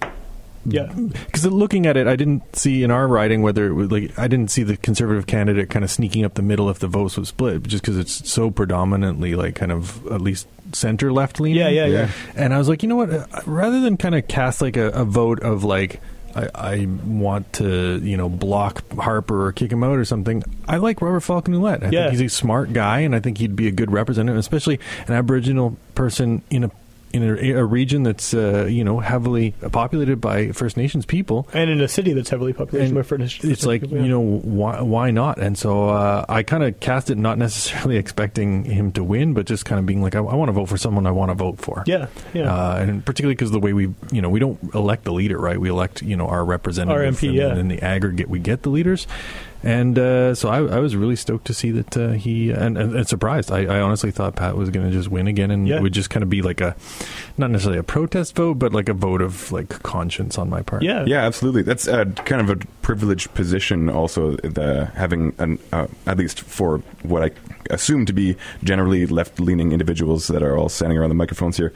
yeah, 0.66 0.90
because 0.94 1.44
looking 1.46 1.84
at 1.86 1.96
it, 1.98 2.06
I 2.06 2.16
didn't 2.16 2.56
see 2.56 2.82
in 2.82 2.90
our 2.90 3.06
riding 3.06 3.42
whether 3.42 3.66
it 3.66 3.74
was 3.74 3.90
like 3.90 4.18
I 4.18 4.28
didn't 4.28 4.50
see 4.50 4.62
the 4.62 4.78
conservative 4.78 5.26
candidate 5.26 5.68
kind 5.68 5.84
of 5.84 5.90
sneaking 5.90 6.24
up 6.24 6.34
the 6.34 6.42
middle 6.42 6.70
if 6.70 6.78
the 6.78 6.86
votes 6.88 7.18
was 7.18 7.28
split, 7.28 7.64
just 7.64 7.82
because 7.82 7.98
it's 7.98 8.30
so 8.30 8.50
predominantly 8.50 9.34
like 9.34 9.54
kind 9.56 9.70
of 9.72 10.06
at 10.06 10.22
least 10.22 10.46
center 10.72 11.12
left 11.12 11.38
leaning. 11.40 11.60
yeah, 11.60 11.68
yeah, 11.68 11.86
yeah. 11.86 12.10
And 12.34 12.54
I 12.54 12.58
was 12.58 12.68
like, 12.70 12.82
you 12.82 12.88
know 12.88 12.96
what? 12.96 13.10
uh, 13.10 13.26
Rather 13.44 13.80
than 13.82 13.98
kind 13.98 14.14
of 14.14 14.26
cast 14.26 14.62
like 14.62 14.78
a, 14.78 14.88
a 14.90 15.04
vote 15.04 15.40
of 15.42 15.64
like, 15.64 16.00
I, 16.36 16.48
I 16.54 16.86
want 17.06 17.52
to, 17.54 17.98
you 18.02 18.16
know, 18.16 18.28
block 18.28 18.82
Harper 18.94 19.46
or 19.46 19.52
kick 19.52 19.70
him 19.72 19.84
out 19.84 19.96
or 19.98 20.04
something. 20.04 20.42
I 20.68 20.78
like 20.78 21.00
Robert 21.00 21.20
Falcon 21.20 21.54
Ouellette. 21.54 21.84
I 21.84 21.90
Yeah. 21.90 22.08
think 22.08 22.20
he's 22.20 22.32
a 22.32 22.34
smart 22.34 22.72
guy, 22.72 23.00
and 23.00 23.14
I 23.14 23.20
think 23.20 23.38
he'd 23.38 23.54
be 23.56 23.68
a 23.68 23.72
good 23.72 23.90
representative, 23.92 24.38
especially 24.38 24.80
an 25.06 25.14
Aboriginal 25.14 25.76
person 25.94 26.42
in 26.50 26.64
a 26.64 26.70
in 27.14 27.22
a, 27.22 27.60
a 27.60 27.64
region 27.64 28.02
that's 28.02 28.34
uh, 28.34 28.64
you 28.64 28.82
know 28.82 28.98
heavily 28.98 29.52
populated 29.70 30.20
by 30.20 30.50
First 30.50 30.76
Nations 30.76 31.06
people. 31.06 31.48
And 31.52 31.70
in 31.70 31.80
a 31.80 31.88
city 31.88 32.12
that's 32.12 32.28
heavily 32.28 32.52
populated 32.52 32.92
by 32.94 33.02
First 33.02 33.20
Nations. 33.20 33.52
It's 33.52 33.64
like 33.64 33.82
people, 33.82 33.98
yeah. 33.98 34.04
you 34.04 34.10
know 34.10 34.20
why 34.20 34.80
why 34.80 35.10
not? 35.12 35.38
And 35.38 35.56
so 35.56 35.88
uh, 35.88 36.24
I 36.28 36.42
kind 36.42 36.64
of 36.64 36.80
cast 36.80 37.10
it 37.10 37.16
not 37.16 37.38
necessarily 37.38 37.96
expecting 38.04 38.64
him 38.64 38.90
to 38.92 39.04
win, 39.04 39.32
but 39.32 39.46
just 39.46 39.64
kind 39.64 39.78
of 39.78 39.86
being 39.86 40.02
like 40.02 40.16
I, 40.16 40.18
I 40.18 40.34
want 40.34 40.48
to 40.48 40.52
vote 40.52 40.68
for 40.68 40.76
someone 40.76 41.06
I 41.06 41.12
want 41.12 41.30
to 41.30 41.34
vote 41.34 41.58
for. 41.58 41.84
Yeah, 41.86 42.08
yeah. 42.32 42.52
Uh, 42.52 42.76
and 42.80 43.04
particularly 43.04 43.34
because 43.34 43.52
the 43.52 43.60
way 43.60 43.72
we, 43.72 43.94
you 44.10 44.20
know, 44.20 44.28
we 44.28 44.40
don't 44.40 44.58
elect 44.74 45.04
the 45.04 45.12
leader, 45.12 45.38
right? 45.38 45.60
We 45.60 45.68
elect, 45.68 46.02
you 46.02 46.16
know, 46.16 46.26
our 46.26 46.44
representative. 46.44 47.00
Our 47.00 47.10
MP, 47.10 47.28
and, 47.28 47.36
yeah. 47.36 47.48
And 47.50 47.60
in 47.60 47.68
the 47.68 47.82
aggregate, 47.82 48.28
we 48.28 48.40
get 48.40 48.62
the 48.62 48.70
leaders. 48.70 49.06
And 49.64 49.98
uh, 49.98 50.34
so 50.34 50.48
I, 50.50 50.58
I 50.58 50.78
was 50.78 50.94
really 50.94 51.16
stoked 51.16 51.46
to 51.46 51.54
see 51.54 51.70
that 51.72 51.96
uh, 51.96 52.10
he, 52.10 52.50
and, 52.50 52.76
and, 52.76 52.94
and 52.94 53.08
surprised. 53.08 53.50
I, 53.50 53.60
I 53.64 53.80
honestly 53.80 54.10
thought 54.10 54.36
Pat 54.36 54.56
was 54.56 54.68
going 54.70 54.86
to 54.86 54.92
just 54.92 55.08
win 55.08 55.26
again, 55.26 55.50
and 55.50 55.66
Yeah. 55.66 55.76
it 55.76 55.82
would 55.82 55.94
just 55.94 56.10
kind 56.10 56.22
of 56.22 56.28
be 56.28 56.42
like 56.42 56.60
a, 56.60 56.76
not 57.38 57.50
necessarily 57.50 57.78
a 57.78 57.82
protest 57.82 58.36
vote, 58.36 58.58
but 58.58 58.72
like 58.74 58.88
a 58.90 58.94
vote 58.94 59.22
of 59.22 59.50
like 59.50 59.70
conscience 59.82 60.36
on 60.38 60.50
my 60.50 60.60
part. 60.62 60.82
yeah, 60.82 61.04
Yeah, 61.06 61.22
absolutely. 61.24 61.62
That's 61.62 61.88
uh, 61.88 62.04
kind 62.26 62.42
of 62.42 62.50
a 62.50 62.64
privileged 62.82 63.32
position. 63.34 63.88
Also, 63.88 64.32
the 64.36 64.86
having 64.94 65.32
an 65.38 65.58
uh, 65.72 65.86
at 66.06 66.18
least 66.18 66.40
for 66.42 66.78
what 67.02 67.22
I 67.22 67.30
assume 67.70 68.06
to 68.06 68.12
be 68.12 68.36
generally 68.62 69.06
left-leaning 69.06 69.72
individuals 69.72 70.26
that 70.28 70.42
are 70.42 70.56
all 70.56 70.68
standing 70.68 70.98
around 70.98 71.08
the 71.10 71.14
microphones 71.14 71.56
here. 71.56 71.72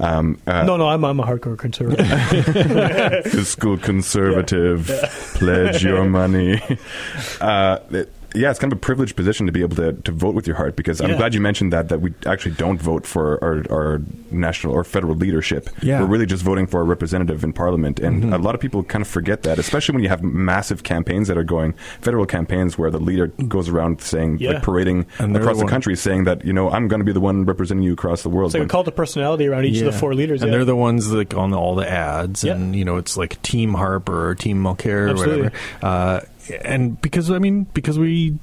Um, 0.00 0.38
uh, 0.46 0.62
No, 0.64 0.76
no, 0.76 0.88
I'm 0.88 1.04
I'm 1.04 1.20
a 1.20 1.24
hardcore 1.24 1.58
conservative. 1.58 2.06
fiscal 3.32 3.76
conservative, 3.78 4.86
pledge 5.34 5.82
your 5.84 6.04
money. 6.04 6.60
Uh, 7.40 7.78
it- 7.90 8.12
yeah, 8.34 8.50
it's 8.50 8.58
kind 8.58 8.72
of 8.72 8.78
a 8.78 8.80
privileged 8.80 9.14
position 9.16 9.46
to 9.46 9.52
be 9.52 9.60
able 9.60 9.76
to, 9.76 9.92
to 9.92 10.12
vote 10.12 10.34
with 10.34 10.46
your 10.46 10.56
heart 10.56 10.76
because 10.76 11.00
I'm 11.00 11.16
glad 11.16 11.34
you 11.34 11.40
mentioned 11.40 11.72
that 11.72 11.88
that 11.90 12.00
we 12.00 12.14
actually 12.26 12.54
don't 12.54 12.80
vote 12.80 13.06
for 13.06 13.42
our, 13.44 13.64
our 13.70 14.00
national 14.30 14.72
or 14.74 14.84
federal 14.84 15.14
leadership. 15.14 15.68
Yeah. 15.82 16.00
We're 16.00 16.06
really 16.06 16.26
just 16.26 16.42
voting 16.42 16.66
for 16.66 16.80
a 16.80 16.84
representative 16.84 17.44
in 17.44 17.52
parliament. 17.52 18.00
And 18.00 18.22
Mm-hmm. 18.22 18.32
a 18.34 18.38
lot 18.38 18.54
of 18.54 18.60
people 18.60 18.82
kind 18.84 19.02
of 19.02 19.08
forget 19.08 19.42
that, 19.42 19.58
especially 19.58 19.94
when 19.94 20.02
you 20.02 20.08
have 20.08 20.22
massive 20.22 20.82
campaigns 20.82 21.28
that 21.28 21.36
are 21.36 21.44
going, 21.44 21.72
federal 22.00 22.24
campaigns 22.26 22.78
where 22.78 22.90
the 22.90 23.00
leader 23.00 23.26
goes 23.48 23.68
around 23.68 24.00
saying, 24.00 24.38
Yeah. 24.38 24.52
like 24.52 24.62
parading 24.62 25.06
And 25.18 25.36
across 25.36 25.58
the 25.58 25.64
the 25.64 25.70
country 25.70 25.96
saying 25.96 26.24
that, 26.24 26.44
you 26.44 26.52
know, 26.52 26.70
I'm 26.70 26.88
going 26.88 27.00
to 27.00 27.04
be 27.04 27.12
the 27.12 27.20
one 27.20 27.44
representing 27.44 27.82
you 27.84 27.92
across 27.92 28.22
the 28.22 28.28
world. 28.28 28.48
It's 28.48 28.54
like 28.54 28.60
a 28.60 28.62
When- 28.62 28.68
cult 28.68 28.88
of 28.88 28.96
personality 28.96 29.46
around 29.46 29.64
each 29.64 29.80
of 29.80 29.92
the 29.92 29.98
four 29.98 30.14
leaders. 30.14 30.42
and 30.42 30.50
yeah. 30.50 30.58
they're 30.58 30.64
the 30.64 30.76
ones 30.76 31.10
like 31.12 31.34
on 31.34 31.52
all 31.52 31.74
the 31.74 31.90
ads, 31.90 32.44
Yeah. 32.44 32.54
and 32.54 32.74
you 32.76 32.84
know 32.84 32.96
it's 32.96 33.16
like 33.16 33.40
Team 33.42 33.74
Harper 33.74 34.28
or 34.30 34.34
Team 34.34 34.62
Mulcair 34.62 35.06
or 35.06 35.08
Absolutely. 35.10 35.42
whatever. 35.42 35.56
Uh, 35.82 36.20
and 36.64 37.00
because 37.00 37.30
I 37.30 37.38
mean, 37.38 37.64
because 37.74 37.98
we 37.98 38.38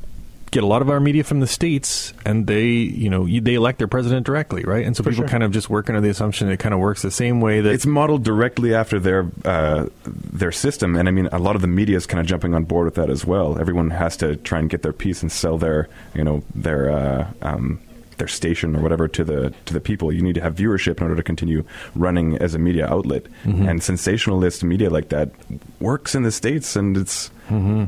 get 0.52 0.64
a 0.64 0.66
lot 0.66 0.82
of 0.82 0.90
our 0.90 1.00
media 1.00 1.24
from 1.24 1.42
the 1.42 1.48
states, 1.48 2.12
and 2.26 2.48
they, 2.48 2.66
you 2.68 3.10
know, 3.10 3.28
they 3.28 3.54
elect 3.54 3.78
their 3.78 3.88
president 3.88 4.26
directly, 4.26 4.64
right? 4.64 4.84
And 4.86 4.98
so 4.98 5.04
For 5.04 5.12
people 5.12 5.24
sure. 5.26 5.30
kind 5.30 5.44
of 5.44 5.52
just 5.52 5.70
work 5.70 5.90
under 5.90 6.02
the 6.02 6.10
assumption 6.10 6.50
it 6.50 6.58
kind 6.58 6.74
of 6.74 6.80
works 6.80 7.04
the 7.04 7.12
same 7.12 7.40
way 7.40 7.62
that 7.62 7.72
it's 7.72 7.86
modeled 7.86 8.24
directly 8.24 8.74
after 8.74 9.00
their 9.00 9.30
uh, 9.46 9.86
their 10.06 10.52
system, 10.52 10.96
and 10.96 11.08
I 11.08 11.12
mean, 11.12 11.28
a 11.32 11.40
lot 11.40 11.56
of 11.56 11.62
the 11.62 11.68
media 11.68 11.98
is 11.98 12.06
kind 12.06 12.20
of 12.20 12.26
jumping 12.26 12.54
on 12.56 12.64
board 12.64 12.86
with 12.86 12.96
that 12.96 13.10
as 13.10 13.26
well. 13.26 13.60
Everyone 13.60 13.92
has 13.92 14.18
to 14.18 14.36
try 14.38 14.60
and 14.60 14.70
get 14.70 14.82
their 14.82 14.94
piece 14.94 15.22
and 15.22 15.32
sell 15.32 15.58
their, 15.58 15.88
you 16.16 16.24
know, 16.24 16.44
their 16.56 16.90
uh, 16.90 17.32
um, 17.42 17.80
their 18.20 18.28
station 18.28 18.76
or 18.76 18.82
whatever 18.82 19.08
to 19.08 19.24
the 19.24 19.54
to 19.66 19.74
the 19.74 19.82
people. 19.82 20.12
You 20.12 20.22
need 20.22 20.36
to 20.36 20.42
have 20.42 20.56
viewership 20.56 20.98
in 20.98 21.04
order 21.04 21.16
to 21.16 21.24
continue 21.24 21.64
running 21.96 22.38
as 22.38 22.54
a 22.54 22.60
media 22.60 22.88
outlet. 22.88 23.26
And 23.44 23.82
sensationalist 23.84 24.64
media 24.64 24.90
like 24.90 25.10
that 25.10 25.32
works 25.80 26.16
in 26.16 26.24
the 26.24 26.32
states, 26.32 26.76
and 26.76 26.96
it's 26.96 27.32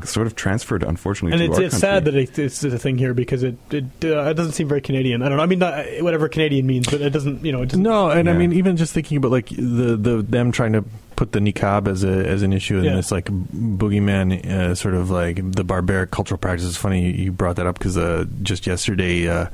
sort 0.04 0.26
of 0.26 0.34
transferred, 0.34 0.82
unfortunately, 0.82 1.32
and 1.32 1.40
to 1.40 1.50
it's, 1.50 1.58
our 1.58 1.64
it's 1.66 1.78
sad 1.78 2.04
that 2.06 2.14
it, 2.14 2.38
it's 2.38 2.64
a 2.64 2.78
thing 2.78 2.98
here 2.98 3.14
because 3.14 3.42
it 3.42 3.56
it, 3.70 3.84
uh, 4.04 4.22
it 4.24 4.34
doesn't 4.34 4.52
seem 4.52 4.68
very 4.68 4.80
Canadian. 4.80 5.22
I 5.22 5.28
don't 5.28 5.36
know. 5.38 5.44
I 5.44 5.46
mean, 5.46 5.60
not, 5.60 5.84
whatever 6.00 6.28
Canadian 6.28 6.66
means, 6.66 6.88
but 6.88 7.00
it 7.00 7.10
doesn't. 7.10 7.44
You 7.44 7.52
know, 7.52 7.62
it 7.62 7.66
doesn't. 7.66 7.82
No, 7.82 8.10
and 8.10 8.28
I 8.28 8.32
mean, 8.32 8.52
even 8.52 8.76
just 8.76 8.92
thinking 8.92 9.16
about 9.18 9.30
like 9.30 9.48
the 9.50 9.96
the 9.96 10.22
them 10.22 10.50
trying 10.50 10.72
to 10.72 10.84
put 11.22 11.30
the 11.30 11.38
niqab 11.38 11.86
as 11.86 12.02
a 12.02 12.08
as 12.26 12.42
an 12.42 12.52
issue 12.52 12.78
in 12.78 12.84
Yeah. 12.84 12.96
this 12.96 13.12
like 13.12 13.26
boogeyman 13.26 14.44
uh, 14.44 14.74
sort 14.74 14.94
of 14.94 15.08
like 15.08 15.52
the 15.52 15.62
barbaric 15.62 16.10
cultural 16.10 16.36
practice. 16.36 16.66
It's 16.66 16.76
funny 16.76 17.04
you, 17.06 17.12
you 17.26 17.32
brought 17.32 17.54
that 17.56 17.66
up 17.68 17.78
because 17.78 17.96
uh, 17.96 18.24
just 18.42 18.66
yesterday 18.66 19.28
uh, 19.28 19.46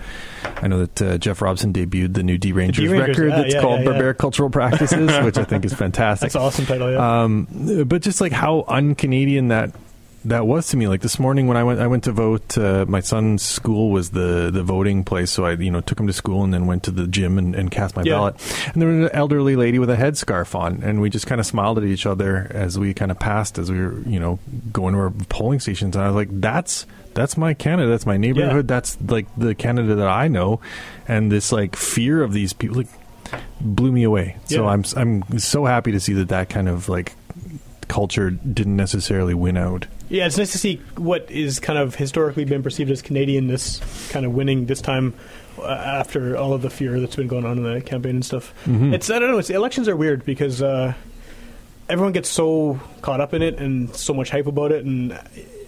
I 0.63 0.69
know 0.69 0.87
that 0.87 1.03
uh, 1.03 1.19
Jeff 1.19 1.43
Robson 1.43 1.75
debuted 1.75 2.15
the 2.15 2.23
new 2.23 2.39
D 2.39 2.53
Rangers 2.53 2.91
record 2.91 3.33
that's 3.33 3.53
yeah, 3.53 3.61
called 3.61 3.81
yeah. 3.81 3.85
Barbaric 3.85 4.17
Cultural 4.17 4.49
Practices, 4.49 5.11
which 5.25 5.37
I 5.37 5.45
think 5.45 5.67
is 5.67 5.75
fantastic. 5.75 6.29
That's 6.33 6.37
an 6.37 6.41
awesome 6.41 6.65
title. 6.65 6.91
Yeah. 6.91 7.23
Um, 7.25 7.85
but 7.87 8.01
just 8.01 8.23
like 8.23 8.33
how 8.33 8.65
un-Canadian 8.67 9.49
that 9.49 9.75
that 10.25 10.47
was 10.47 10.69
to 10.69 10.77
me. 10.77 10.89
Like 10.89 11.01
this 11.01 11.19
morning 11.19 11.47
when 11.47 11.57
I 11.57 11.65
went, 11.65 11.81
I 11.81 11.87
went 11.87 12.05
to 12.05 12.13
vote. 12.13 12.57
Uh, 12.59 12.85
my 12.89 13.01
son's 13.01 13.43
school 13.43 13.91
was 13.91 14.11
the 14.11 14.51
the 14.53 14.63
voting 14.63 15.05
place, 15.05 15.31
so 15.31 15.45
I 15.45 15.53
you 15.53 15.71
know 15.71 15.81
took 15.81 15.99
him 16.01 16.07
to 16.07 16.13
school 16.13 16.45
and 16.45 16.53
then 16.53 16.67
went 16.67 16.83
to 16.85 16.91
the 16.91 17.07
gym 17.07 17.39
and, 17.39 17.55
and 17.55 17.71
cast 17.71 17.97
my 17.97 18.03
Yeah. 18.03 18.15
ballot. 18.15 18.35
And 18.73 18.83
there 18.83 18.89
was 18.89 19.11
an 19.11 19.17
elderly 19.17 19.57
lady 19.57 19.79
with 19.79 19.91
a 19.91 19.97
headscarf 19.97 20.55
on, 20.55 20.83
and 20.83 21.01
we 21.01 21.11
just 21.11 21.27
kind 21.27 21.41
of 21.41 21.47
smiled 21.47 21.79
at 21.79 21.85
each 21.85 22.07
other 22.07 22.51
as 22.51 22.79
we 22.79 22.95
kind 22.95 23.11
of 23.11 23.19
passed 23.19 23.59
as 23.59 23.71
we 23.71 23.79
were 23.79 23.99
you 24.07 24.19
know 24.21 24.39
going 24.73 24.95
to 24.95 25.01
our 25.01 25.11
polling 25.29 25.61
stations. 25.61 25.97
And 25.97 26.05
I 26.05 26.09
was 26.09 26.17
like, 26.17 26.29
that's. 26.41 26.87
That's 27.15 27.37
my 27.37 27.53
Canada. 27.53 27.89
That's 27.89 28.07
my 28.07 28.17
neighborhood. 28.17 28.69
That's 28.69 28.97
like 29.01 29.27
the 29.37 29.53
Canada 29.53 29.97
that 29.97 30.07
I 30.07 30.29
know, 30.29 30.61
and 31.09 31.33
this 31.33 31.51
like 31.51 31.75
fear 31.75 32.23
of 32.23 32.33
these 32.33 32.53
people. 32.53 32.77
Like, 32.77 32.87
blew 33.61 33.91
me 33.91 34.05
away. 34.05 34.37
So 34.45 34.69
I'm 34.69 34.85
I'm 34.95 35.39
so 35.41 35.65
happy 35.65 35.91
to 35.93 35.99
see 35.99 36.13
that 36.13 36.29
that 36.29 36.49
kind 36.49 36.69
of 36.69 36.89
like 36.89 37.17
culture 37.89 38.31
didn't 38.31 38.77
necessarily 38.77 39.35
win 39.35 39.57
out. 39.57 39.87
Yeah, 40.11 40.27
it's 40.27 40.39
nice 40.39 40.53
to 40.53 40.59
see 40.59 40.77
what 40.97 41.31
is 41.31 41.61
kind 41.61 41.79
of 41.79 41.95
historically 41.95 42.45
been 42.45 42.63
perceived 42.63 42.91
as 42.91 43.03
Canadianness 43.03 44.11
kind 44.11 44.25
of 44.25 44.33
winning 44.33 44.65
this 44.67 44.81
time 44.81 45.13
uh, 45.59 45.67
after 45.69 46.37
all 46.37 46.55
of 46.55 46.63
the 46.63 46.71
fear 46.71 46.99
that's 47.01 47.17
been 47.17 47.29
going 47.29 47.45
on 47.45 47.59
in 47.59 47.65
the 47.65 47.81
campaign 47.83 48.17
and 48.17 48.25
stuff. 48.25 48.55
Mhm. 48.65 48.95
It's 48.95 49.11
I 49.11 49.19
don't 49.19 49.31
know. 49.31 49.39
It's, 49.39 49.51
elections 49.51 49.87
are 49.89 49.97
weird 49.97 50.25
because 50.25 50.63
uh, 50.63 50.95
everyone 51.89 52.13
gets 52.13 52.29
so 52.29 52.81
caught 53.03 53.21
up 53.21 53.35
in 53.35 53.43
it 53.43 53.59
and 53.59 53.95
so 53.95 54.15
much 54.15 54.31
hype 54.31 54.47
about 54.47 54.73
it, 54.73 54.85
and 54.85 55.19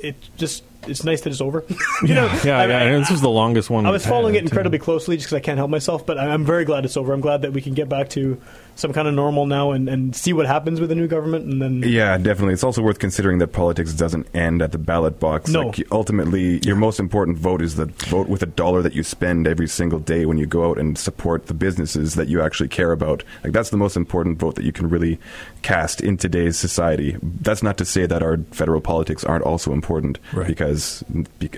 it 0.01 0.17
just 0.39 0.65
it's 0.87 1.05
nice 1.05 1.21
that 1.23 1.31
it's 1.31 1.43
over. 1.43 1.63
you 2.03 2.15
know, 2.15 2.25
yeah, 2.43 2.59
I- 2.61 2.67
yeah. 2.67 2.79
I- 2.79 2.83
and 2.85 3.03
this 3.03 3.11
was 3.11 3.21
the 3.21 3.29
longest 3.29 3.69
one. 3.69 3.85
I 3.85 3.91
was 3.91 4.07
following 4.07 4.35
it 4.37 4.43
incredibly 4.43 4.79
closely 4.79 5.17
just 5.17 5.27
because 5.29 5.37
I 5.37 5.41
can't 5.41 5.59
help 5.59 5.71
myself, 5.71 6.07
but 6.07 6.19
I'm 6.19 6.45
very 6.47 6.65
glad 6.65 6.85
it's 6.87 6.97
over. 6.97 7.13
I'm 7.13 7.21
glad 7.21 7.43
that 7.43 7.53
we 7.53 7.61
can 7.61 7.75
get 7.75 7.89
back 7.91 8.09
to 8.11 8.41
some 8.81 8.93
kind 8.93 9.07
of 9.07 9.15
normal 9.15 9.47
now 9.47 9.71
and, 9.73 9.89
and 9.89 10.17
see 10.17 10.33
what 10.33 10.47
happens 10.47 10.81
with 10.81 10.89
the 10.89 10.95
new 10.95 11.07
government, 11.07 11.45
and 11.47 11.61
then 11.63 11.83
Yeah, 11.83 12.17
definitely. 12.19 12.55
It's 12.55 12.65
also 12.65 12.83
worth 12.83 12.99
considering 12.99 13.39
that 13.39 13.49
politics 13.49 13.93
doesn't 13.93 14.27
end 14.35 14.63
at 14.63 14.73
the 14.73 14.79
ballot 14.79 15.21
box. 15.21 15.51
No. 15.51 15.67
Like, 15.69 15.87
ultimately, 15.93 16.59
your 16.65 16.77
most 16.77 16.99
important 16.99 17.39
vote 17.39 17.63
is 17.63 17.77
the 17.77 17.87
vote 18.09 18.29
with 18.29 18.43
a 18.43 18.47
dollar 18.47 18.83
that 18.83 18.95
you 18.95 19.03
spend 19.03 19.47
every 19.47 19.69
single 19.69 19.99
day 19.99 20.27
when 20.27 20.39
you 20.39 20.47
go 20.47 20.69
out 20.71 20.79
and 20.79 20.97
support 20.99 21.47
the 21.47 21.55
businesses 21.55 22.15
that 22.15 22.29
you 22.29 22.41
actually 22.41 22.69
care 22.69 22.93
about. 22.93 23.23
Like 23.45 23.53
that's 23.53 23.71
the 23.71 23.77
most 23.77 23.97
important 23.97 24.39
vote 24.39 24.55
that 24.57 24.65
you 24.65 24.73
can 24.73 24.89
really 24.89 25.19
cast 25.63 26.01
in 26.01 26.17
today's 26.17 26.59
society. 26.59 27.17
That's 27.23 27.63
not 27.63 27.77
to 27.79 27.85
say 27.85 28.07
that 28.07 28.23
our 28.23 28.39
federal 28.53 28.81
politics 28.81 29.25
aren't 29.25 29.45
also 29.45 29.73
important, 29.73 30.19
Right. 30.33 30.47
because 30.47 31.05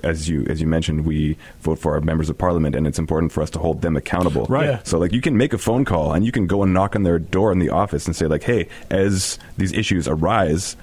as 0.02 0.28
you 0.28 0.44
as 0.48 0.60
you 0.60 0.66
mentioned, 0.66 1.04
we 1.06 1.36
vote 1.60 1.78
for 1.78 1.94
our 1.94 2.00
members 2.00 2.28
of 2.28 2.36
parliament, 2.36 2.74
and 2.74 2.86
it's 2.86 2.98
important 2.98 3.30
for 3.32 3.42
us 3.42 3.50
to 3.50 3.58
hold 3.58 3.82
them 3.82 3.96
accountable. 3.96 4.46
Right. 4.48 4.66
Yeah. 4.66 4.80
So 4.82 4.98
like 4.98 5.12
you 5.12 5.20
can 5.20 5.36
make 5.36 5.52
a 5.52 5.58
phone 5.58 5.84
call 5.84 6.12
and 6.12 6.24
you 6.26 6.32
can 6.32 6.46
go 6.46 6.62
and 6.62 6.72
knock 6.74 6.96
on 6.96 7.02
their 7.04 7.11
door 7.18 7.52
in 7.52 7.58
the 7.58 7.70
office 7.70 8.06
and 8.06 8.14
say 8.16 8.26
like, 8.26 8.42
hey, 8.42 8.68
as 8.90 9.38
these 9.56 9.72
issues 9.72 10.08
arise. 10.08 10.76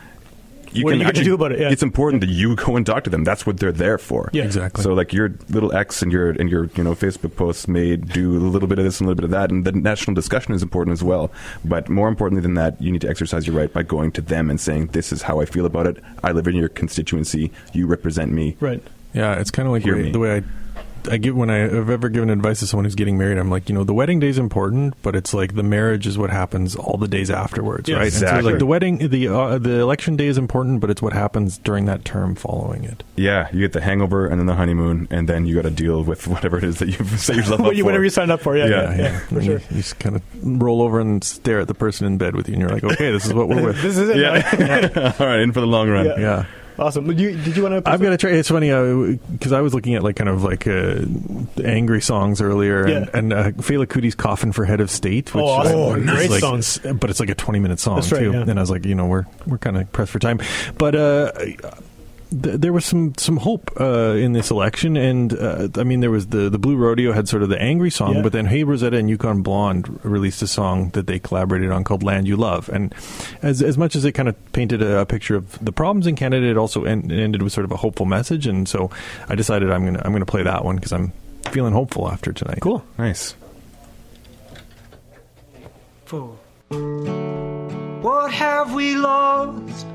You 0.71 0.83
What 0.83 0.89
are 0.89 0.93
can 0.93 0.99
you 0.99 1.03
gonna 1.05 1.09
actually- 1.09 1.25
do 1.25 1.33
about 1.33 1.51
it? 1.53 1.59
Yeah. 1.61 1.71
It's 1.71 1.81
important 1.81 2.21
that 2.21 2.29
you 2.29 2.55
go 2.67 2.75
and 2.75 2.85
talk 2.85 3.03
to 3.05 3.09
them. 3.09 3.23
That's 3.23 3.43
what 3.43 3.57
they're 3.59 3.71
there 3.71 3.97
for. 3.97 4.29
Yeah. 4.33 4.43
Exactly. 4.43 4.83
So 4.83 4.93
like 4.93 5.11
your 5.11 5.33
little 5.49 5.73
X 5.75 6.03
and 6.03 6.11
your 6.11 6.29
and 6.29 6.47
your 6.47 6.65
you 6.75 6.83
know 6.83 6.93
Facebook 6.93 7.35
posts 7.35 7.67
may 7.67 7.95
do 7.95 8.37
a 8.37 8.45
little 8.47 8.67
bit 8.67 8.77
of 8.77 8.85
this 8.85 8.99
and 8.99 9.07
a 9.07 9.09
little 9.09 9.15
bit 9.17 9.23
of 9.25 9.31
that, 9.31 9.49
and 9.49 9.65
the 9.65 9.71
national 9.71 10.13
discussion 10.13 10.53
is 10.53 10.61
important 10.61 10.93
as 10.93 11.03
well. 11.03 11.31
But 11.65 11.89
more 11.89 12.07
importantly 12.07 12.43
than 12.43 12.53
that, 12.53 12.79
you 12.79 12.91
need 12.91 13.01
to 13.01 13.09
exercise 13.09 13.47
your 13.47 13.55
right 13.55 13.73
by 13.73 13.81
going 13.81 14.11
to 14.11 14.21
them 14.21 14.51
and 14.51 14.59
saying, 14.61 14.87
"This 14.91 15.11
is 15.11 15.23
how 15.23 15.39
I 15.39 15.45
feel 15.45 15.65
about 15.65 15.87
it. 15.87 15.97
I 16.23 16.33
live 16.33 16.47
in 16.47 16.55
your 16.55 16.69
constituency. 16.69 17.51
You 17.73 17.87
represent 17.87 18.31
me." 18.31 18.55
right. 18.59 18.83
Yeah, 19.11 19.39
it's 19.39 19.49
kind 19.49 19.67
of 19.67 19.71
like 19.71 19.81
the 19.81 19.91
way, 19.91 20.11
the 20.11 20.19
way 20.19 20.35
I. 20.37 20.43
I 21.07 21.17
give 21.17 21.35
when 21.35 21.49
I 21.49 21.57
have 21.57 21.89
ever 21.89 22.09
given 22.09 22.29
advice 22.29 22.59
to 22.59 22.67
someone 22.67 22.85
who's 22.85 22.95
getting 22.95 23.17
married, 23.17 23.37
I'm 23.37 23.49
like, 23.49 23.69
you 23.69 23.75
know, 23.75 23.83
the 23.83 23.93
wedding 23.93 24.19
day 24.19 24.27
is 24.27 24.37
important, 24.37 24.95
but 25.01 25.15
it's 25.15 25.33
like 25.33 25.55
the 25.55 25.63
marriage 25.63 26.07
is 26.07 26.17
what 26.17 26.29
happens 26.29 26.75
all 26.75 26.97
the 26.97 27.07
days 27.07 27.29
afterwards, 27.29 27.87
Yeah, 27.87 27.97
right? 27.97 28.03
And 28.05 28.13
so 28.13 28.25
exactly. 28.25 28.51
like 28.51 28.59
the 28.59 28.65
wedding, 28.65 29.09
the 29.09 29.27
uh, 29.27 29.57
the 29.57 29.79
election 29.79 30.15
day 30.17 30.27
is 30.27 30.37
important, 30.37 30.79
but 30.81 30.89
it's 30.89 31.01
what 31.01 31.13
happens 31.13 31.57
during 31.59 31.85
that 31.85 32.03
term 32.05 32.35
following 32.35 32.83
it. 32.83 33.03
Yeah, 33.15 33.47
you 33.53 33.59
get 33.59 33.73
the 33.73 33.81
hangover 33.81 34.27
and 34.27 34.39
then 34.39 34.47
the 34.47 34.55
honeymoon, 34.55 35.07
and 35.11 35.29
then 35.29 35.45
you 35.45 35.55
got 35.55 35.61
to 35.63 35.69
deal 35.71 36.03
with 36.03 36.27
whatever 36.27 36.57
it 36.57 36.63
is 36.63 36.79
that 36.79 36.89
you've 36.89 37.09
set 37.19 37.35
yourself 37.35 37.59
up 37.59 37.65
What 37.67 37.75
you- 37.75 37.83
for. 37.83 37.85
whatever 37.87 38.03
you 38.03 38.09
signed 38.09 38.31
up 38.31 38.41
for, 38.41 38.57
yeah, 38.57 38.65
Yeah, 38.67 38.95
yeah, 38.95 39.01
yeah, 39.01 39.19
for 39.27 39.41
sure. 39.41 39.53
You, 39.59 39.61
you 39.71 39.77
just 39.77 39.99
kind 39.99 40.15
of 40.15 40.21
roll 40.61 40.81
over 40.81 40.99
and 40.99 41.23
stare 41.23 41.59
at 41.59 41.67
the 41.67 41.73
person 41.75 42.07
in 42.07 42.17
bed 42.17 42.35
with 42.35 42.47
you, 42.47 42.53
and 42.53 42.61
you're 42.61 42.69
like, 42.71 42.83
okay, 42.83 43.11
this 43.11 43.25
is 43.25 43.33
what 43.33 43.47
we're 43.49 43.63
with. 43.67 43.81
this 43.81 43.97
is 43.97 44.09
it. 44.09 44.17
Yeah. 44.17 45.13
All 45.19 45.25
right, 45.27 45.39
in 45.39 45.51
for 45.51 45.61
the 45.61 45.67
long 45.67 45.89
run. 45.89 46.05
Yeah. 46.05 46.45
Awesome. 46.79 47.05
Did 47.07 47.19
you, 47.19 47.31
did 47.37 47.57
you 47.57 47.63
want 47.63 47.83
to? 47.83 47.89
I've 47.91 48.01
got 48.01 48.09
to 48.11 48.17
try. 48.17 48.31
It's 48.31 48.49
funny 48.49 48.69
because 49.31 49.51
I 49.51 49.61
was 49.61 49.73
looking 49.73 49.95
at 49.95 50.03
like 50.03 50.15
kind 50.15 50.29
of 50.29 50.43
like 50.43 50.65
uh, 50.67 51.01
angry 51.63 52.01
songs 52.01 52.41
earlier, 52.41 52.83
and, 52.83 53.05
Yeah. 53.05 53.17
and 53.17 53.33
uh, 53.33 53.51
Fela 53.51 53.85
Kuti's 53.85 54.15
"Coffin 54.15 54.51
for 54.51 54.65
Head 54.65 54.79
of 54.79 54.89
State." 54.89 55.33
Which 55.35 55.43
Oh, 55.43 55.47
awesome. 55.47 55.73
uh, 55.73 55.77
Oh, 55.77 55.93
is 55.95 56.05
great 56.05 56.29
like- 56.41 56.63
song. 56.63 56.97
but 56.97 57.09
it's 57.09 57.19
like 57.19 57.29
a 57.29 57.35
twenty-minute 57.35 57.79
song 57.79 57.97
right, 57.97 58.09
too. 58.09 58.31
yeah. 58.31 58.41
And 58.47 58.57
I 58.57 58.61
was 58.61 58.69
like, 58.71 58.85
you 58.85 58.95
know, 58.95 59.07
we're 59.07 59.25
we're 59.45 59.57
kind 59.57 59.77
of 59.77 59.91
pressed 59.91 60.11
for 60.11 60.19
time, 60.19 60.39
but. 60.77 60.95
Th- 62.31 62.59
there 62.59 62.71
was 62.73 62.85
some 62.85 63.13
some 63.17 63.37
hope 63.37 63.71
uh, 63.79 64.13
in 64.15 64.33
this 64.33 64.51
election, 64.51 64.95
and 64.97 65.33
uh, 65.33 65.67
I 65.77 65.83
mean, 65.83 65.99
there 65.99 66.11
was 66.11 66.27
the 66.27 66.49
the 66.49 66.57
Blue 66.59 66.75
Rodeo 66.75 67.11
had 67.13 67.27
sort 67.27 67.43
of 67.43 67.49
the 67.49 67.61
angry 67.61 67.89
song, 67.91 68.15
Yeah. 68.15 68.21
but 68.21 68.31
then 68.31 68.45
Hey 68.45 68.63
Rosetta 68.63 68.97
and 68.97 69.09
Yukon 69.09 69.41
Blonde 69.41 69.99
released 70.03 70.41
a 70.41 70.47
song 70.47 70.89
that 70.91 71.07
they 71.07 71.19
collaborated 71.19 71.71
on 71.71 71.83
called 71.83 72.03
"Land 72.03 72.27
You 72.27 72.37
Love," 72.37 72.69
and 72.69 72.93
as 73.41 73.61
as 73.61 73.77
much 73.77 73.95
as 73.95 74.05
it 74.05 74.11
kind 74.13 74.29
of 74.29 74.35
painted 74.53 74.81
a, 74.81 74.99
a 75.01 75.05
picture 75.05 75.35
of 75.35 75.57
the 75.63 75.71
problems 75.71 76.07
in 76.07 76.15
Canada, 76.15 76.45
it 76.47 76.57
also 76.57 76.83
en- 76.85 77.11
ended 77.11 77.41
with 77.41 77.51
sort 77.53 77.65
of 77.65 77.71
a 77.71 77.77
hopeful 77.77 78.05
message, 78.05 78.47
and 78.47 78.67
so 78.67 78.89
I 79.27 79.35
decided 79.35 79.71
I'm 79.71 79.85
gonna 79.85 80.01
I'm 80.05 80.11
gonna 80.11 80.25
play 80.25 80.43
that 80.43 80.63
one 80.65 80.75
because 80.75 80.93
I'm 80.93 81.11
feeling 81.51 81.73
hopeful 81.73 82.09
after 82.11 82.31
tonight. 82.33 82.59
Cool. 82.61 82.83
Nice. 82.97 83.35
What 88.01 88.31
have 88.31 88.73
we 88.73 88.95
lost? 88.95 89.85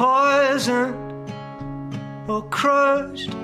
Poisoned 0.00 0.96
or 2.26 2.42
crushed? 2.48 3.34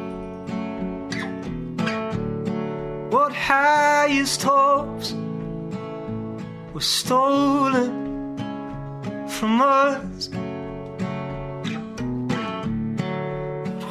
What 3.10 3.34
highest 3.34 4.42
hopes 4.42 5.12
were 6.72 6.80
stolen 6.80 8.38
from 9.28 9.60
us? 9.60 10.30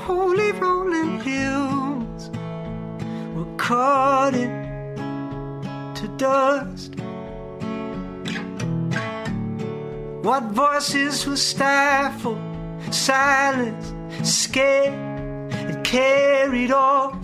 Holy 0.08 0.52
rolling 0.54 1.20
hills 1.20 2.32
were 3.36 3.56
caught 3.58 4.34
into 4.34 6.08
dust. 6.18 6.96
What 10.24 10.46
voices 10.46 11.28
were 11.28 11.38
stifled, 11.38 12.40
silenced, 12.94 13.94
scared, 14.24 14.94
and 15.54 15.84
carried 15.84 16.72
off? 16.72 17.16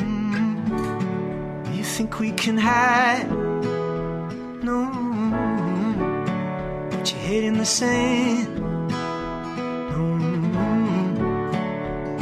Mm. 0.00 1.76
You 1.76 1.84
think 1.84 2.18
we 2.20 2.32
can 2.32 2.56
hide? 2.58 3.28
No. 4.62 4.86
Put 6.90 7.12
your 7.12 7.20
head 7.20 7.44
in 7.44 7.58
the 7.58 7.66
sand. 7.66 8.58
No. 9.90 10.06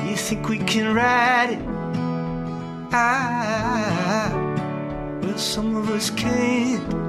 You 0.08 0.16
think 0.16 0.48
we 0.48 0.58
can 0.58 0.94
ride 0.94 1.50
it? 1.50 1.62
Ah. 2.92 4.30
Well, 5.22 5.38
some 5.38 5.76
of 5.76 5.88
us 5.90 6.10
can't. 6.10 7.01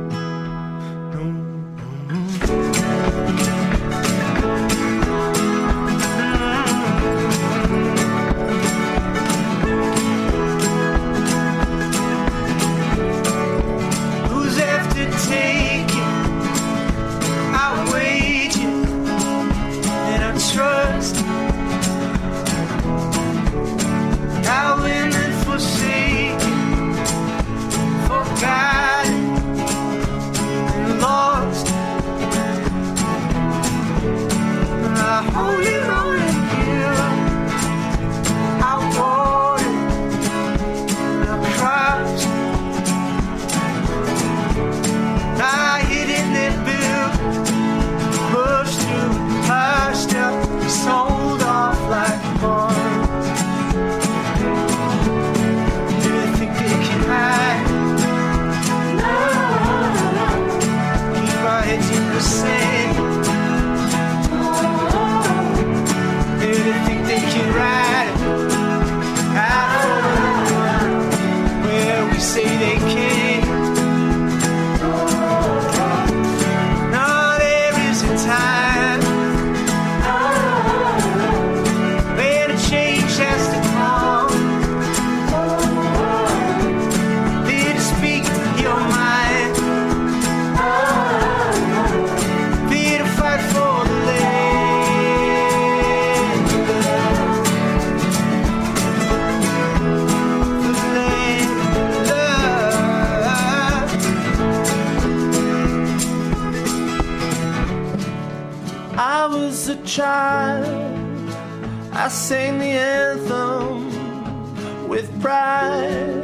I 112.23 112.25
sang 112.25 112.57
the 112.57 112.67
anthem 112.67 114.87
with 114.87 115.11
pride. 115.21 116.23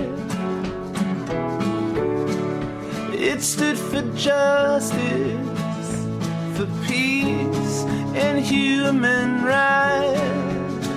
It 3.13 3.41
stood 3.41 3.77
for 3.77 4.01
justice, 4.15 4.95
for 6.55 6.67
peace, 6.87 7.83
and 8.15 8.39
human 8.39 9.43
rights. 9.43 10.87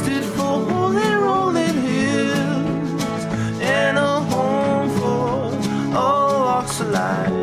Stood 0.00 0.24
for 0.24 0.58
holy 0.72 1.14
rolling 1.14 1.80
hills 1.82 3.24
and 3.62 3.98
a 3.98 4.20
home 4.32 4.90
for 4.98 5.96
all 5.96 6.40
walks 6.40 6.80
of 6.80 6.90
life. 6.90 7.39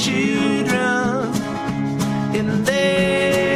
Children 0.00 1.28
in 2.34 2.64
their 2.64 3.49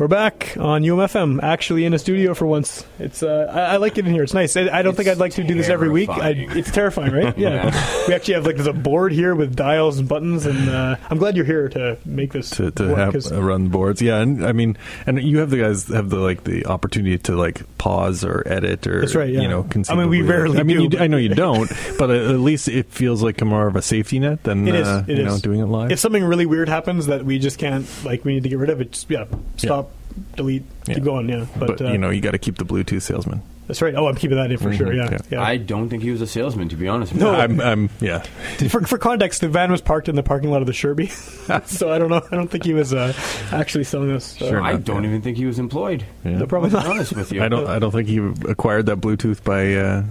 We're 0.00 0.08
back 0.08 0.56
on 0.58 0.80
UMFM, 0.80 1.42
actually 1.42 1.84
in 1.84 1.92
a 1.92 1.98
studio 1.98 2.32
for 2.32 2.46
once. 2.46 2.86
It's 2.98 3.22
uh, 3.22 3.52
I, 3.54 3.74
I 3.74 3.76
like 3.76 3.98
it 3.98 4.06
in 4.06 4.14
here. 4.14 4.22
It's 4.22 4.32
nice. 4.32 4.56
I, 4.56 4.78
I 4.78 4.80
don't 4.80 4.96
think 4.96 5.10
I'd 5.10 5.18
like 5.18 5.32
to 5.32 5.44
do 5.44 5.54
this 5.54 5.68
every 5.68 5.90
week. 5.90 6.08
I, 6.08 6.30
it's 6.30 6.70
terrifying, 6.70 7.12
right? 7.12 7.36
Yeah. 7.40 7.66
we 8.08 8.14
actually 8.14 8.32
have 8.34 8.46
like 8.46 8.56
there's 8.56 8.66
a 8.66 8.72
board 8.72 9.12
here 9.12 9.34
with 9.34 9.54
dials 9.54 9.98
and 9.98 10.08
buttons, 10.08 10.46
and 10.46 10.70
uh, 10.70 10.96
I'm 11.10 11.18
glad 11.18 11.36
you're 11.36 11.44
here 11.44 11.68
to 11.68 11.98
make 12.06 12.32
this 12.32 12.48
to, 12.50 12.70
to 12.70 12.88
work, 12.88 12.96
have 13.14 13.30
uh, 13.30 13.42
run 13.42 13.68
boards. 13.68 14.00
Yeah, 14.00 14.20
and 14.20 14.42
I 14.46 14.52
mean, 14.52 14.78
and 15.06 15.22
you 15.22 15.38
have 15.40 15.50
the 15.50 15.58
guys 15.58 15.88
have 15.88 16.08
the 16.08 16.18
like 16.18 16.44
the 16.44 16.64
opportunity 16.64 17.18
to 17.18 17.36
like 17.36 17.60
pause 17.76 18.24
or 18.24 18.42
edit 18.46 18.86
or 18.86 19.00
That's 19.02 19.14
right, 19.14 19.28
yeah. 19.28 19.42
you 19.42 19.48
know. 19.48 19.66
I 19.90 19.94
mean, 19.96 20.08
we 20.08 20.22
rarely 20.22 20.60
I 20.60 20.62
mean, 20.62 20.88
do, 20.88 20.98
I 20.98 21.08
know 21.08 21.18
you 21.18 21.34
don't, 21.34 21.70
but 21.98 22.08
at 22.08 22.40
least 22.40 22.68
it 22.68 22.90
feels 22.90 23.22
like 23.22 23.42
more 23.42 23.66
of 23.66 23.76
a 23.76 23.82
safety 23.82 24.18
net 24.18 24.44
than 24.44 24.66
It 24.66 24.76
is. 24.76 24.88
uh, 24.88 25.04
It 25.06 25.18
you 25.18 25.24
know 25.24 25.38
doing 25.38 25.60
it 25.60 25.66
live. 25.66 25.92
If 25.92 25.98
something 25.98 26.24
really 26.24 26.46
weird 26.46 26.70
happens 26.70 27.06
that 27.06 27.22
we 27.26 27.38
just 27.38 27.58
can't, 27.58 27.86
like, 28.02 28.24
we 28.24 28.32
need 28.32 28.44
to 28.44 28.48
get 28.48 28.58
rid 28.58 28.70
of 28.70 28.80
it, 28.80 28.92
just 28.92 29.10
yeah, 29.10 29.26
stop, 29.56 29.89
delete, 30.36 30.64
Yeah. 30.86 30.94
keep 30.94 31.04
going. 31.04 31.28
Yeah, 31.28 31.46
but, 31.58 31.68
but, 31.78 31.80
uh, 31.82 31.92
you 31.92 31.98
know, 31.98 32.10
you 32.10 32.20
got 32.20 32.32
to 32.32 32.38
keep 32.38 32.56
the 32.58 32.64
Bluetooth 32.64 33.02
salesman. 33.02 33.42
that's 33.66 33.80
right. 33.82 33.94
Oh, 33.94 34.08
I'm 34.08 34.16
keeping 34.16 34.36
that 34.36 34.50
in 34.50 34.58
for 34.58 34.72
sure. 34.72 34.88
Mhm, 34.88 34.96
Yeah, 34.96 35.10
yeah. 35.12 35.18
yeah. 35.30 35.42
I 35.42 35.56
don't 35.56 35.88
think 35.88 36.02
he 36.02 36.10
was 36.10 36.20
a 36.20 36.26
salesman, 36.26 36.68
to 36.70 36.76
be 36.76 36.88
honest. 36.88 37.12
With 37.12 37.22
No. 37.22 37.30
you. 37.30 37.36
I'm, 37.38 37.60
I'm, 37.60 37.90
yeah. 38.00 38.18
for, 38.68 38.80
for 38.82 38.98
context, 38.98 39.40
the 39.42 39.48
van 39.48 39.70
was 39.70 39.80
parked 39.80 40.08
in 40.08 40.16
the 40.16 40.24
parking 40.24 40.50
lot 40.50 40.60
of 40.60 40.66
the 40.66 40.72
Sherby, 40.72 41.08
so 41.68 41.92
I 41.92 41.98
don't 41.98 42.08
know. 42.10 42.20
I 42.32 42.34
don't 42.34 42.48
think 42.50 42.64
he 42.64 42.74
was 42.74 42.92
uh, 42.92 43.12
actually 43.52 43.84
selling 43.84 44.10
us. 44.10 44.40
Uh, 44.42 44.48
Sure. 44.48 44.60
I 44.60 44.70
enough, 44.72 44.84
don't 44.84 45.04
yeah. 45.04 45.10
even 45.10 45.22
think 45.22 45.36
he 45.36 45.46
was 45.46 45.58
employed. 45.60 46.04
Yeah. 46.24 46.38
No, 46.38 46.46
probably 46.46 46.70
not. 46.70 46.86
honest 46.86 47.14
with 47.14 47.30
you, 47.30 47.42
I 47.44 47.48
don't. 47.48 47.68
I 47.68 47.78
don't 47.78 47.92
think 47.92 48.08
he 48.08 48.18
acquired 48.50 48.86
that 48.86 48.98
Bluetooth 49.00 49.44
by 49.44 49.74
uh, 49.74 50.04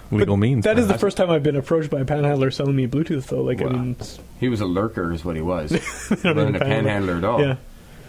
legal 0.10 0.36
means. 0.36 0.64
That 0.64 0.78
is 0.78 0.88
the 0.88 0.98
first 0.98 1.16
time 1.16 1.30
I've 1.30 1.42
been 1.42 1.56
approached 1.56 1.88
by 1.90 2.00
a 2.00 2.04
panhandler 2.04 2.50
selling 2.50 2.76
me 2.76 2.86
Bluetooth, 2.86 3.26
though. 3.28 3.42
Like, 3.42 3.62
I 3.62 3.64
mean, 3.66 3.96
He 4.40 4.48
was 4.50 4.60
a 4.60 4.66
lurker, 4.66 5.12
is 5.14 5.24
what 5.24 5.36
he 5.36 5.42
was. 5.42 5.72
I 5.72 5.76
don't 6.16 6.24
Rather 6.24 6.40
even 6.42 6.52
than 6.52 6.56
a 6.56 6.58
panhandler 6.66 7.16
at 7.16 7.24
all. 7.24 7.40
Yeah. 7.40 7.56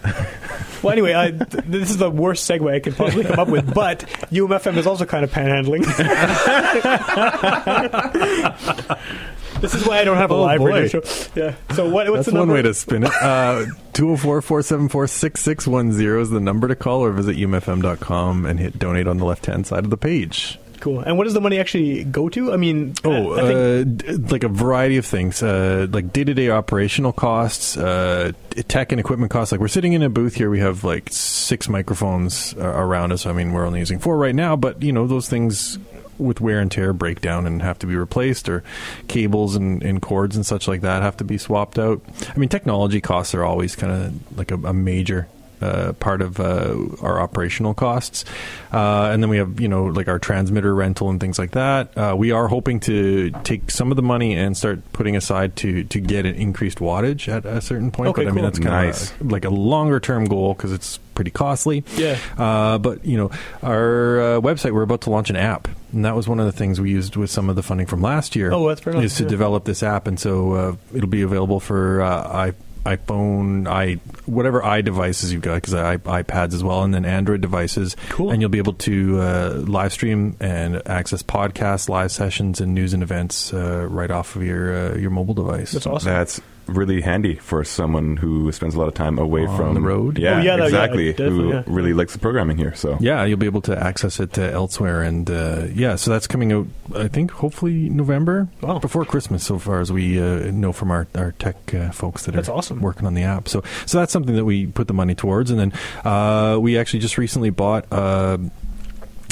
well, 0.82 0.92
anyway, 0.92 1.14
I, 1.14 1.30
th- 1.30 1.64
this 1.66 1.90
is 1.90 1.96
the 1.98 2.10
worst 2.10 2.48
segue 2.48 2.70
I 2.72 2.80
could 2.80 2.96
possibly 2.96 3.24
come 3.24 3.38
up 3.38 3.48
with, 3.48 3.72
but 3.74 4.00
UMFM 4.30 4.76
is 4.76 4.86
also 4.86 5.04
kind 5.04 5.24
of 5.24 5.30
panhandling. 5.32 5.84
this 9.60 9.74
is 9.74 9.86
why 9.86 9.98
I 9.98 10.04
don't 10.04 10.16
have 10.16 10.30
a 10.30 10.34
Oh, 10.34 10.42
live 10.42 10.58
boy. 10.60 10.72
radio 10.72 11.00
show. 11.00 11.02
Yeah. 11.34 11.54
So 11.74 11.88
what, 11.88 12.08
what's 12.10 12.26
That's 12.26 12.34
the 12.34 12.38
one 12.40 12.50
way 12.50 12.62
to 12.62 12.72
spin 12.74 13.04
it. 13.04 13.10
Uh, 13.20 13.66
204-474-6610 13.94 16.20
is 16.20 16.30
the 16.30 16.40
number 16.40 16.68
to 16.68 16.76
call 16.76 17.04
or 17.04 17.10
visit 17.12 17.36
umfm.com 17.36 18.46
and 18.46 18.60
hit 18.60 18.78
donate 18.78 19.08
on 19.08 19.18
the 19.18 19.24
left-hand 19.24 19.66
side 19.66 19.84
of 19.84 19.90
the 19.90 19.96
page. 19.96 20.58
Cool. 20.80 21.00
And 21.00 21.16
what 21.18 21.24
does 21.24 21.34
the 21.34 21.40
money 21.40 21.58
actually 21.58 22.04
go 22.04 22.28
to? 22.28 22.52
I 22.52 22.56
mean, 22.56 22.94
Oh, 23.04 23.32
I, 23.32 23.40
uh, 23.80 23.82
d- 23.84 24.12
like 24.16 24.44
a 24.44 24.48
variety 24.48 24.96
of 24.96 25.04
things, 25.06 25.42
uh, 25.42 25.86
like 25.90 26.12
day-to-day 26.12 26.50
operational 26.50 27.12
costs, 27.12 27.76
uh, 27.76 28.32
tech 28.68 28.92
and 28.92 29.00
equipment 29.00 29.30
costs. 29.32 29.50
Like 29.52 29.60
we're 29.60 29.68
sitting 29.68 29.92
in 29.92 30.02
a 30.02 30.08
booth 30.08 30.34
here, 30.34 30.50
we 30.50 30.60
have 30.60 30.84
like 30.84 31.08
six 31.10 31.68
microphones 31.68 32.54
uh, 32.56 32.60
around 32.64 33.12
us. 33.12 33.26
I 33.26 33.32
mean, 33.32 33.52
we're 33.52 33.66
only 33.66 33.80
using 33.80 33.98
four 33.98 34.16
right 34.16 34.34
now, 34.34 34.54
but 34.56 34.82
you 34.82 34.92
know 34.92 35.06
those 35.06 35.28
things 35.28 35.78
with 36.18 36.40
wear 36.40 36.58
and 36.58 36.70
tear 36.70 36.92
break 36.92 37.20
down 37.20 37.46
and 37.46 37.62
have 37.62 37.78
to 37.78 37.86
be 37.86 37.94
replaced, 37.94 38.48
or 38.48 38.62
cables 39.06 39.54
and, 39.56 39.82
and 39.82 40.02
cords 40.02 40.34
and 40.36 40.44
such 40.44 40.66
like 40.66 40.80
that 40.80 41.02
have 41.02 41.16
to 41.16 41.24
be 41.24 41.38
swapped 41.38 41.78
out. 41.78 42.00
I 42.34 42.38
mean, 42.38 42.48
technology 42.48 43.00
costs 43.00 43.34
are 43.34 43.44
always 43.44 43.76
kind 43.76 43.92
of 43.92 44.38
like 44.38 44.50
a, 44.50 44.56
a 44.56 44.72
major 44.72 45.28
uh, 45.60 45.92
part 45.94 46.22
of 46.22 46.40
uh, 46.40 46.76
our 47.02 47.20
operational 47.20 47.74
costs. 47.74 48.24
Uh, 48.72 49.10
and 49.12 49.22
then 49.22 49.30
we 49.30 49.38
have, 49.38 49.60
you 49.60 49.68
know, 49.68 49.84
like 49.84 50.08
our 50.08 50.18
transmitter 50.18 50.74
rental 50.74 51.10
and 51.10 51.20
things 51.20 51.38
like 51.38 51.52
that. 51.52 51.96
Uh, 51.96 52.14
we 52.16 52.30
are 52.32 52.48
hoping 52.48 52.80
to 52.80 53.30
take 53.44 53.70
some 53.70 53.90
of 53.90 53.96
the 53.96 54.02
money 54.02 54.34
and 54.34 54.56
start 54.56 54.80
putting 54.92 55.16
aside 55.16 55.56
to, 55.56 55.84
to 55.84 56.00
get 56.00 56.26
an 56.26 56.34
increased 56.34 56.78
wattage 56.78 57.28
at 57.28 57.44
a 57.46 57.60
certain 57.60 57.90
point. 57.90 58.10
Okay, 58.10 58.24
but 58.24 58.30
I 58.30 58.34
mean, 58.34 58.44
that's 58.44 58.58
kind 58.58 58.86
Nice. 58.86 59.10
of 59.12 59.32
like 59.32 59.44
a 59.44 59.50
longer 59.50 60.00
term 60.00 60.24
goal 60.26 60.54
because 60.54 60.72
it's 60.72 60.98
pretty 61.14 61.30
costly. 61.30 61.84
Yeah. 61.96 62.18
Uh, 62.36 62.78
but, 62.78 63.04
you 63.04 63.16
know, 63.16 63.30
our 63.62 64.20
uh, 64.20 64.40
website, 64.40 64.72
we're 64.72 64.82
about 64.82 65.00
to 65.02 65.10
launch 65.10 65.30
an 65.30 65.36
app. 65.36 65.68
And 65.92 66.04
that 66.04 66.14
was 66.14 66.28
one 66.28 66.38
of 66.38 66.46
the 66.46 66.52
things 66.52 66.80
we 66.80 66.90
used 66.90 67.16
with 67.16 67.30
some 67.30 67.48
of 67.48 67.56
the 67.56 67.62
funding 67.62 67.86
from 67.86 68.02
last 68.02 68.36
year. 68.36 68.52
Oh, 68.52 68.68
that's 68.68 68.80
fair 68.80 68.92
enough, 68.92 69.04
Is 69.04 69.16
to 69.16 69.22
yeah. 69.24 69.28
develop 69.30 69.64
this 69.64 69.82
app. 69.82 70.06
And 70.06 70.20
so 70.20 70.52
uh, 70.52 70.76
it'll 70.94 71.08
be 71.08 71.22
available 71.22 71.60
for 71.60 72.02
uh, 72.02 72.28
i 72.28 72.52
iPhone, 72.96 73.66
i 73.66 73.94
whatever 74.26 74.64
i 74.64 74.80
devices 74.80 75.32
you've 75.32 75.42
got, 75.42 75.56
because 75.56 75.74
I 75.74 75.96
iPads 75.96 76.54
as 76.54 76.62
well, 76.62 76.82
and 76.82 76.94
then 76.94 77.04
Android 77.04 77.40
devices. 77.40 77.96
Cool. 78.08 78.30
And 78.30 78.40
you'll 78.40 78.50
be 78.50 78.58
able 78.58 78.74
to 78.74 79.20
uh, 79.20 79.62
live 79.66 79.92
stream 79.92 80.36
and 80.40 80.86
access 80.86 81.22
podcasts, 81.22 81.88
live 81.88 82.12
sessions, 82.12 82.60
and 82.60 82.74
news 82.74 82.94
and 82.94 83.02
events 83.02 83.52
uh, 83.52 83.86
right 83.88 84.10
off 84.10 84.36
of 84.36 84.42
your 84.42 84.74
uh, 84.74 84.96
your 84.96 85.10
mobile 85.10 85.34
device. 85.34 85.72
that's 85.72 85.86
awesome. 85.86 86.12
That's 86.12 86.40
really 86.68 87.00
handy 87.00 87.34
for 87.36 87.64
someone 87.64 88.16
who 88.16 88.52
spends 88.52 88.74
a 88.74 88.78
lot 88.78 88.88
of 88.88 88.94
time 88.94 89.18
away 89.18 89.46
On 89.46 89.56
from 89.56 89.74
the 89.74 89.80
road? 89.80 90.18
Yeah, 90.18 90.38
Oh, 90.38 90.42
yeah, 90.42 90.56
no, 90.56 90.62
yeah, 90.62 90.64
exactly. 90.66 91.12
who 91.14 91.48
yeah. 91.50 91.62
really 91.66 91.92
likes 91.94 92.12
the 92.12 92.18
programming 92.18 92.58
here. 92.58 92.74
So 92.74 92.96
Yeah, 93.00 93.24
you'll 93.24 93.38
be 93.38 93.46
able 93.46 93.62
to 93.62 93.76
access 93.82 94.20
it 94.20 94.38
uh, 94.38 94.42
elsewhere, 94.42 95.02
and 95.02 95.30
uh, 95.30 95.66
yeah, 95.74 95.96
so 95.96 96.10
that's 96.10 96.26
coming 96.26 96.52
out. 96.52 96.66
I 96.94 97.08
think 97.08 97.30
hopefully 97.30 97.88
November, 97.88 98.48
Wow. 98.60 98.78
before 98.78 99.04
Christmas, 99.04 99.44
so 99.44 99.58
far 99.58 99.80
as 99.80 99.90
we 99.90 100.20
uh, 100.20 100.50
know 100.50 100.72
from 100.72 100.90
our 100.90 101.06
our 101.14 101.32
tech 101.32 101.56
uh, 101.74 101.90
folks 101.90 102.26
that 102.26 102.32
That's 102.34 102.48
are 102.48 102.56
awesome. 102.56 102.80
working 102.80 103.06
on 103.06 103.14
the 103.14 103.22
app. 103.24 103.48
So 103.48 103.62
so 103.86 103.98
that's 103.98 104.12
something 104.12 104.36
that 104.36 104.44
we 104.44 104.66
put 104.66 104.86
the 104.88 104.94
money 104.94 105.14
towards, 105.14 105.50
and 105.50 105.58
then 105.58 105.72
uh, 106.04 106.58
we 106.60 106.76
actually 106.78 107.00
just 107.00 107.16
recently 107.18 107.50
bought 107.50 107.86
uh, 107.92 108.38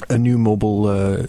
a 0.09 0.19
new 0.19 0.39
mobile 0.39 0.87
uh, 0.87 1.27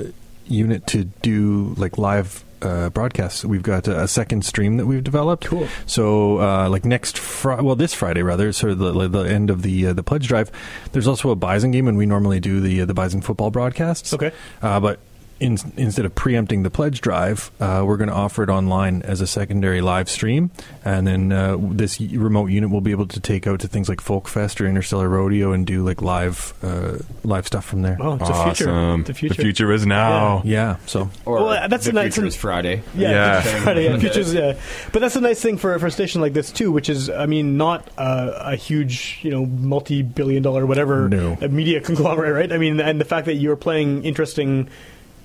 unit 0.47 0.87
to 0.87 1.03
do 1.21 1.73
like 1.77 1.97
live. 1.97 2.43
Uh, 2.61 2.89
broadcasts. 2.89 3.45
We've 3.45 3.61
got 3.61 3.87
a, 3.87 4.07
second 4.07 4.43
stream 4.43 4.77
that 4.77 4.87
we've 4.87 5.03
developed. 5.03 5.45
Cool. 5.45 5.67
So, 5.85 6.39
uh, 6.39 6.69
like 6.69 6.85
next 6.85 7.19
Friday, 7.19 7.61
well, 7.61 7.75
this 7.75 7.93
Friday 7.93 8.23
rather, 8.23 8.51
sort 8.51 8.71
of 8.71 8.79
the, 8.79 9.07
the 9.07 9.23
end 9.23 9.51
of 9.51 9.61
the 9.61 9.87
uh, 9.87 9.93
the 9.93 10.01
pledge 10.01 10.27
drive. 10.27 10.51
There's 10.91 11.07
also 11.07 11.29
a 11.29 11.35
Bison 11.35 11.69
game, 11.69 11.87
and 11.87 11.97
we 11.97 12.07
normally 12.07 12.39
do 12.39 12.59
the 12.59 12.81
uh, 12.81 12.85
the 12.85 12.95
Bison 12.95 13.21
football 13.21 13.51
broadcasts. 13.51 14.11
Okay. 14.11 14.31
Uh, 14.61 14.79
but 14.79 14.99
in, 15.39 15.57
instead 15.77 16.05
of 16.05 16.15
preempting 16.15 16.63
the 16.63 16.69
pledge 16.69 17.01
drive, 17.01 17.51
uh, 17.59 17.83
we're 17.85 17.97
going 17.97 18.09
to 18.09 18.15
offer 18.15 18.43
it 18.43 18.49
online 18.49 19.01
as 19.03 19.21
a 19.21 19.27
secondary 19.27 19.81
live 19.81 20.09
stream, 20.09 20.51
and 20.85 21.05
then 21.07 21.31
uh, 21.31 21.57
this 21.59 21.99
remote 21.99 22.47
unit 22.47 22.69
will 22.69 22.81
be 22.81 22.91
able 22.91 23.07
to 23.07 23.19
take 23.19 23.45
out 23.47 23.59
to 23.61 23.67
things 23.67 23.87
like 23.89 24.01
Folk 24.01 24.27
Fest 24.27 24.59
or 24.61 24.67
Interstellar 24.67 25.07
Rodeo 25.09 25.51
and 25.51 25.65
do 25.67 25.83
like 25.83 26.01
live 26.01 26.53
uh, 26.63 26.97
live 27.23 27.45
stuff 27.47 27.65
from 27.65 27.81
there. 27.83 27.97
Oh, 27.99 28.15
it's 28.15 28.29
a 28.29 28.43
future. 28.45 28.97
The 29.03 29.13
future. 29.13 29.35
The 29.35 29.41
future 29.43 29.71
is 29.71 29.85
now. 29.85 30.41
Yeah, 30.45 30.77
so 30.85 31.09
Or 31.25 31.43
Well, 31.43 31.69
that's 31.69 31.85
the 31.85 31.91
a 31.91 31.93
nice- 31.93 32.15
future 32.15 32.27
is 32.27 32.35
Friday. 32.35 32.81
Yeah, 32.95 33.11
Yeah. 33.11 33.41
Future 33.41 33.57
Friday, 33.61 33.83
yeah, 33.85 33.97
Futures, 33.99 34.33
yeah. 34.33 34.59
But 34.91 34.99
that's 34.99 35.15
a 35.15 35.21
nice 35.21 35.41
thing 35.41 35.57
for, 35.57 35.77
for 35.79 35.87
a 35.87 35.91
station 35.91 36.21
like 36.21 36.33
this 36.33 36.51
too, 36.51 36.71
which 36.71 36.89
is, 36.89 37.09
I 37.09 37.25
mean, 37.25 37.57
not 37.57 37.89
uh, 37.97 38.31
a 38.41 38.55
huge, 38.55 39.19
you 39.21 39.31
know, 39.31 39.45
multi-billion-dollar 39.45 40.65
whatever 40.65 41.07
No. 41.09 41.37
uh, 41.41 41.47
media 41.47 41.81
conglomerate, 41.89 42.33
right? 42.33 42.51
I 42.51 42.57
mean, 42.57 42.79
and 42.79 42.99
the 42.99 43.05
fact 43.05 43.25
that 43.25 43.35
you're 43.35 43.55
playing 43.55 44.03
interesting. 44.03 44.69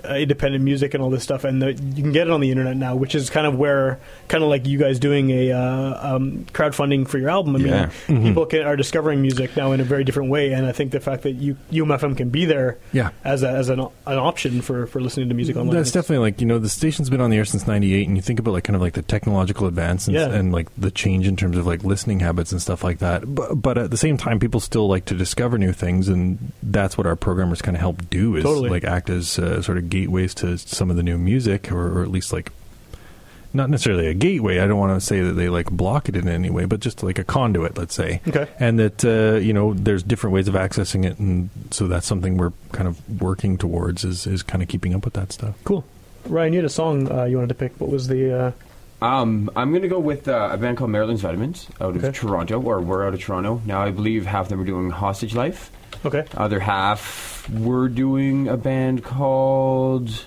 Uh, 0.04 0.14
independent 0.14 0.64
music 0.64 0.94
and 0.94 1.02
all 1.02 1.10
this 1.10 1.22
stuff, 1.22 1.44
and 1.44 1.62
the, 1.62 1.72
you 1.74 2.02
can 2.02 2.10
get 2.10 2.26
it 2.26 2.30
on 2.32 2.40
the 2.40 2.50
internet 2.50 2.76
now, 2.76 2.96
which 2.96 3.14
is 3.14 3.30
kind 3.30 3.46
of 3.46 3.56
where, 3.56 4.00
kind 4.26 4.42
of 4.42 4.50
like 4.50 4.66
you 4.66 4.76
guys 4.76 4.98
doing 4.98 5.30
a 5.30 5.52
uh, 5.52 6.16
um, 6.16 6.44
crowdfunding 6.52 7.06
for 7.06 7.18
your 7.18 7.30
album. 7.30 7.54
I 7.54 7.58
mean, 7.60 7.68
Yeah. 7.68 7.90
people 8.08 8.46
can, 8.46 8.62
are 8.62 8.74
discovering 8.76 9.22
music 9.22 9.56
now 9.56 9.70
in 9.70 9.80
a 9.80 9.84
very 9.84 10.02
different 10.02 10.28
way, 10.30 10.52
and 10.52 10.66
I 10.66 10.72
think 10.72 10.90
the 10.90 10.98
fact 10.98 11.22
that 11.22 11.32
you, 11.32 11.56
UMFM 11.70 12.16
can 12.16 12.30
be 12.30 12.46
there 12.46 12.78
Yeah. 12.92 13.10
as, 13.22 13.44
a, 13.44 13.48
as 13.48 13.68
an, 13.68 13.78
an 13.78 13.90
option 14.18 14.60
for, 14.60 14.86
for 14.88 15.00
listening 15.00 15.28
to 15.28 15.34
music 15.36 15.54
online. 15.56 15.76
That's 15.76 15.90
is- 15.90 15.92
definitely 15.94 16.18
like 16.30 16.40
you 16.40 16.48
know 16.48 16.58
the 16.58 16.68
station's 16.68 17.08
been 17.08 17.20
on 17.20 17.30
the 17.30 17.36
air 17.36 17.44
since 17.44 17.66
'98, 17.68 18.08
and 18.08 18.16
you 18.16 18.22
think 18.22 18.40
about 18.40 18.54
like 18.54 18.64
kind 18.64 18.74
of 18.74 18.82
like 18.82 18.94
the 18.94 19.02
technological 19.02 19.68
advance 19.68 20.08
and, 20.08 20.16
Yeah. 20.16 20.30
and 20.30 20.52
like 20.52 20.68
the 20.76 20.90
change 20.90 21.28
in 21.28 21.36
terms 21.36 21.56
of 21.56 21.64
like 21.64 21.84
listening 21.84 22.18
habits 22.18 22.50
and 22.50 22.60
stuff 22.60 22.82
like 22.82 22.98
that. 22.98 23.32
But, 23.32 23.54
but 23.62 23.78
at 23.78 23.92
the 23.92 23.96
same 23.96 24.16
time, 24.16 24.40
people 24.40 24.58
still 24.58 24.88
like 24.88 25.04
to 25.04 25.14
discover 25.14 25.58
new 25.58 25.72
things, 25.72 26.08
and 26.08 26.52
that's 26.60 26.98
what 26.98 27.06
our 27.06 27.14
programmers 27.14 27.62
kind 27.62 27.76
of 27.76 27.80
help 27.80 28.10
do 28.10 28.34
is 28.34 28.42
Totally. 28.42 28.68
like 28.70 28.82
act 28.82 29.08
as 29.10 29.38
uh, 29.38 29.62
sort 29.62 29.78
of 29.78 29.91
gateways 29.96 30.34
to 30.40 30.56
some 30.58 30.90
of 30.90 30.96
the 30.96 31.02
new 31.10 31.18
music, 31.18 31.70
or, 31.70 31.98
or 31.98 32.02
at 32.02 32.10
least 32.10 32.32
like 32.32 32.50
not 33.54 33.68
necessarily 33.68 34.06
a 34.06 34.14
gateway. 34.14 34.58
I 34.60 34.66
don't 34.66 34.78
want 34.78 34.98
to 34.98 35.04
say 35.06 35.20
that 35.20 35.34
they 35.34 35.48
like 35.50 35.70
block 35.70 36.08
it 36.08 36.16
in 36.16 36.26
any 36.26 36.48
way, 36.48 36.64
but 36.64 36.80
just 36.80 37.02
like 37.02 37.18
a 37.18 37.24
conduit, 37.24 37.76
let's 37.76 37.94
say. 37.94 38.20
Okay. 38.26 38.46
And 38.58 38.78
that 38.78 39.04
uh, 39.04 39.38
you 39.38 39.52
know, 39.52 39.74
there's 39.74 40.02
different 40.02 40.32
ways 40.34 40.48
of 40.48 40.54
accessing 40.54 41.04
it, 41.04 41.18
and 41.18 41.50
so 41.70 41.86
that's 41.86 42.06
something 42.06 42.38
we're 42.38 42.54
kind 42.72 42.88
of 42.88 42.96
working 43.20 43.58
towards 43.58 44.04
is 44.04 44.26
is 44.26 44.42
kind 44.42 44.62
of 44.62 44.68
keeping 44.68 44.94
up 44.94 45.04
with 45.04 45.14
that 45.14 45.32
stuff. 45.32 45.54
Cool. 45.64 45.84
Ryan, 46.26 46.52
you 46.54 46.58
had 46.60 46.66
a 46.66 46.76
song 46.82 47.10
uh, 47.12 47.24
you 47.24 47.36
wanted 47.36 47.48
to 47.48 47.60
pick. 47.62 47.72
What 47.80 47.90
was 47.90 48.08
the? 48.08 48.20
Uh, 48.40 48.52
Um, 49.02 49.50
I'm 49.56 49.70
going 49.74 49.82
to 49.82 49.88
go 49.96 49.98
with 49.98 50.28
uh, 50.28 50.50
a 50.52 50.56
band 50.56 50.76
called 50.78 50.90
Marilyn's 50.90 51.20
Vitamins 51.22 51.66
out 51.80 51.96
of 51.96 52.04
Okay. 52.04 52.12
Toronto, 52.16 52.60
or 52.62 52.80
we're 52.80 53.04
out 53.06 53.12
of 53.14 53.20
Toronto. 53.20 53.60
Now, 53.66 53.82
I 53.82 53.90
believe 53.90 54.26
half 54.26 54.44
of 54.46 54.48
them 54.50 54.60
are 54.60 54.64
doing 54.64 54.90
Hostage 54.90 55.34
Life. 55.34 55.70
Okay. 56.04 56.24
Other 56.36 56.60
half 56.60 57.48
were 57.50 57.88
doing 57.88 58.48
a 58.48 58.56
band 58.56 59.04
called 59.04 60.26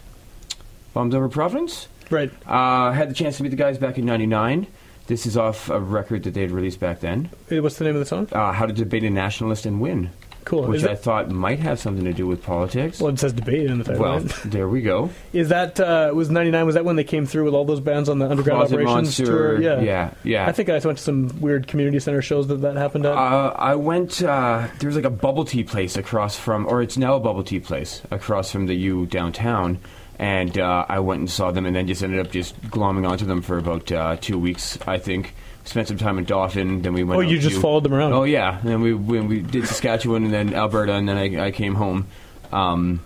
Bombs 0.94 1.16
Over 1.16 1.30
Providence. 1.30 1.88
Right. 2.10 2.32
Uh, 2.46 2.92
had 2.92 3.10
the 3.10 3.14
chance 3.14 3.38
to 3.38 3.44
meet 3.44 3.50
the 3.50 3.56
guys 3.56 3.78
back 3.78 3.98
in 3.98 4.06
'99. 4.06 4.68
This 5.08 5.26
is 5.26 5.38
off 5.38 5.70
a 5.70 5.80
record 5.80 6.24
that 6.24 6.34
they 6.34 6.42
had 6.42 6.52
released 6.52 6.80
back 6.80 7.00
then. 7.00 7.30
What's 7.50 7.78
the 7.78 7.86
name 7.86 7.94
of 7.96 8.00
the 8.00 8.06
song? 8.06 8.28
Uh, 8.32 8.52
How 8.52 8.66
to 8.66 8.74
Debate 8.74 9.04
a 9.04 9.10
Nationalist 9.10 9.66
and 9.66 9.80
Win, 9.80 10.10
Cool. 10.46 10.68
which 10.68 10.84
Is 10.84 10.86
I 10.88 10.94
thought 10.94 11.32
might 11.32 11.58
have 11.60 11.80
something 11.80 12.06
to 12.06 12.14
do 12.14 12.28
with 12.28 12.44
politics. 12.44 13.02
well, 13.02 13.12
it 13.12 13.20
says 13.20 13.34
debate 13.34 13.70
in 13.70 13.80
the 13.80 13.84
title. 13.84 14.02
Well, 14.02 14.20
there 14.46 14.70
we 14.70 14.82
go. 14.82 15.10
Is 15.34 15.50
that 15.50 15.80
uh, 15.80 16.12
was 16.14 16.30
ninety 16.30 16.52
nine? 16.52 16.68
Was 16.68 16.76
that 16.76 16.86
when 16.86 16.96
they 16.96 17.04
came 17.04 17.26
through 17.26 17.46
with 17.46 17.56
all 17.56 17.66
those 17.66 17.80
bands 17.80 18.10
on 18.10 18.20
the 18.20 18.30
Underground 18.30 18.60
Closet 18.60 18.76
Operations 18.76 19.20
Monster. 19.20 19.26
tour? 19.26 19.62
Yeah. 19.62 19.82
yeah, 19.82 20.14
yeah. 20.24 20.48
I 20.48 20.52
think 20.52 20.70
I 20.70 20.74
went 20.78 21.00
to 21.00 21.04
some 21.04 21.42
weird 21.42 21.68
community 21.68 22.00
center 22.00 22.22
shows 22.22 22.48
that 22.48 22.62
that 22.62 22.76
happened 22.78 23.08
at. 23.08 23.14
Uh, 23.14 23.54
I 23.58 23.74
went. 23.76 24.22
Uh, 24.22 24.68
there 24.80 24.88
was 24.88 24.96
like 24.96 25.06
a 25.06 25.10
bubble 25.10 25.46
tea 25.46 25.64
place 25.64 25.98
across 25.98 26.38
from, 26.38 26.68
or 26.68 26.82
it's 26.84 26.96
now 26.96 27.16
a 27.16 27.20
bubble 27.20 27.44
tea 27.44 27.60
place 27.60 28.04
across 28.12 28.52
from 28.52 28.68
the 28.68 28.76
U 28.76 29.08
downtown, 29.08 29.80
and 30.20 30.58
uh, 30.60 30.86
I 30.88 31.00
went 31.00 31.22
and 31.22 31.30
saw 31.30 31.50
them, 31.50 31.66
and 31.66 31.76
then 31.76 31.88
just 31.88 32.04
ended 32.04 32.20
up 32.20 32.32
just 32.32 32.62
glomming 32.70 33.10
onto 33.10 33.26
them 33.26 33.42
for 33.42 33.58
about 33.58 33.92
uh, 33.92 34.18
two 34.22 34.38
weeks. 34.38 34.78
I 34.88 35.00
think 35.00 35.34
spent 35.66 35.88
some 35.90 35.98
time 35.98 36.18
in 36.18 36.24
Dauphin, 36.26 36.82
then 36.82 36.94
we 36.94 37.04
went. 37.04 37.18
oh, 37.18 37.22
you 37.22 37.38
just 37.40 37.56
to- 37.56 37.62
followed 37.62 37.84
them 37.84 37.94
around. 37.94 38.14
Oh 38.14 38.24
yeah, 38.24 38.60
and 38.60 38.70
then 38.70 38.82
we 38.82 38.94
when 38.94 39.28
we 39.28 39.42
did 39.42 39.68
Saskatchewan, 39.68 40.24
and 40.24 40.34
then 40.34 40.54
Alberta, 40.54 40.94
and 40.94 41.08
then 41.10 41.18
I, 41.18 41.48
I 41.48 41.52
came 41.52 41.76
home. 41.76 42.08
Um, 42.52 43.02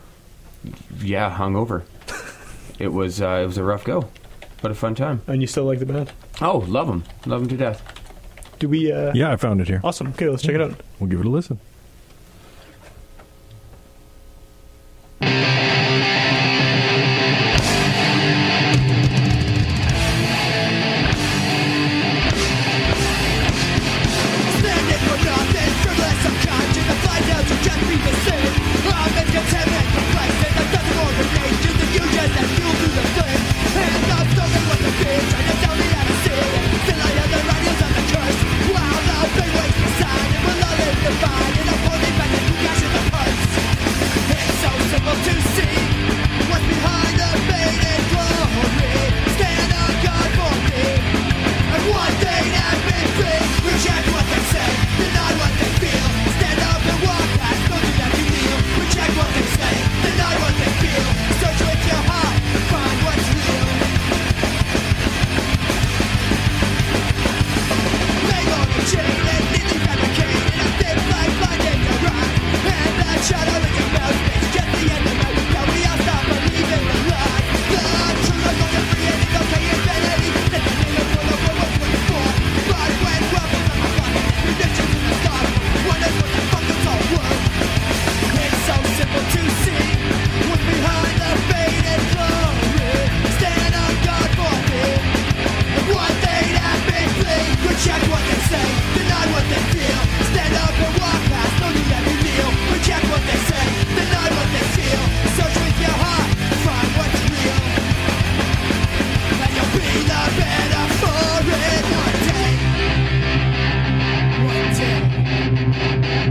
yeah, 1.01 1.35
hungover. 1.35 1.83
it 2.79 2.89
was 2.89 3.21
uh, 3.21 3.39
it 3.43 3.45
was 3.47 3.57
a 3.57 3.63
rough 3.63 3.83
go, 3.83 4.09
but 4.61 4.71
a 4.71 4.75
fun 4.75 4.95
time. 4.95 5.21
And 5.27 5.41
you 5.41 5.47
still 5.47 5.63
like 5.65 5.79
the 5.79 5.85
band? 5.85 6.11
Oh, 6.41 6.59
love 6.67 6.87
them, 6.87 7.03
love 7.25 7.41
them 7.41 7.49
to 7.49 7.57
death. 7.57 7.81
Do 8.59 8.67
we? 8.69 8.91
Uh, 8.91 9.13
Yeah, 9.13 9.31
I 9.31 9.37
found 9.37 9.61
it 9.61 9.67
here. 9.67 9.79
Awesome. 9.83 10.07
Okay, 10.09 10.27
let's 10.27 10.43
check 10.43 10.55
it 10.55 10.61
out. 10.61 10.79
We'll 10.99 11.09
give 11.09 11.19
it 11.21 11.25
a 11.25 11.29
listen. 11.29 11.59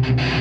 you. 0.09 0.38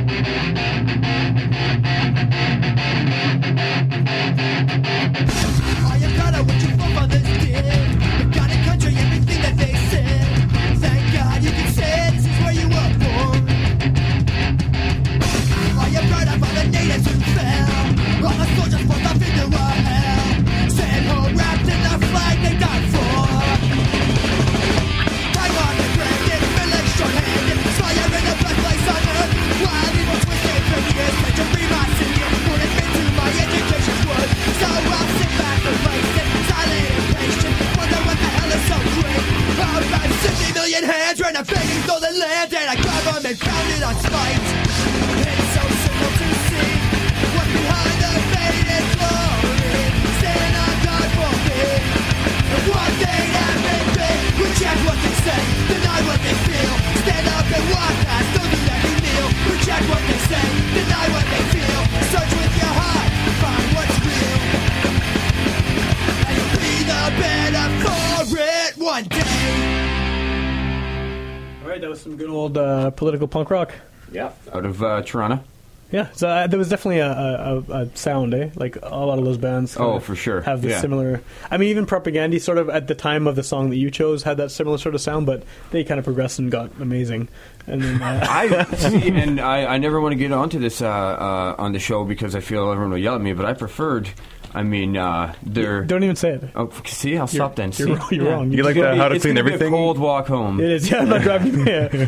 Political 72.98 73.30
punk 73.30 73.50
rock. 73.50 73.74
Yeah. 74.12 74.32
Out 74.54 74.66
of 74.66 74.84
uh, 74.84 75.02
Toronto. 75.04 75.42
Yeah, 75.90 76.10
so 76.12 76.28
uh, 76.28 76.48
there 76.48 76.60
was 76.60 76.68
definitely 76.68 77.00
a, 77.00 77.10
a, 77.10 77.56
a- 77.70 77.82
a 77.84 77.96
sound, 77.96 78.34
eh? 78.34 78.50
Like 78.56 78.78
a 78.84 78.90
lot 78.94 79.20
of 79.20 79.24
those 79.24 79.38
bands. 79.38 79.78
Oh, 79.78 80.00
for 80.02 80.18
sure. 80.18 80.42
Have 80.42 80.62
the 80.62 80.68
Yeah. 80.72 80.82
similar. 80.82 81.22
I 81.50 81.56
mean, 81.56 81.70
even 81.70 81.86
Propagandhi, 81.86 82.42
sort 82.42 82.58
of 82.58 82.68
at 82.70 82.88
the 82.88 82.96
time 82.96 83.26
of 83.26 83.38
the 83.38 83.44
song 83.44 83.70
that 83.70 83.78
you 83.78 83.90
chose, 83.90 84.24
had 84.24 84.36
that 84.36 84.52
similar 84.52 84.78
sort 84.80 84.96
of 84.96 85.00
sound, 85.02 85.26
but 85.26 85.44
they 85.72 85.86
kind 85.86 85.98
of 85.98 86.04
progressed 86.04 86.40
and 86.40 86.52
got 86.52 86.72
amazing. 86.82 87.30
And 87.68 87.82
then 87.82 88.02
uh, 88.02 88.28
I 88.30 88.64
see, 88.76 89.08
and 89.12 89.40
I, 89.40 89.76
I 89.76 89.78
never 89.78 90.02
want 90.02 90.12
to 90.12 90.18
get 90.18 90.34
onto 90.34 90.60
this 90.60 90.82
uh, 90.82 90.90
uh, 90.90 91.56
on 91.58 91.72
the 91.72 91.80
show 91.80 92.04
because 92.04 92.36
I 92.36 92.42
feel 92.42 92.70
everyone 92.70 92.92
will 92.92 92.98
yell 92.98 93.16
at 93.16 93.22
me. 93.22 93.32
But 93.32 93.46
I 93.46 93.54
preferred. 93.54 94.10
I 94.54 94.64
mean, 94.64 94.98
uh, 94.98 95.36
they're. 95.42 95.84
don't 95.86 96.04
even 96.04 96.18
say 96.18 96.32
it. 96.32 96.44
Oh, 96.54 96.70
see, 96.84 97.18
I'll 97.18 97.28
stop 97.28 97.56
then. 97.56 97.70
you're 97.78 97.88
See? 97.88 97.94
wrong- 97.94 98.08
you're 98.12 98.26
wrong. 98.30 98.52
You 98.52 98.64
like 98.64 98.76
It's 98.76 98.84
the 98.84 98.96
How 98.98 99.08
to 99.08 99.16
it's 99.16 99.24
Clean 99.24 99.36
gonna 99.36 99.46
be 99.46 99.52
a 99.52 99.54
Everything? 99.54 99.72
cold 99.74 100.00
walk 100.00 100.28
home. 100.28 100.60
It 100.60 100.70
is. 100.72 100.90
Yeah, 100.92 101.00
I'm 101.00 101.10
not 101.10 101.22
driving. 101.22 101.66
Yeah. 101.68 102.08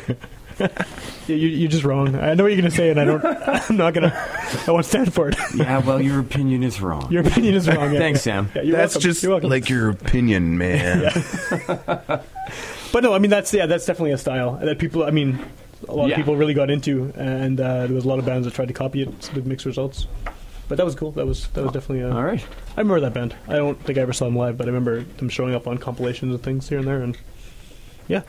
Yeah, 0.60 1.36
you, 1.36 1.48
you're 1.48 1.70
just 1.70 1.84
wrong. 1.84 2.16
I 2.16 2.34
know 2.34 2.44
what 2.44 2.52
you're 2.52 2.60
going 2.62 2.72
to 2.72 2.76
say, 2.76 2.90
and 2.90 3.00
I 3.00 3.06
don't. 3.06 3.24
I'm 3.70 3.78
not 3.78 3.94
going 3.94 4.10
to. 4.10 4.64
I 4.68 4.72
won't 4.72 4.86
stand 4.86 5.14
for 5.14 5.30
it. 5.30 5.36
Yeah, 5.56 5.78
well, 5.80 6.02
your 6.02 6.20
opinion 6.20 6.64
is 6.64 6.82
wrong. 6.82 7.12
Your 7.12 7.26
opinion 7.26 7.54
is 7.54 7.68
wrong. 7.68 7.94
Yeah. 7.94 8.00
Thanks, 8.00 8.22
Sam. 8.22 8.50
Yeah, 8.56 8.64
That's 8.78 8.96
welcome. 8.96 9.02
just 9.02 9.28
welcome. 9.28 9.50
like 9.50 9.70
your 9.70 9.90
opinion, 9.90 10.58
man. 10.58 11.12
But 12.92 13.04
no, 13.04 13.14
I 13.14 13.20
mean 13.20 13.30
that's 13.30 13.54
yeah, 13.54 13.68
that's 13.68 13.86
definitely 13.86 14.14
a 14.14 14.18
style 14.18 14.54
that 14.58 14.80
people. 14.80 15.04
I 15.04 15.12
mean, 15.12 15.38
a 15.88 15.94
lot 15.94 16.08
Yeah. 16.08 16.16
of 16.16 16.18
people 16.18 16.36
really 16.36 16.56
got 16.56 16.72
into, 16.72 17.14
and 17.16 17.62
uh, 17.62 17.86
there 17.86 17.94
was 17.94 18.04
a 18.04 18.08
lot 18.08 18.18
of 18.18 18.26
bands 18.26 18.46
that 18.48 18.56
tried 18.56 18.70
to 18.70 18.74
copy 18.74 19.04
it 19.04 19.10
with 19.36 19.46
mixed 19.46 19.68
results. 19.68 20.08
But 20.68 20.78
that 20.80 20.86
was 20.86 20.96
cool. 20.96 21.12
That 21.12 21.28
was 21.28 21.48
that 21.50 21.64
was 21.64 21.72
definitely. 21.72 22.02
A, 22.02 22.12
All 22.12 22.24
right. 22.24 22.44
I 22.76 22.82
remember 22.82 23.00
that 23.02 23.14
band. 23.14 23.36
I 23.48 23.58
don't 23.58 23.80
think 23.84 24.00
I 24.00 24.02
ever 24.02 24.14
saw 24.14 24.26
them 24.26 24.36
live, 24.36 24.58
but 24.58 24.66
I 24.66 24.70
remember 24.70 25.04
them 25.04 25.30
showing 25.30 25.54
up 25.54 25.68
on 25.68 25.78
compilations 25.78 26.34
and 26.34 26.42
things 26.44 26.68
here 26.68 26.80
and 26.80 26.88
there, 26.88 27.02
and 27.04 27.16
yeah. 28.08 28.24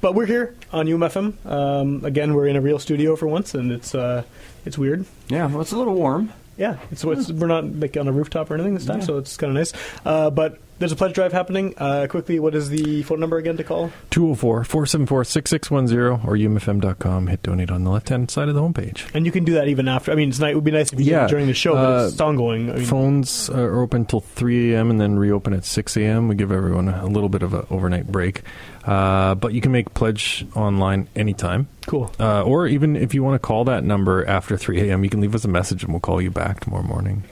But 0.00 0.14
we're 0.14 0.26
here 0.26 0.54
on 0.72 0.86
UMFM. 0.86 1.46
Um, 1.46 2.04
again, 2.04 2.34
we're 2.34 2.46
in 2.46 2.56
a 2.56 2.60
real 2.60 2.78
studio 2.78 3.16
for 3.16 3.26
once, 3.26 3.54
and 3.54 3.72
it's 3.72 3.94
uh, 3.94 4.22
it's 4.64 4.76
weird. 4.78 5.06
Yeah, 5.28 5.46
well, 5.46 5.60
it's 5.60 5.72
a 5.72 5.78
little 5.78 5.94
warm. 5.94 6.32
Yeah, 6.56 6.78
it's, 6.90 7.04
it's 7.04 7.30
we're 7.30 7.46
not 7.48 7.64
like 7.64 7.96
on 7.96 8.08
a 8.08 8.12
rooftop 8.12 8.50
or 8.50 8.54
anything 8.54 8.74
this 8.74 8.86
time, 8.86 9.02
so 9.02 9.18
it's 9.18 9.36
kind 9.36 9.50
of 9.50 9.56
nice. 9.56 9.72
Uh, 10.04 10.30
but 10.30 10.58
there's 10.78 10.92
a 10.92 10.96
pledge 10.96 11.14
drive 11.14 11.32
happening. 11.32 11.74
Uh, 11.76 12.06
quickly, 12.08 12.38
what 12.38 12.54
is 12.54 12.68
the 12.68 13.02
phone 13.04 13.20
number 13.20 13.36
again 13.38 13.56
to 13.56 13.64
call? 13.64 13.90
204 14.10 14.64
474 14.64 15.24
6610 15.24 16.28
or 16.28 16.36
umfm.com. 16.36 17.26
Hit 17.28 17.42
donate 17.42 17.70
on 17.70 17.84
the 17.84 17.90
left 17.90 18.08
hand 18.08 18.30
side 18.30 18.48
of 18.48 18.54
the 18.54 18.60
homepage. 18.60 19.08
And 19.14 19.26
you 19.26 19.32
can 19.32 19.44
do 19.44 19.54
that 19.54 19.68
even 19.68 19.88
after. 19.88 20.12
I 20.12 20.14
mean, 20.14 20.28
it's. 20.28 20.40
It 20.40 20.54
would 20.54 20.64
be 20.64 20.70
nice 20.70 20.92
if 20.92 20.98
you 21.00 21.06
did 21.06 21.24
it 21.24 21.28
during 21.28 21.46
the 21.46 21.54
show, 21.54 21.74
but 21.74 22.04
uh, 22.04 22.08
it's 22.08 22.20
ongoing. 22.20 22.70
I 22.70 22.74
mean, 22.76 22.84
Phones 22.84 23.50
are 23.50 23.80
open 23.80 24.04
till 24.04 24.20
3 24.20 24.74
a.m. 24.74 24.90
and 24.90 25.00
then 25.00 25.18
reopen 25.18 25.52
at 25.54 25.64
6 25.64 25.96
a.m. 25.96 26.28
We 26.28 26.34
give 26.34 26.52
everyone 26.52 26.88
a 26.88 27.06
little 27.06 27.28
bit 27.28 27.42
of 27.42 27.54
an 27.54 27.66
overnight 27.70 28.06
break. 28.06 28.42
Uh, 28.84 29.34
but 29.34 29.52
you 29.52 29.60
can 29.60 29.72
make 29.72 29.92
pledge 29.94 30.46
online 30.54 31.08
anytime. 31.16 31.66
cool. 31.86 32.12
Uh, 32.20 32.42
or 32.42 32.68
even 32.68 32.94
if 32.94 33.14
you 33.14 33.24
want 33.24 33.34
to 33.34 33.44
call 33.44 33.64
that 33.64 33.82
number 33.82 34.24
after 34.26 34.56
3 34.56 34.88
a.m., 34.88 35.02
you 35.02 35.10
can 35.10 35.20
leave 35.20 35.34
us 35.34 35.44
a 35.44 35.48
message 35.48 35.82
and 35.82 35.92
we'll 35.92 36.00
call 36.00 36.22
you 36.22 36.30
back 36.30 36.60
tomorrow 36.60 36.84
morning 36.84 37.24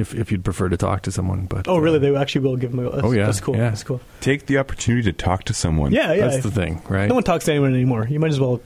if, 0.00 0.14
if 0.14 0.30
you'd 0.32 0.44
prefer 0.44 0.68
to 0.68 0.76
talk 0.76 1.02
to 1.02 1.12
someone. 1.12 1.46
But 1.46 1.68
Oh, 1.68 1.78
really? 1.78 1.96
uh, 1.96 2.00
They 2.00 2.16
actually 2.16 2.42
will 2.42 2.56
give 2.56 2.70
them 2.70 2.80
a 2.80 2.82
go. 2.84 2.90
That's, 2.92 3.04
Oh, 3.06 3.12
yeah, 3.12 3.26
That's 3.26 3.40
cool. 3.40 3.56
yeah. 3.56 3.70
That's 3.70 3.82
cool. 3.84 4.00
Take 4.20 4.46
the 4.46 4.58
opportunity 4.58 5.02
to 5.10 5.12
talk 5.12 5.44
to 5.44 5.54
someone. 5.54 5.92
Yeah, 5.92 6.12
yeah. 6.12 6.28
That's 6.28 6.42
the 6.42 6.50
thing, 6.50 6.82
right? 6.88 7.08
No 7.08 7.14
one 7.14 7.24
talks 7.24 7.44
to 7.46 7.52
anyone 7.52 7.74
anymore. 7.74 8.06
You 8.08 8.20
might 8.20 8.30
as 8.30 8.40
well, 8.40 8.60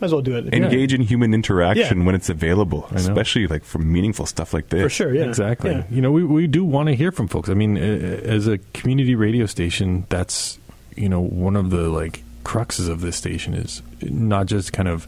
might 0.00 0.06
as 0.06 0.12
well 0.12 0.22
do 0.22 0.36
it. 0.36 0.52
Engage 0.54 0.92
in 0.94 1.02
human 1.02 1.34
interaction 1.34 1.98
Yeah. 2.00 2.04
when 2.06 2.14
it's 2.14 2.28
available, 2.30 2.88
especially 2.92 3.46
like 3.46 3.64
for 3.64 3.78
meaningful 3.78 4.26
stuff 4.26 4.52
like 4.54 4.68
this. 4.70 4.82
for 4.82 4.88
sure. 4.88 5.14
Yeah, 5.14 5.24
Exactly. 5.24 5.70
Yeah. 5.72 5.84
You 5.90 6.00
know, 6.00 6.10
we, 6.12 6.24
we 6.24 6.46
do 6.46 6.64
want 6.64 6.88
to 6.88 6.94
hear 6.94 7.12
from 7.12 7.28
folks. 7.28 7.48
I 7.48 7.54
mean, 7.54 7.76
uh, 7.76 7.80
as 7.80 8.46
a 8.46 8.58
community 8.74 9.14
radio 9.14 9.46
station, 9.46 10.06
that's, 10.08 10.58
you 10.96 11.08
know, 11.08 11.20
one 11.20 11.56
of 11.56 11.70
the 11.70 11.88
like 11.88 12.22
cruxes 12.44 12.88
of 12.88 13.00
this 13.02 13.16
station 13.16 13.52
is 13.54 13.82
not 14.02 14.46
just 14.46 14.72
kind 14.72 14.88
of 14.88 15.06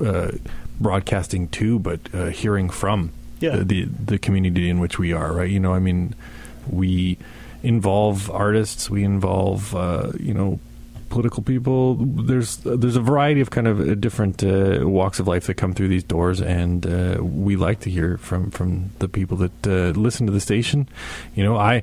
uh, 0.00 0.30
broadcasting 0.80 1.48
to, 1.48 1.78
but 1.78 2.00
uh, 2.14 2.26
hearing 2.26 2.70
from 2.70 3.10
Yeah. 3.40 3.56
the, 3.56 3.64
the 3.64 3.84
the 4.04 4.18
community 4.18 4.70
in 4.70 4.78
which 4.80 4.98
we 4.98 5.12
are. 5.12 5.32
Right. 5.32 5.50
You 5.50 5.60
know, 5.60 5.74
I 5.74 5.78
mean, 5.80 6.14
we 6.68 7.18
involve 7.62 8.30
artists. 8.30 8.88
We 8.88 9.02
involve, 9.04 9.74
uh, 9.74 10.12
you 10.18 10.34
know. 10.34 10.60
Political 11.10 11.42
people. 11.42 11.96
There's 11.96 12.58
there's 12.58 12.94
a 12.94 13.00
variety 13.00 13.40
of 13.40 13.50
kind 13.50 13.66
of 13.66 13.80
uh, 13.80 13.96
different 13.96 14.44
uh, 14.44 14.86
walks 14.88 15.18
of 15.18 15.26
life 15.26 15.48
that 15.48 15.54
come 15.54 15.74
through 15.74 15.88
these 15.88 16.04
doors, 16.04 16.40
and 16.40 16.86
uh, 16.86 17.18
we 17.20 17.56
like 17.56 17.80
to 17.80 17.90
hear 17.90 18.16
from 18.18 18.52
from 18.52 18.90
the 19.00 19.08
people 19.08 19.36
that 19.38 19.66
uh, 19.66 19.90
listen 19.98 20.26
to 20.26 20.32
the 20.32 20.38
station. 20.38 20.88
You 21.34 21.42
know, 21.42 21.56
I 21.56 21.82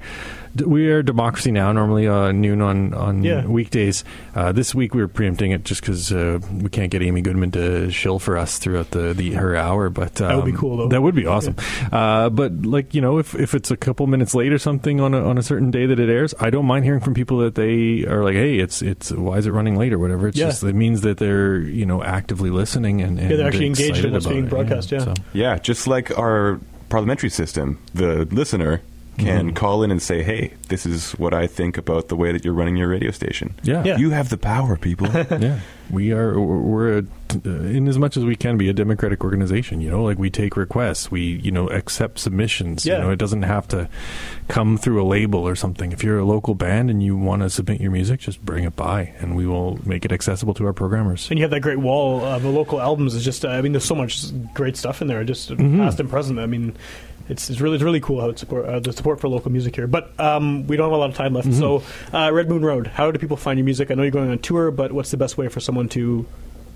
we 0.62 0.90
are 0.90 1.02
democracy 1.04 1.52
now. 1.52 1.72
Normally 1.72 2.08
uh, 2.08 2.32
noon 2.32 2.62
on 2.62 2.94
on 2.94 3.24
Yeah. 3.24 3.46
weekdays. 3.46 4.04
Uh, 4.36 4.52
this 4.52 4.74
week 4.76 4.94
we 4.94 5.02
were 5.02 5.08
preempting 5.08 5.52
it 5.52 5.64
just 5.64 5.82
because 5.82 6.12
uh, 6.12 6.40
we 6.52 6.70
can't 6.70 6.92
get 6.92 7.02
Amy 7.02 7.22
Goodman 7.22 7.52
to 7.52 7.90
shill 7.92 8.20
for 8.20 8.38
us 8.38 8.58
throughout 8.60 8.92
the, 8.92 9.14
the 9.14 9.32
her 9.34 9.56
hour. 9.56 9.90
But 9.90 10.20
um, 10.22 10.28
That 10.30 10.36
would 10.38 10.46
be 10.46 10.58
cool, 10.58 10.78
though. 10.78 10.88
That 10.90 11.02
would 11.02 11.16
be 11.16 11.26
awesome. 11.26 11.56
Uh, 11.92 12.30
but 12.30 12.54
like 12.66 12.94
you 12.94 13.02
know, 13.02 13.18
if 13.18 13.36
if 13.36 13.54
it's 13.54 13.72
a 13.72 13.78
couple 13.78 14.08
minutes 14.08 14.34
late 14.36 14.52
or 14.54 14.58
something 14.60 15.00
on 15.02 15.14
a, 15.14 15.24
on 15.24 15.38
a 15.38 15.44
certain 15.44 15.72
day 15.72 15.86
that 15.86 16.00
it 16.00 16.10
airs, 16.10 16.34
I 16.40 16.50
don't 16.50 16.66
mind 16.66 16.86
hearing 16.86 17.02
from 17.02 17.14
people 17.14 17.40
that 17.40 17.56
they 17.56 18.06
are 18.06 18.24
like, 18.24 18.36
hey, 18.36 18.60
it's 18.60 18.82
it's 18.82 19.12
why 19.12 19.38
is 19.38 19.46
it 19.48 19.52
running 19.52 19.76
late 19.76 19.94
or 19.94 20.00
whatever. 20.00 20.28
It's 20.28 20.38
Yeah. 20.38 20.48
just 20.48 20.64
it 20.64 20.76
means 20.76 21.02
that 21.02 21.18
they're 21.18 21.60
you 21.60 21.86
know 21.86 22.04
actively 22.04 22.50
listening 22.50 23.02
and, 23.02 23.20
and 23.20 23.30
Yeah, 23.30 23.38
they're 23.38 23.48
actually 23.48 23.68
engaged 23.68 23.90
in 24.06 24.14
excited 24.14 24.14
what's 24.14 24.26
about 24.26 24.34
being 24.34 24.46
it. 24.46 24.50
broadcast, 24.50 24.92
yeah. 24.92 25.00
So, 25.00 25.14
Yeah, 25.34 25.58
just 25.58 25.88
like 25.88 26.18
our 26.18 26.60
parliamentary 26.90 27.30
system, 27.30 27.80
the 27.94 28.26
listener 28.32 28.82
can 29.18 29.54
call 29.54 29.84
in 29.84 29.92
and 29.92 30.02
say, 30.02 30.24
"Hey, 30.24 30.54
this 30.70 30.86
is 30.86 31.12
what 31.14 31.34
I 31.34 31.48
think 31.48 31.78
about 31.78 32.08
the 32.08 32.16
way 32.16 32.32
that 32.32 32.46
you're 32.46 32.54
running 32.54 32.78
your 32.78 32.88
radio 32.90 33.12
station." 33.12 33.56
yeah, 33.64 33.84
Yeah. 33.84 33.98
You 33.98 34.12
have 34.12 34.30
the 34.30 34.38
power, 34.38 34.78
people. 34.78 35.08
yeah, 35.40 35.60
we 35.90 36.12
are. 36.14 36.40
We're 36.40 37.00
a, 37.00 37.04
uh, 37.46 37.50
in 37.50 37.88
as 37.88 37.98
much 37.98 38.16
as 38.16 38.24
we 38.24 38.36
can 38.36 38.58
be 38.58 38.70
a 38.70 38.74
democratic 38.74 39.24
organization. 39.24 39.82
You 39.82 39.90
know, 39.90 40.04
like 40.04 40.18
we 40.18 40.30
take 40.30 40.56
requests, 40.56 41.12
we 41.12 41.22
you 41.22 41.52
know 41.52 41.68
accept 41.70 42.20
submissions. 42.20 42.86
Yeah. 42.86 42.98
You 42.98 43.04
know, 43.04 43.10
it 43.12 43.18
doesn't 43.20 43.44
have 43.44 43.68
to 43.70 43.90
come 44.48 44.78
through 44.78 45.02
a 45.02 45.06
label 45.08 45.48
or 45.48 45.56
something. 45.56 45.92
If 45.92 46.04
you're 46.04 46.20
a 46.20 46.26
local 46.26 46.56
band 46.56 46.90
and 46.90 47.02
you 47.04 47.18
want 47.18 47.42
to 47.42 47.50
submit 47.50 47.82
your 47.82 47.92
music, 47.92 48.20
just 48.22 48.44
bring 48.46 48.64
it 48.64 48.76
by, 48.76 49.14
and 49.20 49.36
we 49.36 49.46
will 49.46 49.80
make 49.86 50.06
it 50.06 50.12
accessible 50.12 50.54
to 50.56 50.66
our 50.66 50.74
programmers. 50.74 51.30
And 51.30 51.38
you 51.40 51.44
have 51.44 51.52
that 51.52 51.62
great 51.62 51.80
wall 51.80 52.24
of 52.24 52.44
the 52.44 52.50
local 52.50 52.80
albums. 52.80 53.14
It's 53.16 53.26
just, 53.26 53.44
uh, 53.44 53.50
I 53.50 53.62
mean, 53.62 53.74
there's 53.74 53.84
so 53.86 53.96
much 53.96 54.26
great 54.54 54.78
stuff 54.78 55.02
in 55.02 55.08
there, 55.08 55.24
just 55.24 55.50
Mm-hmm. 55.50 55.80
past 55.80 56.00
and 56.00 56.10
present. 56.10 56.40
I 56.40 56.46
mean, 56.46 56.76
it's, 57.30 57.50
it's 57.50 57.60
really 57.60 57.76
it's 57.76 57.84
really 57.84 58.00
cool 58.00 58.22
how 58.22 58.30
it 58.30 58.40
support 58.40 58.66
uh, 58.66 58.80
the 58.80 58.94
support 58.94 59.20
for 59.20 59.28
local 59.28 59.52
music 59.52 59.76
here. 59.76 59.88
But 59.88 60.18
um, 60.20 60.68
we 60.68 60.78
don't 60.78 60.86
have 60.86 60.94
a 60.94 60.98
lot 60.98 61.10
of 61.10 61.16
time 61.16 61.34
left. 61.34 61.48
Mm-hmm. 61.48 61.60
So, 61.60 61.84
uh, 62.14 62.32
Red 62.32 62.50
Moon 62.50 62.64
Road. 62.64 62.88
How 62.88 63.12
do 63.12 63.20
people 63.20 63.38
find 63.38 63.58
your 63.58 63.66
music? 63.66 63.92
I 63.92 63.96
know 63.96 64.04
you're 64.04 64.12
going 64.12 64.30
on 64.30 64.40
tour, 64.40 64.72
but 64.72 64.92
what's 64.92 65.12
the 65.12 65.18
best 65.18 65.38
way 65.38 65.48
for 65.48 65.60
someone 65.60 65.90
to 65.90 66.26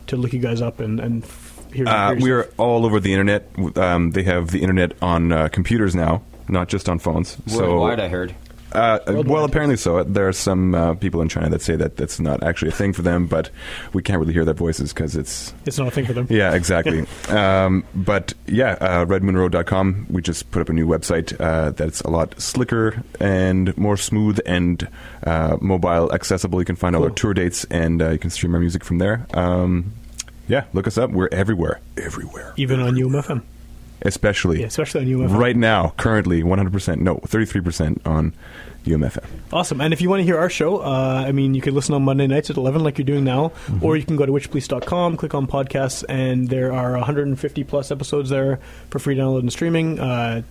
to 0.08 0.18
look 0.18 0.34
you 0.34 0.40
guys 0.40 0.62
up 0.62 0.80
and 0.80 1.00
and 1.00 1.26
hear? 1.74 1.88
Uh, 1.88 2.16
hear 2.16 2.22
we're 2.22 2.50
all 2.58 2.86
over 2.86 3.00
the 3.00 3.14
internet. 3.14 3.48
Um, 3.78 4.12
they 4.12 4.24
have 4.24 4.52
the 4.52 4.62
internet 4.62 4.94
on 5.02 5.32
uh, 5.32 5.48
computers 5.50 5.96
now, 5.96 6.22
not 6.48 6.68
just 6.68 6.90
on 6.90 7.00
phones. 7.00 7.38
Worldwide, 7.54 8.00
so, 8.00 8.06
I 8.06 8.08
heard. 8.08 8.36
Uh, 8.72 9.00
well, 9.26 9.44
apparently 9.44 9.78
so. 9.78 10.04
There 10.04 10.28
are 10.28 10.34
some 10.34 10.74
uh, 10.76 10.94
people 10.96 11.22
in 11.22 11.30
China 11.30 11.50
that 11.50 11.62
say 11.62 11.76
that 11.76 11.98
that's 11.98 12.20
not 12.20 12.42
actually 12.44 12.70
a 12.70 12.74
thing 12.74 12.94
for 12.94 13.02
them, 13.02 13.28
but 13.28 13.50
we 13.94 14.02
can't 14.02 14.20
really 14.20 14.34
hear 14.34 14.46
their 14.46 14.54
voices 14.54 14.94
because 14.94 15.16
it's 15.16 15.54
It's 15.66 15.78
not 15.78 15.88
a 15.88 15.92
thing 15.92 16.06
for 16.06 16.14
them. 16.14 16.28
yeah, 16.30 16.54
exactly. 16.54 17.06
um, 17.30 17.84
but 17.94 18.34
yeah, 18.48 18.78
uh, 18.82 19.06
redmoonroad.com. 19.06 20.08
We 20.10 20.22
just 20.22 20.50
put 20.52 20.62
up 20.62 20.70
a 20.70 20.74
new 20.74 20.88
website 20.88 21.40
uh, 21.40 21.72
that's 21.72 22.02
a 22.02 22.10
lot 22.10 22.40
slicker 22.40 23.04
and 23.20 23.76
more 23.78 23.98
smooth 23.98 24.40
and 24.46 24.88
uh, 25.26 25.58
mobile 25.62 26.12
accessible. 26.14 26.60
You 26.60 26.66
can 26.66 26.76
find 26.76 26.96
all 26.96 27.04
our 27.04 27.10
tour 27.10 27.34
dates 27.34 27.66
and 27.66 28.02
uh, 28.02 28.10
you 28.12 28.20
can 28.20 28.30
stream 28.30 28.54
our 28.54 28.60
music 28.60 28.84
from 28.84 28.98
there. 29.00 29.26
Um, 29.34 29.94
yeah, 30.48 30.66
look 30.74 30.88
us 30.88 30.98
up. 30.98 31.12
We're 31.12 31.30
everywhere, 31.32 31.80
everywhere, 31.98 32.54
Even 32.58 32.80
on 32.82 32.96
UMFM, 32.96 33.42
especially 34.04 34.62
yeah, 34.62 34.68
especially 34.68 35.02
on 35.02 35.08
UMFM. 35.30 35.38
right 35.38 35.56
now. 35.56 35.94
Currently, 35.98 36.44
100%. 36.44 36.98
No, 37.00 37.16
33% 37.18 38.06
on 38.06 38.34
UMFM. 38.86 39.24
Awesome. 39.54 39.80
And 39.82 39.94
if 39.94 40.02
you 40.02 40.10
want 40.10 40.22
to 40.22 40.24
hear 40.24 40.38
our 40.38 40.50
show, 40.50 40.78
uh, 40.80 41.24
I 41.28 41.32
mean, 41.32 41.54
you 41.54 41.62
can 41.62 41.76
listen 41.76 41.94
on 41.94 42.04
Monday 42.04 42.26
nights 42.28 42.50
at 42.50 42.58
11 42.58 42.84
like 42.84 42.98
you're 42.98 43.06
doing 43.06 43.24
now, 43.24 43.50
Mm-hmm. 43.68 43.86
or 43.86 43.96
you 43.98 44.04
can 44.04 44.16
go 44.16 44.26
to 44.26 44.32
witchpolice.com, 44.32 45.18
click 45.18 45.34
on 45.36 45.46
podcasts, 45.48 46.04
and 46.10 46.50
there 46.50 46.74
are 46.74 46.94
150 46.94 47.64
plus 47.66 47.92
episodes 47.92 48.30
there 48.32 48.60
for 48.90 49.00
free 49.00 49.16
download 49.16 49.40
and 49.42 49.52
streaming. 49.52 50.00
Uh, 50.00 50.42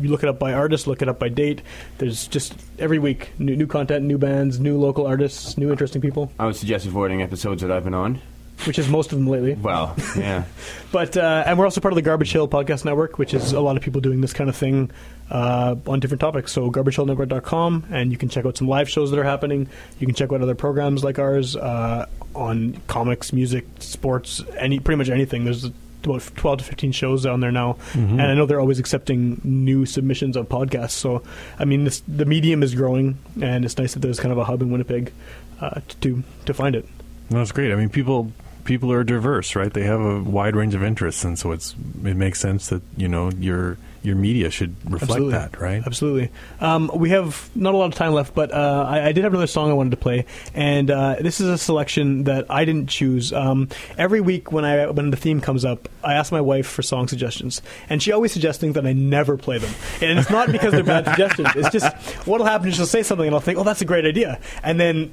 you 0.00 0.08
look 0.08 0.22
it 0.24 0.28
up 0.28 0.38
by 0.40 0.52
artist, 0.52 0.86
look 0.88 1.02
it 1.02 1.08
up 1.08 1.18
by 1.20 1.28
date. 1.28 1.62
There's 1.98 2.26
just 2.28 2.54
every 2.80 2.98
week 2.98 3.30
new, 3.38 3.54
new 3.56 3.66
content, 3.68 4.04
new 4.04 4.18
bands, 4.18 4.58
new 4.58 4.76
local 4.78 5.06
artists, 5.06 5.56
new 5.56 5.70
interesting 5.70 6.02
people, 6.02 6.32
I 6.38 6.46
would 6.46 6.56
suggest 6.56 6.84
avoiding 6.86 7.22
episodes 7.22 7.62
that 7.62 7.70
I've 7.70 7.84
been 7.84 7.94
on. 7.94 8.20
Which 8.66 8.78
is 8.78 8.88
most 8.88 9.12
of 9.12 9.18
them 9.18 9.26
lately. 9.28 9.54
Well, 9.54 9.94
yeah. 10.16 10.44
But 10.92 11.16
uh, 11.16 11.42
and 11.44 11.58
we're 11.58 11.64
also 11.64 11.80
part 11.80 11.92
of 11.92 11.96
the 11.96 12.02
Garbage 12.02 12.30
Hill 12.30 12.46
Podcast 12.46 12.84
Network, 12.84 13.18
which 13.18 13.34
is 13.34 13.52
a 13.52 13.60
lot 13.60 13.76
of 13.76 13.82
people 13.82 14.00
doing 14.00 14.20
this 14.20 14.32
kind 14.32 14.48
of 14.48 14.54
thing 14.54 14.92
uh, 15.28 15.74
on 15.88 15.98
different 15.98 16.20
topics. 16.20 16.52
So 16.52 16.70
garbagehillnetwork.com, 16.70 17.86
and 17.90 18.12
you 18.12 18.18
can 18.18 18.28
check 18.28 18.44
out 18.46 18.56
some 18.56 18.68
live 18.68 18.88
shows 18.88 19.10
that 19.10 19.18
are 19.18 19.24
happening. 19.24 19.68
You 19.98 20.06
can 20.06 20.14
check 20.14 20.32
out 20.32 20.40
other 20.40 20.54
programs 20.54 21.02
like 21.02 21.18
ours 21.18 21.56
uh, 21.56 22.06
on 22.34 22.80
comics, 22.86 23.32
music, 23.32 23.66
sports, 23.80 24.42
any 24.56 24.78
pretty 24.78 24.98
much 24.98 25.08
anything. 25.08 25.44
There's 25.44 25.64
about 26.04 26.22
12 26.36 26.58
to 26.58 26.64
15 26.64 26.92
shows 26.92 27.26
on 27.26 27.40
there 27.40 27.50
now, 27.52 27.72
Mm-hmm. 27.94 28.20
and 28.20 28.22
I 28.22 28.34
know 28.34 28.46
they're 28.46 28.60
always 28.60 28.78
accepting 28.78 29.40
new 29.42 29.86
submissions 29.86 30.36
of 30.36 30.48
podcasts. 30.48 30.90
So, 30.92 31.22
I 31.58 31.64
mean, 31.64 31.84
this, 31.84 32.02
the 32.06 32.24
medium 32.26 32.62
is 32.62 32.74
growing, 32.74 33.18
and 33.42 33.64
it's 33.64 33.76
nice 33.78 33.94
that 33.94 34.00
there's 34.00 34.20
kind 34.20 34.30
of 34.30 34.38
a 34.38 34.44
hub 34.44 34.60
in 34.62 34.70
Winnipeg 34.70 35.12
uh, 35.60 35.80
to 36.02 36.22
to 36.46 36.54
find 36.54 36.76
it. 36.76 36.86
That's 37.30 37.52
great. 37.52 37.72
I 37.72 37.74
mean, 37.76 37.88
people 37.88 38.30
people 38.64 38.90
are 38.92 39.04
diverse, 39.04 39.54
right? 39.54 39.72
They 39.72 39.84
have 39.84 40.00
a 40.00 40.22
wide 40.22 40.56
range 40.56 40.74
of 40.74 40.82
interests, 40.82 41.24
and 41.24 41.38
so 41.38 41.52
it's 41.52 41.74
it 42.04 42.16
makes 42.16 42.40
sense 42.40 42.68
that 42.68 42.82
you 42.96 43.08
know 43.08 43.30
your 43.30 43.76
your 44.04 44.16
media 44.16 44.50
should 44.50 44.76
reflect 44.84 45.12
Absolutely. 45.12 45.32
that, 45.32 45.60
right? 45.60 45.82
Absolutely. 45.84 46.30
Um, 46.60 46.90
we 46.94 47.10
have 47.10 47.48
not 47.54 47.72
a 47.72 47.76
lot 47.76 47.86
of 47.86 47.94
time 47.94 48.12
left, 48.12 48.34
but 48.34 48.52
uh, 48.52 48.84
I, 48.86 49.06
I 49.06 49.12
did 49.12 49.24
have 49.24 49.32
another 49.32 49.46
song 49.46 49.70
I 49.70 49.72
wanted 49.72 49.90
to 49.90 49.96
play, 49.96 50.26
and 50.52 50.90
uh, 50.90 51.16
this 51.20 51.40
is 51.40 51.48
a 51.48 51.56
selection 51.56 52.24
that 52.24 52.50
I 52.50 52.64
didn't 52.64 52.88
choose. 52.88 53.32
Um, 53.32 53.68
every 53.96 54.20
week 54.20 54.52
when 54.52 54.64
I 54.64 54.90
when 54.90 55.10
the 55.10 55.16
theme 55.16 55.40
comes 55.40 55.64
up, 55.64 55.88
I 56.02 56.14
ask 56.14 56.30
my 56.32 56.42
wife 56.42 56.66
for 56.66 56.82
song 56.82 57.08
suggestions, 57.08 57.62
and 57.88 58.02
she 58.02 58.12
always 58.12 58.32
suggests 58.32 58.60
things 58.60 58.74
that 58.74 58.86
I 58.86 58.92
never 58.92 59.36
play 59.36 59.58
them. 59.58 59.72
And 60.02 60.18
it's 60.18 60.30
not 60.30 60.52
because 60.52 60.72
they're 60.72 60.84
bad 60.84 61.06
suggestions. 61.06 61.48
It's 61.56 61.70
just 61.70 61.96
what'll 62.26 62.46
happen 62.46 62.68
is 62.68 62.76
she'll 62.76 62.86
say 62.86 63.02
something, 63.02 63.26
and 63.26 63.34
I'll 63.34 63.40
think, 63.40 63.58
"Oh, 63.58 63.64
that's 63.64 63.80
a 63.80 63.86
great 63.86 64.04
idea," 64.04 64.38
and 64.62 64.78
then 64.78 65.12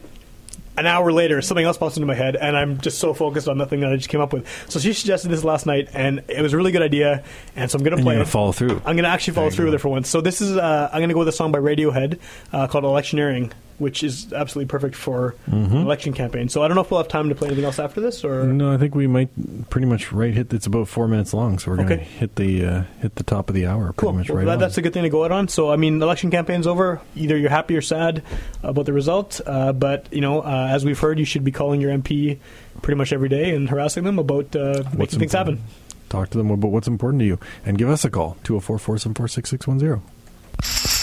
an 0.77 0.85
hour 0.85 1.11
later, 1.11 1.41
something 1.41 1.65
else 1.65 1.77
pops 1.77 1.97
into 1.97 2.05
my 2.05 2.15
head, 2.15 2.35
and 2.35 2.55
I'm 2.55 2.79
just 2.79 2.99
so 2.99 3.13
focused 3.13 3.47
on 3.47 3.57
nothing 3.57 3.81
that 3.81 3.91
I 3.91 3.97
just 3.97 4.09
came 4.09 4.21
up 4.21 4.33
with. 4.33 4.47
So 4.69 4.79
she 4.79 4.93
suggested 4.93 5.29
this 5.29 5.43
last 5.43 5.65
night, 5.65 5.89
and 5.93 6.23
it 6.27 6.41
was 6.41 6.53
a 6.53 6.57
really 6.57 6.71
good 6.71 6.81
idea, 6.81 7.23
and 7.55 7.69
so 7.69 7.77
I'm 7.77 7.83
going 7.83 7.91
to 7.91 7.97
And 7.97 8.05
play 8.05 8.15
gonna 8.15 8.25
follow 8.25 8.51
through. 8.51 8.77
I'm 8.77 8.95
going 8.95 9.03
to 9.03 9.09
actually 9.09 9.33
follow 9.33 9.49
through 9.49 9.65
go. 9.65 9.71
with 9.71 9.79
it 9.79 9.81
for 9.81 9.89
once. 9.89 10.09
So 10.09 10.21
this 10.21 10.41
is 10.41 10.55
uh, 10.55 10.89
I'm 10.91 10.99
going 10.99 11.09
to 11.09 11.13
go 11.13 11.19
with 11.19 11.27
a 11.27 11.33
song 11.33 11.51
by 11.51 11.59
Radiohead 11.59 12.19
uh, 12.53 12.67
called 12.67 12.85
"Electioneering," 12.85 13.51
which 13.81 14.03
is 14.03 14.31
absolutely 14.31 14.69
perfect 14.69 14.95
for 14.95 15.35
Mm-hmm. 15.49 15.75
an 15.75 15.81
election 15.81 16.13
campaign. 16.13 16.47
So 16.49 16.61
I 16.63 16.67
don't 16.67 16.75
know 16.75 16.81
if 16.81 16.91
we'll 16.91 16.99
have 17.01 17.07
time 17.09 17.27
to 17.29 17.35
play 17.35 17.47
anything 17.47 17.65
else 17.65 17.79
after 17.79 17.99
this, 17.99 18.23
or 18.23 18.43
No, 18.43 18.71
I 18.73 18.77
think 18.77 18.95
we 18.95 19.07
might 19.07 19.29
pretty 19.69 19.87
much 19.87 20.11
right 20.11 20.33
hit. 20.33 20.53
It's 20.53 20.65
about 20.67 20.87
four 20.87 21.07
minutes 21.07 21.33
long, 21.33 21.59
so 21.59 21.71
we're 21.71 21.77
going 21.77 21.89
to 21.89 21.95
hit 21.97 22.35
the 22.35 22.65
uh, 22.65 22.83
hit 23.01 23.15
the 23.15 23.23
top 23.23 23.49
of 23.49 23.55
the 23.55 23.65
hour. 23.65 23.87
Pretty 23.93 23.99
Cool. 23.99 24.13
much 24.13 24.29
Well, 24.29 24.37
right 24.37 24.45
that, 24.45 24.59
that's 24.59 24.77
a 24.77 24.81
good 24.81 24.93
thing 24.93 25.03
to 25.03 25.09
go 25.09 25.25
out 25.25 25.31
on. 25.31 25.47
So, 25.47 25.71
I 25.71 25.75
mean, 25.75 25.99
the 25.99 26.05
election 26.05 26.31
campaign's 26.31 26.67
over. 26.67 27.01
Either 27.15 27.35
you're 27.37 27.49
happy 27.49 27.75
or 27.75 27.81
sad 27.81 28.23
about 28.63 28.85
the 28.85 28.93
result. 28.93 29.41
Uh, 29.45 29.73
but, 29.73 30.07
you 30.13 30.21
know, 30.21 30.41
uh, 30.41 30.67
as 30.71 30.85
we've 30.85 30.99
heard, 30.99 31.17
you 31.19 31.25
should 31.25 31.43
be 31.43 31.51
calling 31.51 31.81
your 31.81 31.91
MP 31.91 32.37
pretty 32.81 32.97
much 32.97 33.11
every 33.11 33.29
day 33.29 33.53
and 33.55 33.69
harassing 33.69 34.03
them 34.03 34.19
about 34.19 34.55
uh, 34.55 34.83
making 34.85 34.99
What's 34.99 35.15
things 35.17 35.33
happen. 35.33 35.61
Talk 36.09 36.29
to 36.31 36.37
them 36.37 36.51
about 36.51 36.71
what's 36.71 36.87
important 36.87 37.21
to 37.21 37.25
you, 37.25 37.39
and 37.65 37.77
give 37.77 37.89
us 37.89 38.03
a 38.05 38.09
call 38.09 38.37
204 38.43 38.77
474 38.79 39.27
6610. 39.29 41.00